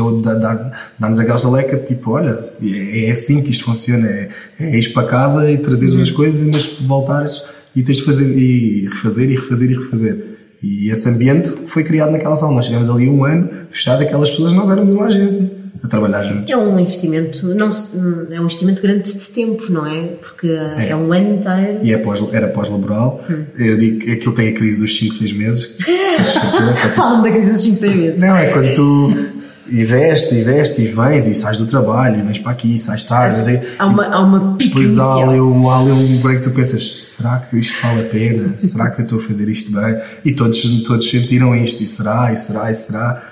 Dá-nos 0.98 1.18
aquela 1.18 1.36
jaleca 1.38 1.76
de 1.76 1.84
tipo, 1.84 2.12
olha, 2.12 2.38
é, 2.62 3.06
é 3.06 3.10
assim 3.10 3.42
que 3.42 3.50
isto 3.50 3.64
funciona. 3.64 4.06
É, 4.06 4.28
é 4.58 4.78
ir 4.78 4.92
para 4.92 5.06
casa 5.06 5.50
e 5.50 5.58
trazeres 5.58 5.94
Uhum. 5.94 6.02
as 6.02 6.10
coisas, 6.10 6.46
mas 6.46 6.66
voltares 6.86 7.42
e 7.76 7.82
tens 7.82 7.98
de 7.98 8.04
fazer 8.04 8.38
e 8.38 8.86
refazer 8.88 9.30
e 9.30 9.36
refazer 9.36 9.70
e 9.70 9.74
refazer. 9.74 10.24
E 10.62 10.90
esse 10.90 11.08
ambiente 11.08 11.48
foi 11.68 11.84
criado 11.84 12.10
naquela 12.10 12.34
sala. 12.34 12.52
Nós 12.52 12.64
chegamos 12.64 12.90
ali 12.90 13.08
um 13.08 13.24
ano, 13.24 13.48
fechado, 13.70 14.02
aquelas 14.02 14.30
pessoas, 14.30 14.52
nós 14.52 14.70
éramos 14.70 14.92
uma 14.92 15.06
agência 15.06 15.57
a 15.82 15.86
trabalhar 15.88 16.22
juntos. 16.22 16.50
É 16.50 16.56
um 16.56 16.78
investimento, 16.78 17.46
não 17.54 17.70
se- 17.70 17.88
é 18.30 18.40
um 18.40 18.44
investimento 18.44 18.82
grande 18.82 19.12
de 19.12 19.26
tempo, 19.26 19.64
não 19.70 19.86
é? 19.86 20.02
Porque 20.20 20.48
é, 20.48 20.94
um 20.96 21.12
ano 21.12 21.34
inteiro. 21.36 21.78
E 21.82 21.92
é 21.92 21.98
pós, 21.98 22.22
era 22.32 22.48
pós-laboral. 22.48 23.24
Hum. 23.30 23.44
Eu 23.58 23.76
digo 23.76 23.98
que 24.00 24.12
aquilo 24.12 24.34
tem 24.34 24.48
a 24.48 24.52
crise 24.52 24.80
dos 24.80 24.96
5, 24.96 25.14
6 25.14 25.32
meses. 25.32 25.76
Fala-me 26.94 27.22
da 27.24 27.30
crise 27.30 27.52
dos 27.52 27.62
5, 27.62 27.76
6 27.76 27.96
meses. 27.96 28.20
Não, 28.20 28.36
é 28.36 28.48
quando 28.50 28.74
tu. 28.74 29.14
e 29.70 29.84
veste, 29.84 30.34
e 30.34 30.42
vens, 30.42 31.26
e 31.26 31.34
sais 31.34 31.58
do 31.58 31.66
trabalho, 31.66 32.18
e 32.20 32.22
vens 32.22 32.38
para 32.38 32.52
aqui, 32.52 32.74
e 32.74 32.78
sais 32.78 33.02
tarde. 33.04 33.36
e, 33.50 33.60
Há 33.78 33.86
uma, 33.86 34.06
há 34.06 34.20
uma 34.20 34.56
pique 34.56 34.70
depois 34.70 34.98
há 34.98 35.14
ali, 35.28 35.40
um, 35.40 35.68
há 35.70 35.78
ali 35.80 35.92
um 35.92 36.18
break 36.18 36.40
que 36.42 36.48
tu 36.48 36.54
pensas, 36.54 37.04
será 37.04 37.38
que 37.38 37.58
isto 37.58 37.74
vale 37.82 38.00
a 38.00 38.04
pena? 38.04 38.54
será 38.58 38.90
que 38.90 39.00
eu 39.00 39.04
estou 39.04 39.18
a 39.18 39.22
fazer 39.22 39.48
isto 39.48 39.70
bem? 39.72 39.96
E 40.24 40.32
todos, 40.32 40.60
todos 40.84 41.08
sentiram 41.08 41.54
isto, 41.54 41.82
e 41.82 41.86
será, 41.86 42.32
e 42.32 42.36
será, 42.36 42.70
e 42.70 42.74
será. 42.74 43.22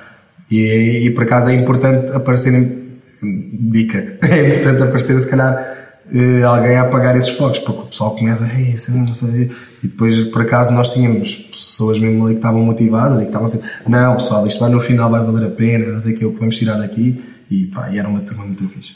E, 0.51 1.07
e 1.07 1.11
por 1.11 1.25
acaso 1.25 1.51
é 1.51 1.55
importante 1.55 2.11
aparecerem, 2.13 2.87
dica, 3.23 4.19
é 4.31 4.49
importante 4.49 4.83
aparecer 4.83 5.19
se 5.21 5.29
calhar 5.29 5.75
eh, 6.15 6.43
alguém 6.43 6.77
a 6.77 6.83
apagar 6.83 7.17
esses 7.17 7.31
focos, 7.31 7.59
porque 7.59 7.81
o 7.81 7.87
pessoal 7.87 8.15
começa, 8.15 8.49
Ei, 8.57 8.75
isso 8.75 8.93
não 8.97 9.07
sei", 9.09 9.51
e 9.83 9.89
depois 9.89 10.23
por 10.25 10.43
acaso 10.43 10.73
nós 10.73 10.89
tínhamos 10.89 11.35
pessoas 11.37 11.99
mesmo 11.99 12.25
ali 12.27 12.35
que 12.35 12.39
estavam 12.39 12.63
motivadas 12.63 13.19
e 13.19 13.23
que 13.23 13.29
estavam 13.29 13.47
assim, 13.47 13.61
não 13.89 14.15
pessoal, 14.17 14.47
isto 14.47 14.61
vai 14.61 14.71
no 14.71 14.81
final, 14.81 15.11
vai 15.11 15.21
valer 15.25 15.47
a 15.47 15.51
pena, 15.51 15.87
não 15.87 15.99
sei 15.99 16.15
o 16.15 16.19
que, 16.19 16.25
é 16.25 16.27
o 16.27 16.33
que 16.33 16.39
vamos 16.39 16.57
tirar 16.57 16.77
daqui, 16.79 17.21
e 17.51 17.67
pá, 17.67 17.91
e 17.91 17.99
era 17.99 18.09
uma 18.09 18.21
turma 18.21 18.45
muito 18.45 18.69
fixe. 18.69 18.95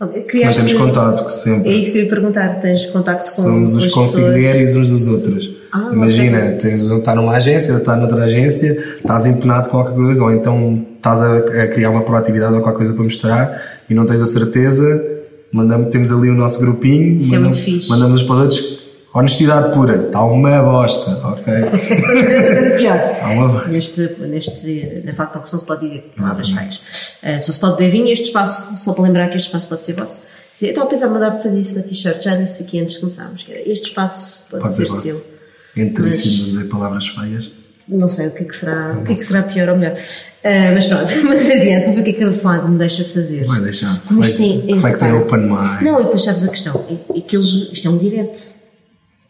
Ok, 0.00 0.16
Mas 0.20 0.30
criaste- 0.32 0.62
temos 0.64 0.74
contato 0.74 1.28
sempre. 1.30 1.70
É 1.70 1.76
isso 1.76 1.92
que 1.92 1.98
eu 1.98 2.02
ia 2.02 2.08
perguntar, 2.08 2.60
tens 2.60 2.86
contacto 2.86 3.24
com 3.24 3.42
Somos 3.42 3.70
com 3.70 3.78
os 3.78 3.86
consigliéres 3.86 4.74
uns 4.74 4.88
dos 4.88 5.06
outros. 5.06 5.61
Ah, 5.72 5.88
Imagina, 5.92 6.52
tens, 6.60 6.82
está 6.82 7.14
numa 7.14 7.32
agência, 7.36 7.72
está 7.72 7.96
noutra 7.96 8.24
agência, 8.24 8.72
estás 8.96 9.24
empenado 9.24 9.70
com 9.70 9.78
qualquer 9.78 9.94
coisa, 9.94 10.22
ou 10.22 10.30
então 10.30 10.86
estás 10.96 11.22
a, 11.22 11.38
a 11.38 11.66
criar 11.68 11.90
uma 11.90 12.02
proatividade 12.02 12.54
ou 12.54 12.60
qualquer 12.60 12.76
coisa 12.78 12.92
para 12.94 13.02
mostrar 13.04 13.62
e 13.88 13.94
não 13.94 14.04
tens 14.04 14.20
a 14.20 14.26
certeza, 14.26 15.02
mandamos, 15.50 15.88
temos 15.88 16.10
ali 16.12 16.28
o 16.28 16.34
nosso 16.34 16.60
grupinho, 16.60 17.18
Isso 17.18 17.34
é 17.34 17.38
mandamos, 17.38 17.58
muito 17.58 17.70
fixe. 17.78 17.88
mandamos 17.88 18.16
os 18.16 18.22
para 18.22 18.34
os 18.34 18.40
outros, 18.42 18.78
honestidade 19.14 19.72
pura, 19.74 19.96
está 20.06 20.22
uma 20.24 20.62
bosta, 20.62 21.10
ok? 21.24 21.54
Outra 21.62 22.54
coisa 22.54 22.70
pior. 22.76 22.98
Há 23.22 23.30
uma 23.30 23.48
bosta. 23.48 23.68
Neste, 23.68 24.00
neste, 24.20 25.02
na 25.04 25.12
facto, 25.14 25.40
que 25.40 25.52
não 25.52 25.58
se 25.58 25.64
pode 25.64 25.86
dizer 25.86 26.12
palavras 26.16 26.48
Exatamente. 26.48 26.82
feias. 27.22 27.36
Uh, 27.36 27.40
só 27.46 27.52
se 27.52 27.58
pode 27.58 27.76
beber 27.78 27.90
vinho, 27.90 28.08
este 28.12 28.24
espaço, 28.26 28.76
só 28.76 28.92
para 28.92 29.04
lembrar 29.04 29.28
que 29.30 29.36
este 29.36 29.46
espaço 29.46 29.68
pode 29.68 29.84
ser 29.84 29.94
vosso. 29.94 30.20
Eu 30.60 30.68
estava 30.68 30.86
a 30.86 30.90
pensar 30.90 31.06
em 31.08 31.10
mandar 31.10 31.30
para 31.32 31.40
fazer 31.42 31.58
isso 31.58 31.74
na 31.76 31.82
t-shirt, 31.82 32.22
já 32.22 32.36
disse 32.36 32.62
aqui 32.62 32.78
antes 32.78 32.94
de 32.94 33.00
começarmos, 33.00 33.42
que 33.42 33.50
era 33.52 33.68
este 33.68 33.88
espaço 33.88 34.44
pode, 34.48 34.62
Pode 34.62 34.74
ser, 34.76 34.86
ser 34.86 35.00
seu. 35.00 35.31
Entre 35.76 36.04
Mas- 36.04 36.20
a 36.20 36.22
dizer 36.22 36.64
palavras 36.64 37.08
feias. 37.08 37.50
Não 37.88 38.06
sei 38.06 38.28
o 38.28 38.30
que 38.30 38.44
é 38.44 38.46
que 38.46 38.54
será, 38.54 38.96
o 38.96 39.02
que 39.04 39.12
é 39.12 39.14
que 39.14 39.20
será 39.20 39.42
pior 39.42 39.70
ou 39.70 39.76
melhor. 39.76 39.94
Uh, 39.96 40.74
mas 40.74 40.86
pronto, 40.86 41.10
mas 41.26 41.50
adiante, 41.50 41.86
vou 41.86 41.94
ver 41.94 42.00
o 42.00 42.04
que 42.04 42.10
é 42.10 42.12
que 42.12 42.24
a 42.24 42.32
flag 42.32 42.70
me 42.70 42.78
deixa 42.78 43.04
fazer. 43.04 43.44
Vai 43.44 43.60
deixar. 43.60 44.00
Tem, 44.36 44.64
é, 44.70 45.12
open 45.14 45.40
mind. 45.40 45.82
Não, 45.82 46.00
e 46.00 46.04
depois 46.04 46.22
sabes 46.22 46.44
a 46.44 46.48
questão, 46.48 46.84
é, 46.88 47.18
é 47.18 47.20
que 47.20 47.36
eles, 47.36 47.70
isto 47.72 47.88
é 47.88 47.90
um 47.90 47.98
direto. 47.98 48.40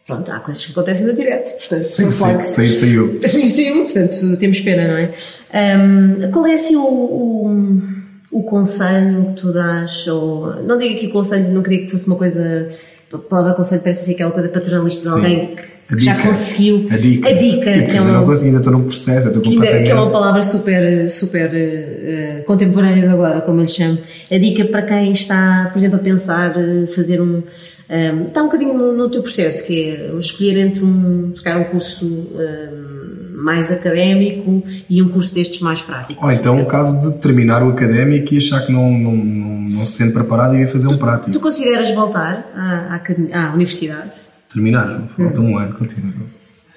Pronto, 0.05 0.29
há 0.31 0.39
coisas 0.41 0.65
que 0.65 0.71
acontecem 0.73 1.07
no 1.07 1.13
direto, 1.13 1.51
portanto, 1.57 1.83
Sim, 1.83 2.11
sim, 2.11 2.41
sair 2.41 2.71
saiu. 2.71 3.21
Sim, 3.25 3.47
sim, 3.47 3.83
portanto, 3.85 4.37
temos 4.37 4.59
pena, 4.59 4.85
não 4.87 4.97
é? 4.97 5.09
Ahm, 5.53 6.29
qual 6.31 6.45
é 6.45 6.53
assim 6.55 6.75
o, 6.75 6.81
o, 6.81 7.81
o 8.29 8.43
conselho 8.43 9.27
que 9.27 9.41
tu 9.41 9.53
dás? 9.53 10.05
Ou, 10.07 10.61
não 10.63 10.77
digo 10.77 10.95
aqui 10.95 11.07
conselho, 11.07 11.53
não 11.53 11.63
queria 11.63 11.85
que 11.85 11.91
fosse 11.91 12.05
uma 12.05 12.17
coisa. 12.17 12.69
A 13.13 13.17
palavra 13.17 13.53
conselho 13.53 13.81
parece 13.81 14.05
ser 14.05 14.13
aquela 14.15 14.31
coisa 14.31 14.49
paternalista 14.49 15.03
de 15.03 15.07
Sim. 15.07 15.13
alguém 15.13 15.55
que, 15.55 15.63
A 15.91 15.95
que 15.95 16.01
já 16.05 16.13
dica. 16.15 16.27
conseguiu. 16.27 16.87
A 16.89 16.97
dica. 16.97 17.29
A 17.29 17.31
dica, 17.33 17.71
Sim, 17.71 17.79
que, 17.79 17.85
porque 17.85 17.97
é 17.97 17.99
ainda 17.99 18.11
uma, 18.11 18.19
não 18.19 18.25
consegui, 18.25 18.47
ainda 18.47 18.57
estou 18.59 18.73
num 18.73 18.83
processo, 18.83 19.27
estou 19.27 19.43
completamente. 19.43 19.83
que 19.85 19.91
é 19.91 19.95
uma 19.95 20.09
palavra 20.11 20.41
super, 20.43 21.09
super 21.09 21.51
eh, 21.53 22.43
contemporânea 22.47 23.01
de 23.07 23.13
agora, 23.13 23.41
como 23.41 23.59
eu 23.59 23.63
lhe 23.63 23.69
chamo. 23.69 23.97
A 24.31 24.37
dica 24.37 24.65
para 24.65 24.81
quem 24.83 25.11
está, 25.11 25.67
por 25.71 25.77
exemplo, 25.77 25.97
a 25.97 26.01
pensar 26.01 26.53
eh, 26.57 26.87
fazer 26.87 27.21
um. 27.21 27.43
ehm, 27.89 28.27
está 28.27 28.41
um 28.41 28.45
bocadinho 28.45 28.73
no, 28.73 28.93
no 28.93 29.09
teu 29.09 29.21
processo, 29.21 29.65
que 29.65 29.89
é 29.89 30.17
escolher 30.17 30.57
entre 30.57 30.83
um, 30.83 31.33
calhar 31.43 31.59
um 31.61 31.65
curso 31.65 32.05
ehm, 32.39 33.33
mais 33.35 33.71
académico 33.73 34.63
e 34.89 35.01
um 35.01 35.09
curso 35.09 35.35
destes 35.35 35.59
mais 35.59 35.81
práticos. 35.81 36.23
Ou 36.23 36.31
então 36.31 36.61
o 36.61 36.65
caso 36.65 37.01
de 37.11 37.17
terminar 37.19 37.61
o 37.61 37.69
académico 37.69 38.33
e 38.33 38.37
achar 38.37 38.65
que 38.65 38.71
não, 38.71 38.89
não, 38.89 39.11
não, 39.11 39.61
não 39.63 39.79
se 39.85 39.91
sente 39.97 40.13
preparado 40.13 40.55
e 40.55 40.59
vir 40.59 40.67
fazer 40.69 40.87
um 40.87 40.97
prático. 40.97 41.31
Tu 41.31 41.39
consideras 41.41 41.91
voltar 41.91 42.49
à, 42.55 42.95
à, 43.33 43.49
à 43.49 43.53
universidade? 43.53 44.11
Terminar, 44.53 45.09
falta 45.17 45.41
um 45.41 45.57
ano, 45.57 45.73
continua. 45.75 46.13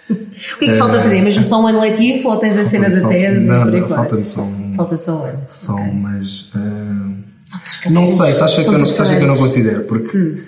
O 0.09 0.15
que 0.59 0.67
é 0.67 0.69
que 0.73 0.75
falta 0.79 1.01
fazer? 1.03 1.21
Mesmo 1.21 1.43
só 1.45 1.61
um 1.61 1.67
ano 1.67 1.81
letivo 1.81 2.29
ou 2.29 2.37
tens 2.39 2.57
a 2.57 2.65
cena 2.65 2.89
da 2.89 3.09
tese? 3.09 3.45
Não, 3.47 3.65
não, 3.65 3.89
falta-me 3.89 4.25
só 4.25 4.43
um. 4.43 4.75
Falta 4.77 4.97
só 4.97 5.21
um 5.21 5.25
ano. 5.25 5.43
Só 5.47 5.75
umas. 5.75 6.53
ah, 6.55 7.09
São 7.47 7.61
três 7.61 7.91
não 7.95 8.07
sei, 8.07 8.33
se 8.33 8.43
acha 8.43 8.63
que, 8.63 8.69
eu 8.69 8.73
não, 8.79 8.85
que 8.85 9.25
eu 9.25 9.27
não 9.27 9.37
considero, 9.37 9.85
porque, 9.85 10.43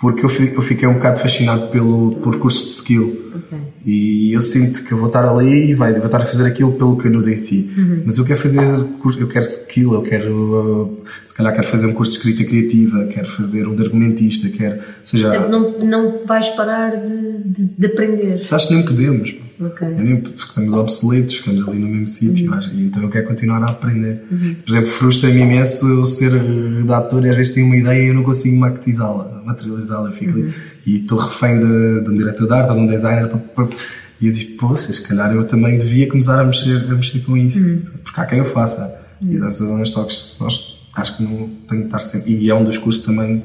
porque 0.00 0.24
eu, 0.24 0.30
eu 0.54 0.62
fiquei 0.62 0.88
um 0.88 0.94
bocado 0.94 1.20
fascinado 1.20 1.68
pelo, 1.68 2.12
por 2.16 2.38
cursos 2.38 2.64
de 2.64 2.70
skill. 2.72 3.32
Ok. 3.36 3.58
E 3.84 4.32
eu 4.32 4.40
sinto 4.40 4.82
que 4.82 4.92
eu 4.92 4.98
vou 4.98 5.06
estar 5.08 5.24
ali 5.28 5.70
e 5.70 5.74
vai, 5.74 5.92
vou 5.94 6.06
estar 6.06 6.22
a 6.22 6.26
fazer 6.26 6.46
aquilo 6.46 6.72
pelo 6.72 6.96
canudo 6.96 7.30
em 7.30 7.36
si. 7.36 7.70
Uhum. 7.76 8.02
Mas 8.06 8.16
eu 8.18 8.24
quero 8.24 8.40
fazer, 8.40 8.82
curso- 9.00 9.20
eu 9.20 9.28
quero 9.28 9.44
skill, 9.44 9.92
eu 9.94 10.02
quero, 10.02 10.82
uh, 10.84 11.04
calhar 11.36 11.54
quero 11.54 11.66
fazer 11.66 11.86
um 11.86 11.92
curso 11.92 12.12
de 12.12 12.18
escrita 12.18 12.44
criativa, 12.44 13.04
quero 13.06 13.28
fazer 13.28 13.66
um 13.68 13.74
de 13.74 13.82
argumentista, 13.82 14.48
quero, 14.48 14.76
ou 14.76 14.82
seja, 15.04 15.28
Portanto, 15.30 15.50
não, 15.50 15.78
não 15.80 16.26
vais 16.26 16.48
parar 16.50 16.96
de, 16.96 17.38
de, 17.44 17.64
de 17.78 17.86
aprender. 17.86 18.42
Acho 18.50 18.68
que 18.68 18.74
nem 18.74 18.84
podemos. 18.84 19.32
pá. 19.32 19.46
Ok. 19.58 19.88
Eu 19.88 19.98
nem, 20.04 20.20
porque 20.20 20.38
estamos 20.38 20.74
obsoletos, 20.74 21.36
ficamos 21.36 21.66
ali 21.66 21.78
no 21.78 21.88
mesmo 21.88 22.06
sítio, 22.06 22.52
e 22.74 22.82
então 22.84 23.02
eu 23.02 23.08
quero 23.08 23.26
continuar 23.26 23.62
a 23.64 23.70
aprender. 23.70 24.22
Uhum. 24.30 24.54
Por 24.64 24.70
exemplo, 24.70 24.90
frustra-me 24.90 25.40
imenso 25.40 25.88
eu 25.88 26.04
ser 26.04 26.30
redator 26.32 27.24
e 27.24 27.30
às 27.30 27.36
vezes 27.36 27.54
tenho 27.54 27.66
uma 27.66 27.76
ideia 27.76 28.02
e 28.04 28.08
eu 28.08 28.14
não 28.14 28.22
consigo 28.22 28.54
materializá-la, 28.56 29.42
materializá-la. 29.46 30.10
Eu 30.10 30.12
fico 30.12 30.36
Uhum. 30.38 30.44
ali 30.44 30.54
e 30.84 30.96
estou 30.98 31.16
refém 31.18 31.58
de, 31.58 32.04
de 32.04 32.10
um 32.10 32.16
diretor 32.18 32.46
de 32.46 32.52
arte 32.52 32.68
ou 32.70 32.76
de 32.76 32.82
um 32.82 32.86
designer. 32.86 33.28
para- 33.28 33.38
para- 33.38 33.76
e 34.20 34.26
eu 34.28 34.32
digo, 34.32 34.56
pô, 34.58 34.76
se 34.76 35.00
calhar 35.02 35.32
eu 35.34 35.44
também 35.44 35.76
devia 35.78 36.06
começar 36.08 36.38
a 36.40 36.44
mexer, 36.44 36.76
a 36.90 36.94
mexer 36.94 37.20
com 37.20 37.34
isso, 37.36 37.62
Uhum. 37.64 37.82
porque 38.04 38.20
há 38.20 38.26
quem 38.26 38.40
o 38.42 38.44
faça. 38.44 38.94
E 39.22 39.38
dessas 39.38 39.66
zonas 39.68 39.90
toques, 39.90 40.18
se 40.18 40.40
nós, 40.42 40.75
acho 40.96 41.16
que 41.16 41.22
não 41.22 41.48
tenho 41.68 41.82
que 41.82 41.86
estar 41.88 42.00
sempre. 42.00 42.32
E 42.32 42.50
é 42.50 42.54
um 42.54 42.64
dos 42.64 42.78
cursos 42.78 43.04
também 43.04 43.44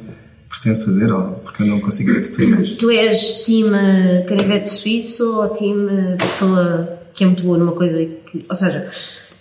pretendo 0.50 0.84
fazer, 0.84 1.10
porque 1.44 1.64
eu 1.64 1.68
não 1.68 1.80
consigo 1.80 2.14
ver 2.14 2.22
tutoriais. 2.22 2.72
Tu 2.72 2.90
és 2.90 3.44
time 3.46 4.24
canivete 4.28 4.68
suíço 4.68 5.38
ou 5.38 5.50
time 5.50 6.18
pessoa 6.18 7.00
que 7.14 7.24
é 7.24 7.28
muito 7.28 7.44
boa 7.44 7.58
numa 7.58 7.74
coisa 7.74 7.98
que. 8.04 8.46
Ou 8.50 8.56
seja, 8.56 8.88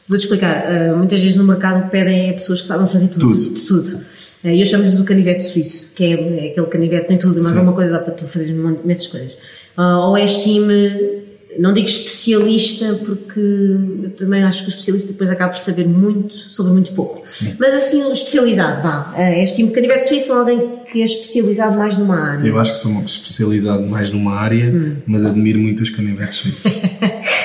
vou-te 0.09 0.23
explicar. 0.23 0.65
eh, 0.71 0.93
muitas 0.93 1.21
vezes 1.21 1.37
no 1.37 1.45
mercado 1.45 1.89
pedem 1.91 2.31
é 2.31 2.33
pessoas 2.33 2.61
que 2.61 2.67
sabem 2.67 2.87
fazer 2.87 3.09
tudo. 3.09 3.29
Tudo. 3.29 3.55
de 3.55 3.67
tudo. 3.67 4.01
Eh, 4.45 4.61
eu 4.61 4.67
chamo-lhes 4.67 4.99
o 4.99 5.05
canivete 5.05 5.43
suíço, 5.45 5.93
que 5.95 6.05
é, 6.05 6.47
é 6.47 6.51
aquele 6.51 6.67
canivete 6.67 7.03
que 7.03 7.09
tem 7.09 7.19
tudo, 7.19 7.35
mas 7.35 7.45
Sim. 7.45 7.59
alguma 7.59 7.75
coisa 7.75 7.93
dá 7.93 7.99
para 8.01 8.15
tu 8.15 8.25
fazer 8.27 8.51
imensas 8.51 9.07
coisas. 9.07 9.37
Ah, 9.77 9.99
ou 10.07 10.17
és 10.17 10.39
time. 10.39 11.30
Não 11.59 11.75
digo 11.75 11.87
especialista, 11.89 12.95
porque 13.05 13.41
eu 13.41 14.11
também 14.17 14.43
acho 14.45 14.63
que 14.63 14.69
o 14.69 14.71
especialista 14.71 15.13
depois 15.13 15.29
acaba 15.31 15.53
por 15.53 15.59
saber 15.59 15.87
muito 15.87 16.33
sobre 16.49 16.73
muito 16.73 16.93
pouco. 16.93 17.23
Sim. 17.25 17.55
Mas 17.59 17.75
assim, 17.75 18.11
especializado, 18.13 18.83
vá. 18.83 19.13
Eh, 19.17 19.41
És 19.43 19.53
time 19.53 19.71
canivete 19.71 20.07
suíço 20.07 20.33
ou 20.33 20.39
alguém 20.39 20.61
que 20.91 21.03
é 21.03 21.05
especializado 21.05 21.77
mais 21.77 21.97
numa 21.97 22.19
área? 22.19 22.47
Eu 22.47 22.59
acho 22.59 22.73
que 22.73 22.79
sou 22.79 22.93
especializado 23.05 23.83
mais 23.87 24.11
numa 24.11 24.35
área, 24.37 24.71
Hum. 24.73 24.97
mas 25.07 25.25
admiro 25.25 25.59
muito 25.59 25.83
os 25.83 25.91
canivetes 25.91 26.35
suíços. 26.41 26.73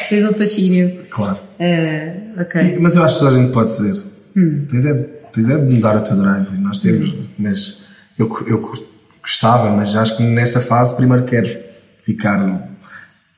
Tens 0.10 0.24
um 0.26 0.34
fascínio. 0.34 1.00
claro. 1.10 1.40
Ah, 1.60 2.42
ok. 2.42 2.62
E- 2.62 2.80
mas 2.80 2.96
eu 2.96 3.04
acho 3.04 3.16
que 3.16 3.24
toda 3.26 3.36
a 3.36 3.40
gente 3.42 3.52
pode 3.52 3.72
ser. 3.72 3.94
Hum. 4.38 4.66
Tens, 4.70 4.86
é, 4.86 4.94
tens 5.34 5.50
é 5.50 5.58
de 5.58 5.74
mudar 5.74 5.98
o 5.98 6.02
teu 6.02 6.16
drive. 6.16 6.52
Nós 6.60 6.78
temos, 6.78 7.14
mas 7.40 7.84
eu, 8.20 8.28
eu 8.48 8.62
gostava, 9.22 9.72
mas 9.72 9.96
acho 9.96 10.16
que 10.18 10.24
nesta 10.24 10.60
fase 10.62 10.96
primeiro 10.96 11.24
quero 11.24 11.50
ficar. 11.98 12.70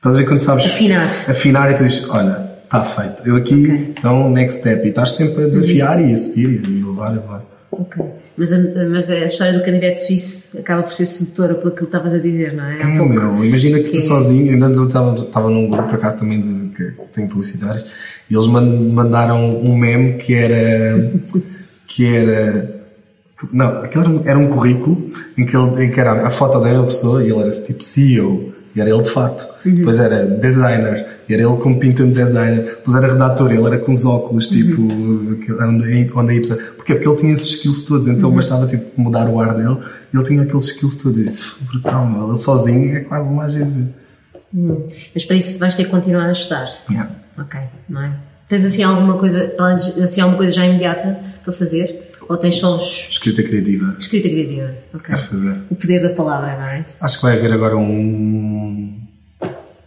Estás 0.08 0.16
a 0.16 0.18
ver 0.20 0.26
quando 0.26 0.40
sabes 0.40 0.64
Afinar. 0.64 1.06
afinar 1.28 1.70
e 1.70 1.74
tu 1.74 1.82
dizes, 1.82 2.08
olha, 2.08 2.48
está 2.64 2.82
feito. 2.82 3.22
Eu 3.28 3.36
aqui, 3.36 3.64
Ok. 3.64 3.94
então, 3.98 4.30
next 4.30 4.60
step. 4.60 4.86
E 4.86 4.88
estás 4.88 5.12
sempre 5.12 5.44
a 5.44 5.48
desafiar 5.48 6.00
e 6.00 6.12
a 6.12 6.16
subir 6.16 6.62
e 6.66 6.82
a 6.82 6.86
levar 6.86 7.12
e 7.12 7.16
levar. 7.16 7.44
Ok. 7.70 8.04
Mas 8.36 8.52
a, 8.52 8.58
mas 8.88 9.10
a 9.10 9.26
história 9.26 9.52
do 9.58 9.64
canivete 9.64 10.00
suíço 10.00 10.58
acaba 10.60 10.82
por 10.84 10.94
ser 10.94 11.04
sedutora 11.04 11.56
pelo 11.56 11.72
que 11.72 11.84
estavas 11.84 12.14
a 12.14 12.18
dizer, 12.18 12.54
não 12.54 12.64
é? 12.64 12.76
É, 12.76 12.96
pouco. 12.98 13.12
meu, 13.12 13.44
imagina 13.44 13.78
que 13.80 13.84
tu 13.90 13.90
Que- 13.92 14.00
sozinho, 14.00 14.52
ainda 14.52 14.66
antes 14.66 14.78
eu 14.78 14.86
estava, 14.86 15.14
estava 15.14 15.50
num 15.50 15.68
grupo 15.68 15.88
por 15.88 15.96
acaso 15.96 16.18
também 16.20 16.40
de, 16.40 16.68
que 16.74 16.92
tem 17.12 17.26
publicitários, 17.26 17.84
e 18.30 18.34
eles 18.34 18.46
man- 18.46 18.62
mandaram 18.92 19.56
um 19.60 19.76
meme 19.76 20.14
que 20.14 20.32
era. 20.34 21.10
que 21.86 22.06
era. 22.06 22.78
Não, 23.52 23.82
aquilo 23.82 24.02
era 24.04 24.10
um, 24.10 24.22
era 24.24 24.38
um 24.38 24.46
currículo 24.48 25.10
em 25.36 25.44
que, 25.44 25.54
ele, 25.56 25.84
em 25.84 25.90
que 25.90 26.00
era 26.00 26.26
a 26.26 26.30
foto 26.30 26.58
da 26.60 26.68
mesma 26.68 26.84
pessoa 26.86 27.22
e 27.22 27.30
ele 27.30 27.40
era 27.40 27.50
tipo 27.50 27.82
CEO, 27.84 28.52
e 28.78 28.80
era 28.80 28.88
ele 28.90 29.02
de 29.02 29.10
fato. 29.10 29.46
Depois 29.64 29.98
era 29.98 30.24
designer, 30.24 31.06
e 31.28 31.34
era 31.34 31.42
ele 31.42 31.56
com 31.56 31.78
pinta 31.78 32.04
de 32.04 32.12
designer. 32.12 32.62
Depois 32.62 32.96
era 32.96 33.12
redator, 33.12 33.50
ele 33.52 33.66
era 33.66 33.78
com 33.78 33.90
os 33.92 34.04
óculos, 34.04 34.46
tipo, 34.46 34.80
aquele- 35.32 35.62
onde, 35.62 36.10
onde 36.14 36.30
a 36.32 36.34
Y. 36.34 36.56
Porquê? 36.76 36.94
Porque 36.94 37.08
ele 37.08 37.16
tinha 37.16 37.32
esses 37.34 37.48
skills 37.56 37.82
todos, 37.82 38.06
então 38.08 38.30
bastava 38.30 38.66
tipo 38.66 38.84
mudar 39.00 39.28
o 39.28 39.40
ar 39.40 39.54
dele 39.54 39.78
e 40.12 40.16
ele 40.16 40.24
tinha 40.24 40.42
aqueles 40.42 40.64
skills 40.64 40.96
todos. 40.96 41.18
Isso 41.18 41.56
foi 41.58 41.66
brutal, 41.66 42.06
meu. 42.06 42.28
Ele 42.30 42.38
sozinho 42.38 42.96
é 42.96 43.00
quase 43.00 43.30
uma 43.32 43.44
agência. 43.44 43.86
Hum. 44.54 44.82
Mas 45.14 45.24
para 45.24 45.36
isso 45.36 45.58
vais 45.58 45.74
ter 45.74 45.84
que 45.84 45.90
continuar 45.90 46.26
a 46.28 46.32
estudar. 46.32 46.68
Yeah. 46.88 47.10
Ok, 47.38 47.60
não 47.88 48.02
é? 48.02 48.12
Tens 48.48 48.64
assim 48.64 48.82
alguma 48.82 49.18
coisa, 49.18 49.52
assim, 50.02 50.20
alguma 50.22 50.38
coisa 50.38 50.52
já 50.54 50.64
imediata 50.64 51.18
para 51.44 51.52
fazer? 51.52 51.97
Ou 52.28 52.36
tens 52.36 52.56
só 52.56 52.76
os- 52.76 53.08
Escrita 53.10 53.42
criativa. 53.42 53.96
escrita 53.98 54.28
criativa? 54.28 54.74
Ok. 54.94 55.06
Quero 55.06 55.18
fazer. 55.22 55.56
O 55.70 55.74
poder 55.74 56.02
da 56.02 56.10
palavra, 56.10 56.56
não 56.58 56.66
é? 56.66 56.84
Acho 57.00 57.16
que 57.16 57.22
vai 57.22 57.36
haver 57.36 57.52
agora 57.52 57.76
um. 57.76 58.94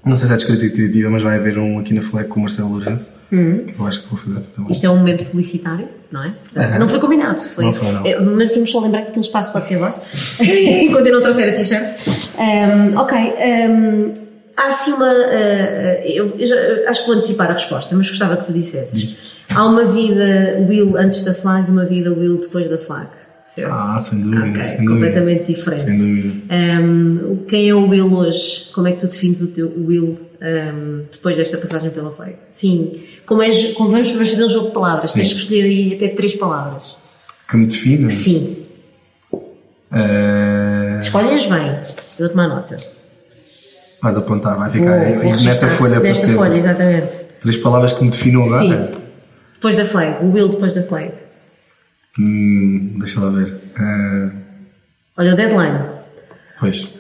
Não 0.04 0.18
sei 0.18 0.28
se 0.28 0.34
é 0.34 0.38
descritiva 0.38 0.74
criativa, 0.74 1.10
mas 1.12 1.22
vai 1.22 1.36
haver 1.38 1.60
um 1.60 1.78
aqui 1.78 1.94
na 1.94 2.02
FLEC 2.02 2.28
com 2.28 2.40
o 2.40 2.44
Marcelo 2.44 2.70
Lourenço, 2.70 3.14
Hum. 3.32 3.66
que 3.68 3.76
eu 3.80 3.86
acho 3.86 4.02
que 4.02 4.10
vou 4.10 4.18
fazer 4.18 4.40
também. 4.56 4.72
Isto 4.72 4.86
é 4.88 4.90
um 4.90 4.98
momento 4.98 5.24
publicitário, 5.26 5.88
não 6.12 6.24
é? 6.24 6.32
Portanto. 6.52 6.80
Não 6.80 6.90
foi 6.90 7.00
combinado. 7.00 7.40
Foi, 7.40 7.66
Não 7.66 7.72
foi, 7.72 7.92
não. 7.92 8.04
É, 8.08 8.20
mas 8.20 8.52
vamos 8.56 8.72
só 8.72 8.80
lembrar 8.80 9.04
que 9.04 9.10
aquele 9.10 9.24
espaço 9.26 9.54
pode 9.54 9.68
ser 9.68 9.78
vosso, 9.78 10.02
enquanto 10.44 11.06
eu 11.06 11.14
não 11.14 11.22
trouxer 11.22 11.50
a 11.50 11.52
t-shirt. 11.56 11.92
Um, 12.40 12.98
ok. 12.98 13.16
um, 13.20 14.14
há 14.58 14.70
assim 14.70 14.92
uma. 14.94 15.06
uh, 15.08 16.02
eu, 16.04 16.36
eu 16.40 16.48
já- 16.48 16.90
acho 16.90 17.02
que 17.02 17.08
vou 17.08 17.16
antecipar 17.18 17.52
a 17.52 17.54
resposta, 17.54 17.96
mas 17.96 18.10
gostava 18.10 18.38
que 18.38 18.46
tu 18.46 18.54
dissesses. 18.54 19.31
Há 19.56 19.66
uma 19.66 19.86
vida 19.86 20.58
Will 20.68 20.98
antes 20.98 21.24
da 21.24 21.34
flag 21.34 21.68
e 21.68 21.72
uma 21.72 21.86
vida 21.86 22.12
Will 22.12 22.38
depois 22.38 22.70
da 22.70 22.78
flag. 22.78 23.08
Certo? 23.48 23.70
Ah, 23.74 24.00
sem 24.00 24.22
dúvida, 24.22 24.46
Ok, 24.48 24.66
sem 24.66 24.78
dúvida. 24.78 24.92
completamente 24.94 25.54
diferente. 25.54 25.82
Sem 25.82 25.98
dúvida. 25.98 26.34
Um, 26.82 27.38
quem 27.50 27.70
é 27.70 27.76
o 27.76 27.88
Will 27.90 28.14
hoje? 28.14 28.70
Como 28.74 28.88
é 28.88 28.94
que 28.94 29.00
tu 29.02 29.08
defines 29.08 29.42
o 29.42 29.48
teu 29.48 29.68
Will 29.78 30.18
um, 30.42 31.02
depois 31.12 31.36
desta 31.36 31.58
passagem 31.58 31.90
pela 31.90 32.12
flag? 32.12 32.36
Sim, 32.54 32.94
como 33.26 33.42
és, 33.42 33.74
como 33.74 33.90
vamos, 33.90 34.10
vamos 34.12 34.30
fazer 34.30 34.46
um 34.46 34.50
jogo 34.50 34.68
de 34.68 34.74
palavras, 34.74 35.10
Sim. 35.12 35.16
tens 35.20 35.34
que 35.34 35.40
escolher 35.40 35.64
aí 35.66 35.94
até 35.96 36.08
três 36.10 36.36
palavras. 36.36 36.96
Que 37.50 37.58
me 37.58 37.66
define? 37.66 38.10
Sim, 38.10 38.58
Eh, 39.94 41.00
escolhas 41.02 41.46
bem, 41.48 41.68
eu 41.68 41.80
vou 42.20 42.30
tomar 42.30 42.48
nota. 42.48 42.78
vais 44.02 44.16
apontar, 44.18 44.58
vai 44.58 44.70
Vou, 44.70 44.80
ficar 44.80 44.94
aí, 44.94 45.14
vou 45.16 45.24
nesta 45.26 45.44
registrar. 45.50 45.70
folha 45.72 45.94
para 46.00 46.04
Nesta 46.10 46.28
folha, 46.30 46.56
exatamente. 46.58 47.18
Três 47.42 47.58
palavras 47.58 47.92
que 47.92 48.04
me 48.06 48.10
definam 48.10 48.44
agora? 48.44 48.60
Sim. 48.62 49.01
Depois 49.62 49.76
da 49.76 49.86
flag, 49.86 50.26
o 50.26 50.32
Will 50.32 50.48
depois 50.50 50.74
da 50.74 50.82
flag. 50.82 51.12
Hum, 52.18 52.96
deixa 52.98 53.20
lá 53.20 53.30
ver. 53.30 53.54
Eh, 53.80 54.32
Olha 55.20 55.34
o 55.34 55.36
deadline. 55.36 55.86
pois. 56.60 56.92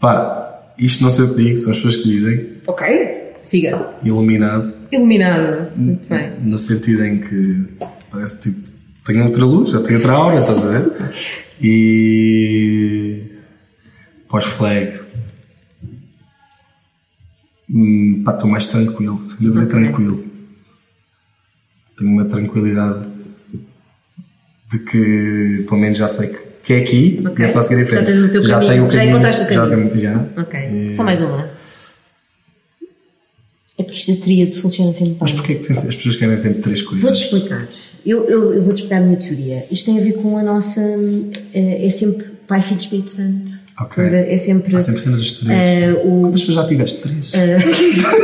Pá, 0.00 0.72
isto 0.76 1.00
não 1.04 1.10
sei 1.10 1.24
o 1.26 1.28
que 1.28 1.42
digo, 1.44 1.56
são 1.56 1.70
as 1.70 1.76
pessoas 1.76 1.96
que 1.98 2.02
dizem. 2.08 2.54
Ok, 2.66 2.86
siga. 3.44 3.94
Iluminado, 4.02 4.74
Iluminado. 4.90 5.70
Muito 5.76 6.08
bem. 6.08 6.32
no 6.40 6.58
sentido 6.58 7.04
em 7.04 7.18
que 7.20 7.66
parece 8.10 8.40
tipo. 8.40 8.68
Tenho 9.06 9.26
outra 9.26 9.44
luz, 9.44 9.70
já 9.70 9.80
tenho 9.80 9.98
outra 9.98 10.12
aura, 10.12 10.40
estás 10.40 10.66
a 10.66 10.70
ver? 10.80 10.92
E. 11.62 13.22
Pós-flag. 14.28 15.00
Hum, 17.70 18.22
pá, 18.24 18.32
estou 18.32 18.50
mais 18.50 18.66
tranquilo, 18.66 19.18
sem 19.20 19.38
dúvida 19.46 19.66
Ok. 19.66 19.70
tranquilo. 19.70 20.33
Tenho 21.96 22.10
uma 22.10 22.24
tranquilidade 22.24 23.06
de 24.70 24.78
que 24.80 25.64
pelo 25.68 25.80
menos 25.80 25.96
já 25.98 26.08
sei 26.08 26.28
que, 26.28 26.38
que 26.64 26.72
é 26.72 26.78
aqui 26.78 27.22
Ok. 27.24 27.34
e 27.38 27.42
é 27.44 27.48
só 27.48 27.62
seguir 27.62 27.82
em 27.82 27.84
frente. 27.84 28.00
Já 28.00 28.06
tens 28.06 28.18
o 28.24 28.28
teu 28.32 28.42
já 28.44 28.54
caminho, 28.54 28.72
tenho 28.72 28.86
o 28.86 28.90
já 28.90 28.98
caminho. 28.98 29.12
encontraste 29.14 29.42
o 29.42 29.54
já- 29.54 29.68
caminho. 29.70 30.00
Já, 30.00 30.26
Ok, 30.42 30.60
E- 30.60 30.94
só 30.94 31.04
mais 31.04 31.20
uma. 31.20 31.50
É 33.76 33.82
porque 33.82 33.98
isto 33.98 34.14
da 34.14 34.20
tríade 34.22 34.56
funciona 34.60 34.92
sempre 34.92 35.16
Mas 35.20 35.32
porquê 35.32 35.56
que 35.56 35.72
as 35.72 35.82
pessoas 35.96 36.16
querem 36.16 36.36
sempre 36.36 36.60
três 36.62 36.80
coisas? 36.82 37.02
Vou-te 37.02 37.22
explicar. 37.24 37.68
Eu, 38.06 38.24
eu, 38.28 38.54
eu 38.54 38.62
vou-te 38.62 38.76
explicar 38.82 38.98
a 38.98 39.00
minha 39.04 39.16
teoria. 39.16 39.64
Isto 39.70 39.86
tem 39.86 39.98
a 39.98 40.02
ver 40.02 40.12
com 40.14 40.36
a 40.38 40.42
nossa. 40.42 40.80
eh, 41.52 41.86
É 41.86 41.90
sempre 41.90 42.24
Pai, 42.46 42.62
Filho 42.62 42.78
e 42.78 42.80
Espírito 42.82 43.10
Santo. 43.10 43.52
Ok. 43.80 43.90
Estás 44.04 44.06
a 44.06 44.10
ver? 44.10 44.32
É 44.32 44.36
sempre. 44.36 44.76
Há 44.76 44.80
sempre 44.80 45.00
cenas 45.00 45.20
dos 45.20 45.32
três. 45.32 45.98
o 46.04 46.20
Quantas 46.20 46.40
pessoas 46.42 46.56
já 46.56 46.66
tiveste? 46.66 46.98
Três? 47.00 47.30
eh, 47.34 47.58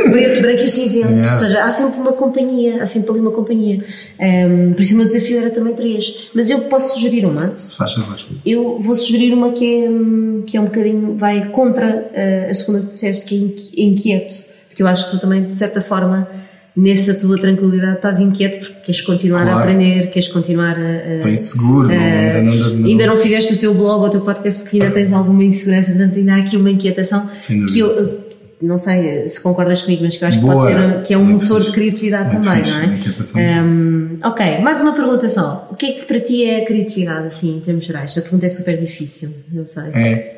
preto, 0.09 0.41
branco 0.41 0.61
e 0.61 0.65
o 0.65 0.69
cinzento. 0.69 1.09
Yeah. 1.09 1.33
Ou 1.33 1.39
seja, 1.39 1.63
há 1.65 1.73
sempre 1.73 1.99
uma 1.99 2.13
companhia. 2.13 2.81
Há 2.81 2.87
sempre 2.87 3.11
ali 3.11 3.19
uma 3.19 3.31
companhia. 3.31 3.83
Ehm, 4.19 4.71
por 4.73 4.81
isso 4.81 4.93
o 4.93 4.97
meu 4.97 5.05
desafio 5.05 5.39
era 5.39 5.49
também 5.49 5.73
três. 5.73 6.29
Mas 6.33 6.49
eu 6.49 6.59
posso 6.61 6.93
sugerir 6.95 7.25
uma. 7.25 7.53
Se 7.57 7.75
faz 7.75 7.93
favor. 7.93 8.17
Eu 8.45 8.79
vou 8.79 8.95
sugerir 8.95 9.33
uma 9.33 9.51
que 9.51 9.83
é, 9.83 9.89
hum, 9.89 10.43
que 10.47 10.55
é 10.55 10.61
um 10.61 10.65
bocadinho, 10.65 11.15
vai 11.17 11.49
contra 11.49 12.09
eh, 12.13 12.47
a 12.49 12.53
segunda 12.53 12.81
que 12.81 12.91
disseste, 12.91 13.25
que 13.25 13.35
é 13.35 13.37
inqui- 13.39 13.83
inquieto. 13.83 14.43
Porque 14.69 14.81
eu 14.83 14.87
acho 14.87 15.05
que 15.05 15.11
tu 15.17 15.19
também, 15.19 15.43
de 15.43 15.53
certa 15.53 15.81
forma, 15.81 16.29
nessa 16.75 17.13
tua 17.15 17.37
tranquilidade, 17.39 17.95
estás 17.97 18.19
inquieto 18.19 18.59
porque 18.59 18.81
queres 18.85 19.01
continuar 19.01 19.41
a 19.41 19.45
Claro. 19.45 19.59
aprender, 19.59 20.09
queres 20.11 20.27
continuar 20.29 20.75
a. 20.77 20.79
a- 20.79 21.15
Estou 21.15 21.31
inseguro, 21.31 21.87
não, 21.87 21.93
eh, 21.95 22.37
ainda 22.37 22.41
não, 22.41 22.69
não, 22.75 22.87
ainda 22.87 23.05
não 23.07 23.17
fizeste 23.17 23.53
o 23.53 23.57
teu 23.57 23.73
blog 23.73 24.01
ou 24.01 24.07
o 24.07 24.09
teu 24.09 24.21
podcast 24.21 24.61
porque 24.61 24.77
ainda 24.81 24.93
tens 24.93 25.11
alguma 25.11 25.43
insegurança, 25.43 25.91
portanto 25.91 26.17
ainda 26.17 26.33
há 26.33 26.37
aqui 26.37 26.55
uma 26.57 26.71
inquietação 26.71 27.29
que 27.71 27.79
eu, 27.79 28.19
não 28.61 28.77
sei 28.77 29.27
se 29.27 29.41
concordas 29.41 29.81
comigo, 29.81 30.03
mas 30.03 30.15
que 30.15 30.23
eu 30.23 30.27
acho 30.27 30.37
que 30.39 30.45
Boa. 30.45 30.55
pode 30.55 30.67
ser 30.73 31.01
que 31.03 31.13
é 31.13 31.17
um 31.17 31.25
Muito 31.25 31.41
motor 31.41 31.57
fixe. 31.61 31.71
de 31.71 31.75
criatividade 31.77 32.31
Muito 32.35 32.45
também, 32.47 32.63
fixe, 32.63 32.77
não 32.77 32.83
é? 32.83 32.85
inquietação. 32.95 33.41
Hum, 33.41 34.17
ok, 34.23 34.59
mais 34.59 34.79
uma 34.81 34.93
pergunta 34.93 35.27
só. 35.27 35.67
O 35.71 35.75
que 35.75 35.85
é 35.87 35.91
que 35.93 36.05
para 36.05 36.19
ti 36.19 36.45
é 36.45 36.61
a 36.61 36.65
criatividade, 36.65 37.27
assim, 37.27 37.57
em 37.57 37.59
termos 37.59 37.83
gerais? 37.85 38.11
Esta 38.11 38.21
pergunta 38.21 38.45
é 38.45 38.49
super 38.49 38.77
difícil, 38.77 39.29
eu 39.53 39.65
sei. 39.65 39.83
É. 39.93 40.37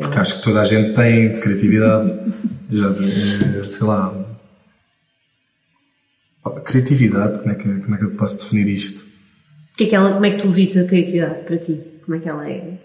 Porque 0.00 0.18
acho 0.18 0.36
que 0.36 0.42
toda 0.42 0.60
a 0.60 0.64
gente 0.66 0.92
tem 0.92 1.32
criatividade. 1.40 2.12
Já, 2.70 2.88
eh, 2.88 3.62
sei 3.62 3.86
lá. 3.86 4.14
Criatividade, 6.64 7.38
como 7.38 7.50
é, 7.52 7.54
que, 7.54 7.68
como 7.68 7.94
é 7.94 7.98
que 7.98 8.04
eu 8.04 8.10
posso 8.12 8.38
definir 8.38 8.68
isto? 8.68 9.06
Que 9.76 9.84
é 9.84 9.86
que 9.88 9.94
ela, 9.94 10.12
como 10.12 10.26
é 10.26 10.30
que 10.30 10.42
tu 10.42 10.48
vives 10.48 10.76
a 10.76 10.84
criatividade 10.84 11.44
para 11.44 11.56
ti? 11.58 11.80
Como 12.04 12.16
é 12.16 12.20
que 12.20 12.28
ela 12.28 12.48
é? 12.48 12.78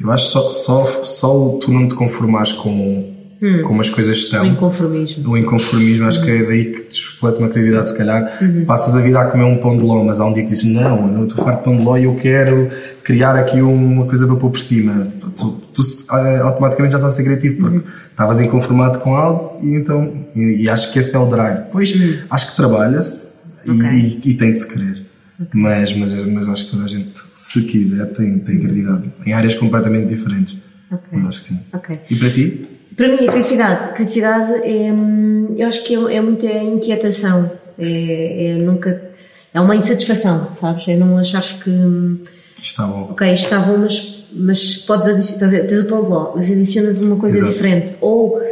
Eu 0.00 0.10
acho 0.12 0.26
que 0.26 0.32
só, 0.32 0.48
só, 0.48 1.04
só 1.04 1.58
tu 1.58 1.72
não 1.72 1.88
te 1.88 1.94
conformares 1.94 2.52
com, 2.52 3.14
Hum. 3.40 3.62
como 3.62 3.80
as 3.80 3.88
coisas 3.88 4.16
O 4.16 4.20
estão. 4.20 4.44
inconformismo. 4.46 5.30
O 5.30 5.36
inconformismo, 5.38 6.06
acho 6.08 6.24
que 6.24 6.30
é 6.30 6.42
daí 6.42 6.64
que 6.72 6.82
despleta 6.88 7.38
uma 7.38 7.48
criatividade, 7.48 7.90
se 7.90 7.96
calhar. 7.96 8.36
Uhum. 8.42 8.64
Passas 8.64 8.96
a 8.96 9.00
vida 9.00 9.20
a 9.20 9.26
comer 9.30 9.44
um 9.44 9.58
pão 9.58 9.76
de 9.76 9.84
ló, 9.84 10.02
mas 10.02 10.18
há 10.18 10.26
um 10.26 10.32
dia 10.32 10.42
que 10.42 10.50
dizes: 10.50 10.64
Não, 10.64 11.06
eu 11.06 11.12
não 11.12 11.22
estou 11.22 11.44
farto 11.44 11.58
de 11.58 11.64
pão 11.64 11.76
de 11.76 11.82
ló 11.84 11.96
e 11.96 12.04
eu 12.04 12.16
quero 12.16 12.68
criar 13.04 13.36
aqui 13.36 13.60
uma 13.62 14.06
coisa 14.06 14.26
para 14.26 14.34
pôr 14.36 14.50
por 14.50 14.58
cima. 14.58 15.06
Tu, 15.36 15.50
tu 15.72 15.82
eh, 16.12 16.38
automaticamente 16.38 16.92
já 16.92 16.98
estás 16.98 17.12
a 17.12 17.16
ser 17.16 17.22
criativo, 17.22 17.56
porque 17.60 17.76
Uhum. 17.78 17.84
estavas 18.10 18.40
inconformado 18.40 18.98
com 18.98 19.14
algo 19.14 19.60
e 19.64 19.76
então. 19.76 20.26
E, 20.34 20.62
e 20.64 20.68
acho 20.68 20.92
que 20.92 20.98
esse 20.98 21.14
é 21.14 21.18
o 21.18 21.26
drive. 21.26 21.58
Depois, 21.58 21.94
acho 22.28 22.50
que 22.50 22.56
trabalha-se 22.56 23.34
e- 23.64 23.70
Uhum. 23.70 23.76
Ok. 23.78 23.88
e, 24.24 24.30
e 24.30 24.34
tem 24.34 24.50
de 24.52 24.58
se 24.58 24.66
querer. 24.68 25.02
Mas, 25.52 25.94
mas, 25.96 26.12
mas 26.26 26.48
acho 26.48 26.64
que 26.64 26.70
toda 26.72 26.82
a 26.84 26.88
gente, 26.88 27.12
se 27.36 27.62
quiser, 27.62 28.06
tem, 28.06 28.36
tem 28.40 28.58
criatividade. 28.58 29.12
Em 29.24 29.32
áreas 29.32 29.54
completamente 29.54 30.08
diferentes. 30.08 30.56
Ok. 30.90 31.02
Mas 31.12 31.26
acho 31.28 31.38
que 31.42 31.44
sim. 31.50 31.60
Ok. 31.72 31.98
E 32.10 32.16
para 32.16 32.30
ti? 32.30 32.66
Para 32.98 33.06
mim, 33.06 33.14
a 33.14 33.30
criatividade, 33.30 33.92
criatividade 33.94 34.52
é, 34.64 34.92
hum, 34.92 35.54
eu 35.56 35.68
acho 35.68 35.84
que 35.84 35.94
é, 35.94 36.16
é 36.16 36.20
muita 36.20 36.46
inquietação, 36.46 37.48
é, 37.78 38.48
é 38.48 38.54
nunca, 38.56 39.00
é 39.54 39.60
uma 39.60 39.76
insatisfação, 39.76 40.48
sabes? 40.56 40.88
É 40.88 40.96
não 40.96 41.16
achares 41.16 41.52
que, 41.52 41.70
hum, 41.70 42.18
Está 42.60 42.84
bom. 42.88 43.06
ok, 43.12 43.32
está 43.32 43.60
bom, 43.60 43.78
mas, 43.78 44.24
mas 44.32 44.76
podes 44.78 45.06
adicionar, 45.06 45.64
tens 45.68 45.78
o 45.78 45.84
pão 45.84 46.02
de 46.02 46.10
ló, 46.10 46.32
mas 46.34 46.50
adicionas 46.50 46.98
uma 46.98 47.14
coisa 47.14 47.36
Exato. 47.36 47.52
diferente, 47.52 47.94
ou 48.00 48.42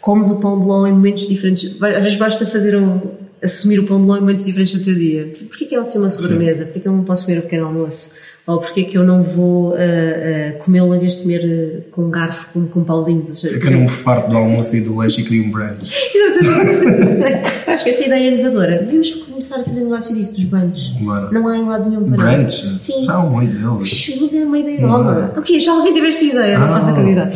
comes 0.00 0.30
o 0.30 0.40
pão 0.40 0.58
de 0.58 0.66
ló 0.66 0.84
em 0.88 0.92
momentos 0.92 1.28
diferentes, 1.28 1.80
às 1.80 2.02
vezes 2.02 2.18
basta 2.18 2.44
fazer 2.44 2.76
um, 2.76 3.00
assumir 3.40 3.78
o 3.78 3.86
pão 3.86 4.00
de 4.00 4.08
ló 4.08 4.16
em 4.16 4.20
momentos 4.20 4.44
diferentes 4.44 4.76
do 4.76 4.84
teu 4.84 4.96
dia. 4.96 5.28
Tipo, 5.28 5.50
porquê 5.50 5.64
que 5.64 5.76
ela 5.76 5.84
ser 5.84 5.98
uma 5.98 6.10
sobremesa? 6.10 6.64
Porquê 6.64 6.80
que 6.80 6.88
eu 6.88 6.92
não 6.92 7.04
posso 7.04 7.24
comer 7.24 7.38
o 7.38 7.42
pequeno 7.42 7.66
almoço? 7.66 8.10
Ou 8.46 8.58
porquê 8.58 8.84
que 8.84 8.96
eu 8.96 9.02
não 9.02 9.24
vou 9.24 9.74
ah, 9.74 9.78
ah, 9.78 10.52
comê-lo 10.64 10.94
em 10.94 11.00
vez 11.00 11.16
de 11.16 11.22
comer 11.22 11.82
ah, 11.84 11.90
com 11.90 12.02
um 12.02 12.10
garfo, 12.10 12.46
com, 12.52 12.66
com 12.68 12.84
pauzinhos? 12.84 13.26
Seja, 13.40 13.48
É 13.56 13.58
por 13.58 13.66
que 13.66 13.74
eu 13.74 13.78
não 13.78 13.80
me 13.80 13.88
farto 13.88 14.30
do 14.30 14.36
almoço 14.36 14.76
e 14.76 14.80
do 14.82 14.94
lanche 14.96 15.20
e 15.20 15.24
crio 15.24 15.44
um 15.44 15.50
brand. 15.50 15.78
Exatamente. 16.14 17.46
Acho 17.66 17.84
que 17.84 17.90
essa 17.90 18.04
ideia 18.06 18.30
é 18.30 18.34
inovadora. 18.38 18.78
Devíamos 18.78 19.10
começar 19.12 19.56
a 19.60 19.64
fazer 19.64 19.80
um 19.80 19.84
negócio 19.86 20.14
disso 20.14 20.32
dos 20.34 20.44
brunches. 20.44 20.90
Bora. 21.00 21.28
Não 21.32 21.48
há 21.48 21.56
em 21.58 21.64
lado 21.64 21.90
nenhum 21.90 22.08
para 22.08 22.16
Brunch? 22.36 22.78
Sim. 22.80 23.04
Já 23.04 23.14
há 23.14 23.24
um 23.24 23.30
monte 23.30 23.48
deles. 23.48 24.30
É 24.32 24.44
uma 24.44 24.58
ideia 24.58 24.80
Não 24.80 24.88
nova. 24.88 25.32
há. 25.34 25.38
Ok, 25.40 25.58
já 25.60 25.72
alguém 25.72 25.92
teve 25.92 26.06
esta 26.08 26.24
ideia, 26.24 26.58
não 26.58 26.66
Ah. 26.68 26.72
faço 26.80 26.90
acreditar. 26.90 27.30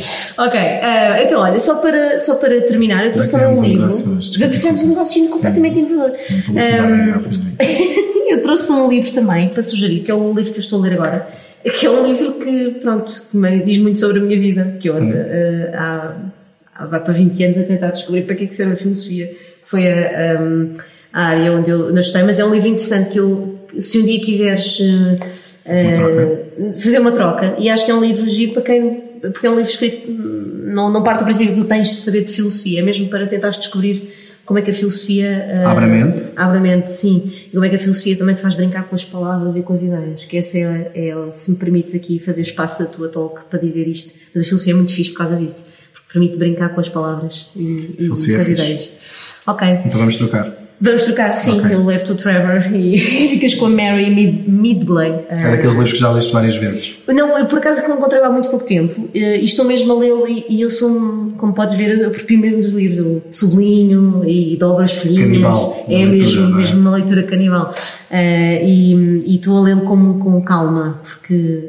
Ok, 0.46 0.58
eh, 0.60 1.24
então 1.24 1.40
olha, 1.40 1.58
só 1.58 1.76
para, 1.80 2.18
só 2.20 2.36
para 2.36 2.60
terminar, 2.62 3.04
eu 3.06 3.12
trouxe 3.12 3.32
também 3.32 3.48
um 3.48 3.54
criamos 3.54 3.62
um 3.62 3.66
livro. 3.66 4.12
negócio 4.14 4.38
Já 4.40 4.48
criamos 4.48 4.82
um 4.84 4.88
negócio 4.88 5.28
completamente 5.28 5.78
inovador. 5.80 6.16
Sim, 6.16 6.40
publicidade 6.42 6.92
em 6.92 7.06
garrafas 7.06 7.38
de 7.38 7.44
vinho. 7.44 8.10
eu 8.30 8.40
trouxe 8.40 8.70
um 8.70 8.88
livro 8.88 9.12
também 9.12 9.48
para 9.48 9.62
sugerir, 9.62 10.00
que 10.00 10.10
é 10.10 10.14
o 10.14 10.32
livro 10.32 10.52
que 10.52 10.58
eu 10.58 10.62
estou 10.62 10.78
a 10.78 10.82
ler 10.82 10.94
agora, 10.94 11.26
que 11.78 11.86
é 11.86 11.90
um 11.90 12.06
livro 12.06 12.34
que, 12.34 12.78
pronto, 12.80 13.22
que 13.30 13.64
diz 13.64 13.78
muito 13.78 13.98
sobre 13.98 14.18
a 14.18 14.22
minha 14.22 14.38
vida, 14.38 14.76
que 14.78 14.88
eu 14.88 14.96
ando 14.96 15.12
eh, 15.14 15.72
há, 15.74 16.14
há, 16.74 16.86
vai 16.86 17.00
para 17.00 17.12
20 17.12 17.44
anos 17.44 17.58
a 17.58 17.62
tentar 17.64 17.90
descobrir 17.90 18.22
para 18.22 18.36
que 18.36 18.44
é 18.44 18.46
que 18.46 18.54
serve 18.54 18.74
a 18.74 18.76
filosofia, 18.76 19.26
que 19.26 19.36
foi 19.64 19.86
a, 19.86 20.40
a 21.12 21.22
área 21.22 21.52
onde 21.52 21.70
eu, 21.70 21.96
estudei, 21.98 22.22
mas 22.22 22.38
é 22.38 22.44
um 22.44 22.54
livro 22.54 22.68
interessante 22.68 23.10
que 23.10 23.18
eu, 23.18 23.58
se 23.78 23.98
um 23.98 24.06
dia 24.06 24.20
quiseres 24.20 24.78
Fazer 25.64 25.84
uma 25.84 25.96
troca. 25.96 26.22
eh, 26.22 26.72
fazer 26.72 26.98
uma 26.98 27.12
troca, 27.12 27.54
e 27.58 27.68
acho 27.68 27.84
que 27.84 27.90
é 27.90 27.94
um 27.94 28.00
livro 28.00 28.26
giro 28.28 28.52
para 28.52 28.62
quem, 28.62 29.02
porque 29.20 29.46
é 29.46 29.50
um 29.50 29.56
livro 29.56 29.70
escrito, 29.70 30.10
hum, 30.10 30.70
não, 30.72 30.90
não 30.90 31.02
parte 31.02 31.20
do 31.20 31.24
princípio 31.24 31.54
que 31.54 31.60
tu 31.60 31.66
tens 31.66 31.88
de 31.88 31.96
saber 31.96 32.24
de 32.24 32.32
filosofia, 32.32 32.80
é 32.80 32.82
mesmo 32.82 33.08
para 33.08 33.26
tentares 33.26 33.58
descobrir 33.58 34.12
como 34.50 34.58
é 34.58 34.62
que 34.62 34.72
a 34.72 34.74
filosofia 34.74 35.28
eh, 35.28 35.64
Abre 35.64 35.84
a 35.84 35.86
mente. 35.86 36.24
Abre 36.34 36.58
a 36.58 36.60
mente, 36.60 36.90
sim. 36.90 37.32
E 37.46 37.50
como 37.52 37.64
é 37.64 37.68
que 37.68 37.76
a 37.76 37.78
filosofia 37.78 38.16
também 38.18 38.34
te 38.34 38.40
faz 38.40 38.56
brincar 38.56 38.82
com 38.88 38.96
as 38.96 39.04
palavras 39.04 39.54
e 39.54 39.62
com 39.62 39.72
as 39.72 39.80
ideias. 39.80 40.24
Que 40.24 40.38
essa 40.38 40.58
é, 40.58 40.90
é 40.92 41.30
se 41.30 41.52
me 41.52 41.56
permites 41.56 41.94
aqui 41.94 42.18
fazer 42.18 42.42
espaço 42.42 42.80
da 42.80 42.86
tua 42.86 43.08
talk 43.08 43.44
para 43.48 43.60
dizer 43.60 43.86
isto. 43.86 44.12
Mas 44.34 44.42
a 44.42 44.46
filosofia 44.46 44.72
é 44.72 44.76
muito 44.76 44.92
fixe 44.92 45.12
por 45.12 45.18
causa 45.18 45.36
disso. 45.36 45.66
Porque 45.92 46.12
permite 46.12 46.36
brincar 46.36 46.70
com 46.70 46.80
as 46.80 46.88
palavras 46.88 47.48
e, 47.54 47.94
e 47.96 48.08
com 48.08 48.12
as 48.12 48.28
é 48.28 48.50
ideias. 48.50 48.92
Ok. 49.46 49.68
Então 49.84 50.00
vamos 50.00 50.18
trocar. 50.18 50.59
Vamos 50.82 51.04
trocar, 51.04 51.36
sim, 51.36 51.60
Ok. 51.60 51.74
eu 51.74 51.84
levo-te 51.84 52.12
o 52.12 52.14
Trevor 52.14 52.74
e 52.74 52.98
ficas 53.32 53.54
com 53.54 53.66
a 53.66 53.68
Mary 53.70 54.08
Mid 54.14 54.48
Midgley. 54.48 55.12
É 55.28 55.50
daqueles 55.50 55.74
livros 55.74 55.92
que 55.92 55.98
já 55.98 56.10
leste 56.10 56.32
várias 56.32 56.56
vezes. 56.56 56.94
Não, 57.06 57.38
eu 57.38 57.44
por 57.46 57.58
acaso 57.58 57.82
que 57.82 57.88
não 57.88 57.98
encontrei 57.98 58.22
há 58.22 58.30
muito 58.30 58.48
pouco 58.48 58.64
tempo 58.64 59.10
eh, 59.14 59.40
e 59.40 59.44
estou 59.44 59.66
mesmo 59.66 59.92
a 59.92 59.98
lê-lo 59.98 60.26
e, 60.26 60.46
e 60.48 60.62
eu 60.62 60.70
sou, 60.70 61.32
como 61.36 61.52
podes 61.52 61.74
ver, 61.74 61.98
eu 61.98 62.06
aprecio 62.06 62.38
mesmo 62.38 62.62
dos 62.62 62.72
livros, 62.72 62.98
eu 62.98 63.22
sublinho 63.30 64.22
e 64.26 64.56
dobro 64.56 64.82
as 64.84 64.92
folhinhas. 64.92 65.58
É 65.86 66.06
mesmo, 66.06 66.44
é? 66.44 66.54
mesmo 66.56 66.80
uma 66.80 66.92
leitura 66.92 67.24
canibal. 67.24 67.74
Eh, 68.10 68.64
e, 68.64 68.94
e 69.26 69.36
estou 69.36 69.58
a 69.58 69.60
lê-lo 69.60 69.82
com, 69.82 70.18
com 70.18 70.40
calma, 70.42 70.98
porque 71.02 71.68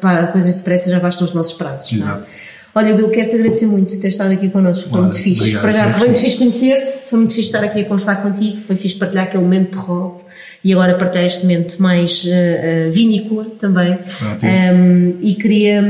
para, 0.00 0.28
coisas 0.28 0.54
depressa 0.54 0.90
já 0.90 0.98
bastam 0.98 1.26
os 1.26 1.34
nossos 1.34 1.52
prazos. 1.52 1.92
é? 1.92 2.53
Olha, 2.74 2.92
Bill, 2.94 3.08
quero-te 3.10 3.36
agradecer 3.36 3.66
muito 3.66 3.94
por 3.94 4.00
ter 4.00 4.08
estado 4.08 4.32
aqui 4.32 4.48
connosco. 4.50 4.90
Foi 4.90 5.00
muito 5.02 5.16
fixe. 5.18 5.42
obrigado, 5.56 5.62
Para 5.62 5.72
já, 5.72 5.92
foi 5.92 6.08
muito 6.08 6.20
fixe. 6.20 6.36
conhecer-te, 6.38 6.90
foi 7.08 7.18
muito 7.20 7.34
fixe 7.34 7.48
estar 7.48 7.62
aqui 7.62 7.80
a 7.82 7.84
conversar 7.84 8.16
contigo, 8.16 8.60
foi 8.62 8.74
fixe 8.76 8.96
partilhar 8.96 9.26
aquele 9.26 9.42
momento 9.44 9.72
de 9.72 9.78
rock 9.78 10.24
e 10.64 10.72
agora 10.72 10.94
partilhar 10.94 11.24
este 11.24 11.42
momento 11.42 11.80
mais 11.80 12.24
eh, 12.26 12.86
eh, 12.86 12.90
vinícola 12.90 13.44
também. 13.60 13.96
Um, 14.42 15.16
e 15.20 15.34
queria, 15.34 15.82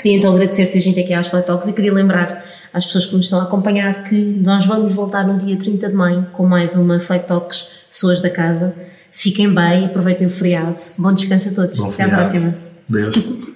queria 0.00 0.18
então 0.18 0.32
agradecer-te 0.32 0.78
a 0.78 0.80
gente 0.80 1.00
aqui 1.00 1.12
às 1.12 1.30
Talks 1.30 1.66
e 1.68 1.72
queria 1.72 1.92
lembrar 1.92 2.44
às 2.72 2.86
pessoas 2.86 3.06
que 3.06 3.16
nos 3.16 3.26
estão 3.26 3.40
a 3.40 3.44
acompanhar 3.44 4.04
que 4.04 4.16
nós 4.16 4.66
vamos 4.66 4.92
voltar 4.92 5.26
no 5.26 5.38
dia 5.44 5.56
30 5.56 5.88
de 5.88 5.94
maio 5.94 6.26
com 6.32 6.44
mais 6.46 6.76
uma 6.76 7.00
Flat 7.00 7.26
Talks 7.26 7.84
Pessoas 7.90 8.20
da 8.20 8.30
Casa. 8.30 8.74
Fiquem 9.10 9.52
bem, 9.52 9.86
aproveitem 9.86 10.26
o 10.26 10.30
feriado. 10.30 10.80
Bom 10.98 11.12
descanso 11.12 11.48
a 11.48 11.52
todos. 11.52 11.78
Bom 11.78 11.88
Até 11.88 12.02
à 12.04 12.08
próxima. 12.08 12.54
Deus. 12.88 13.53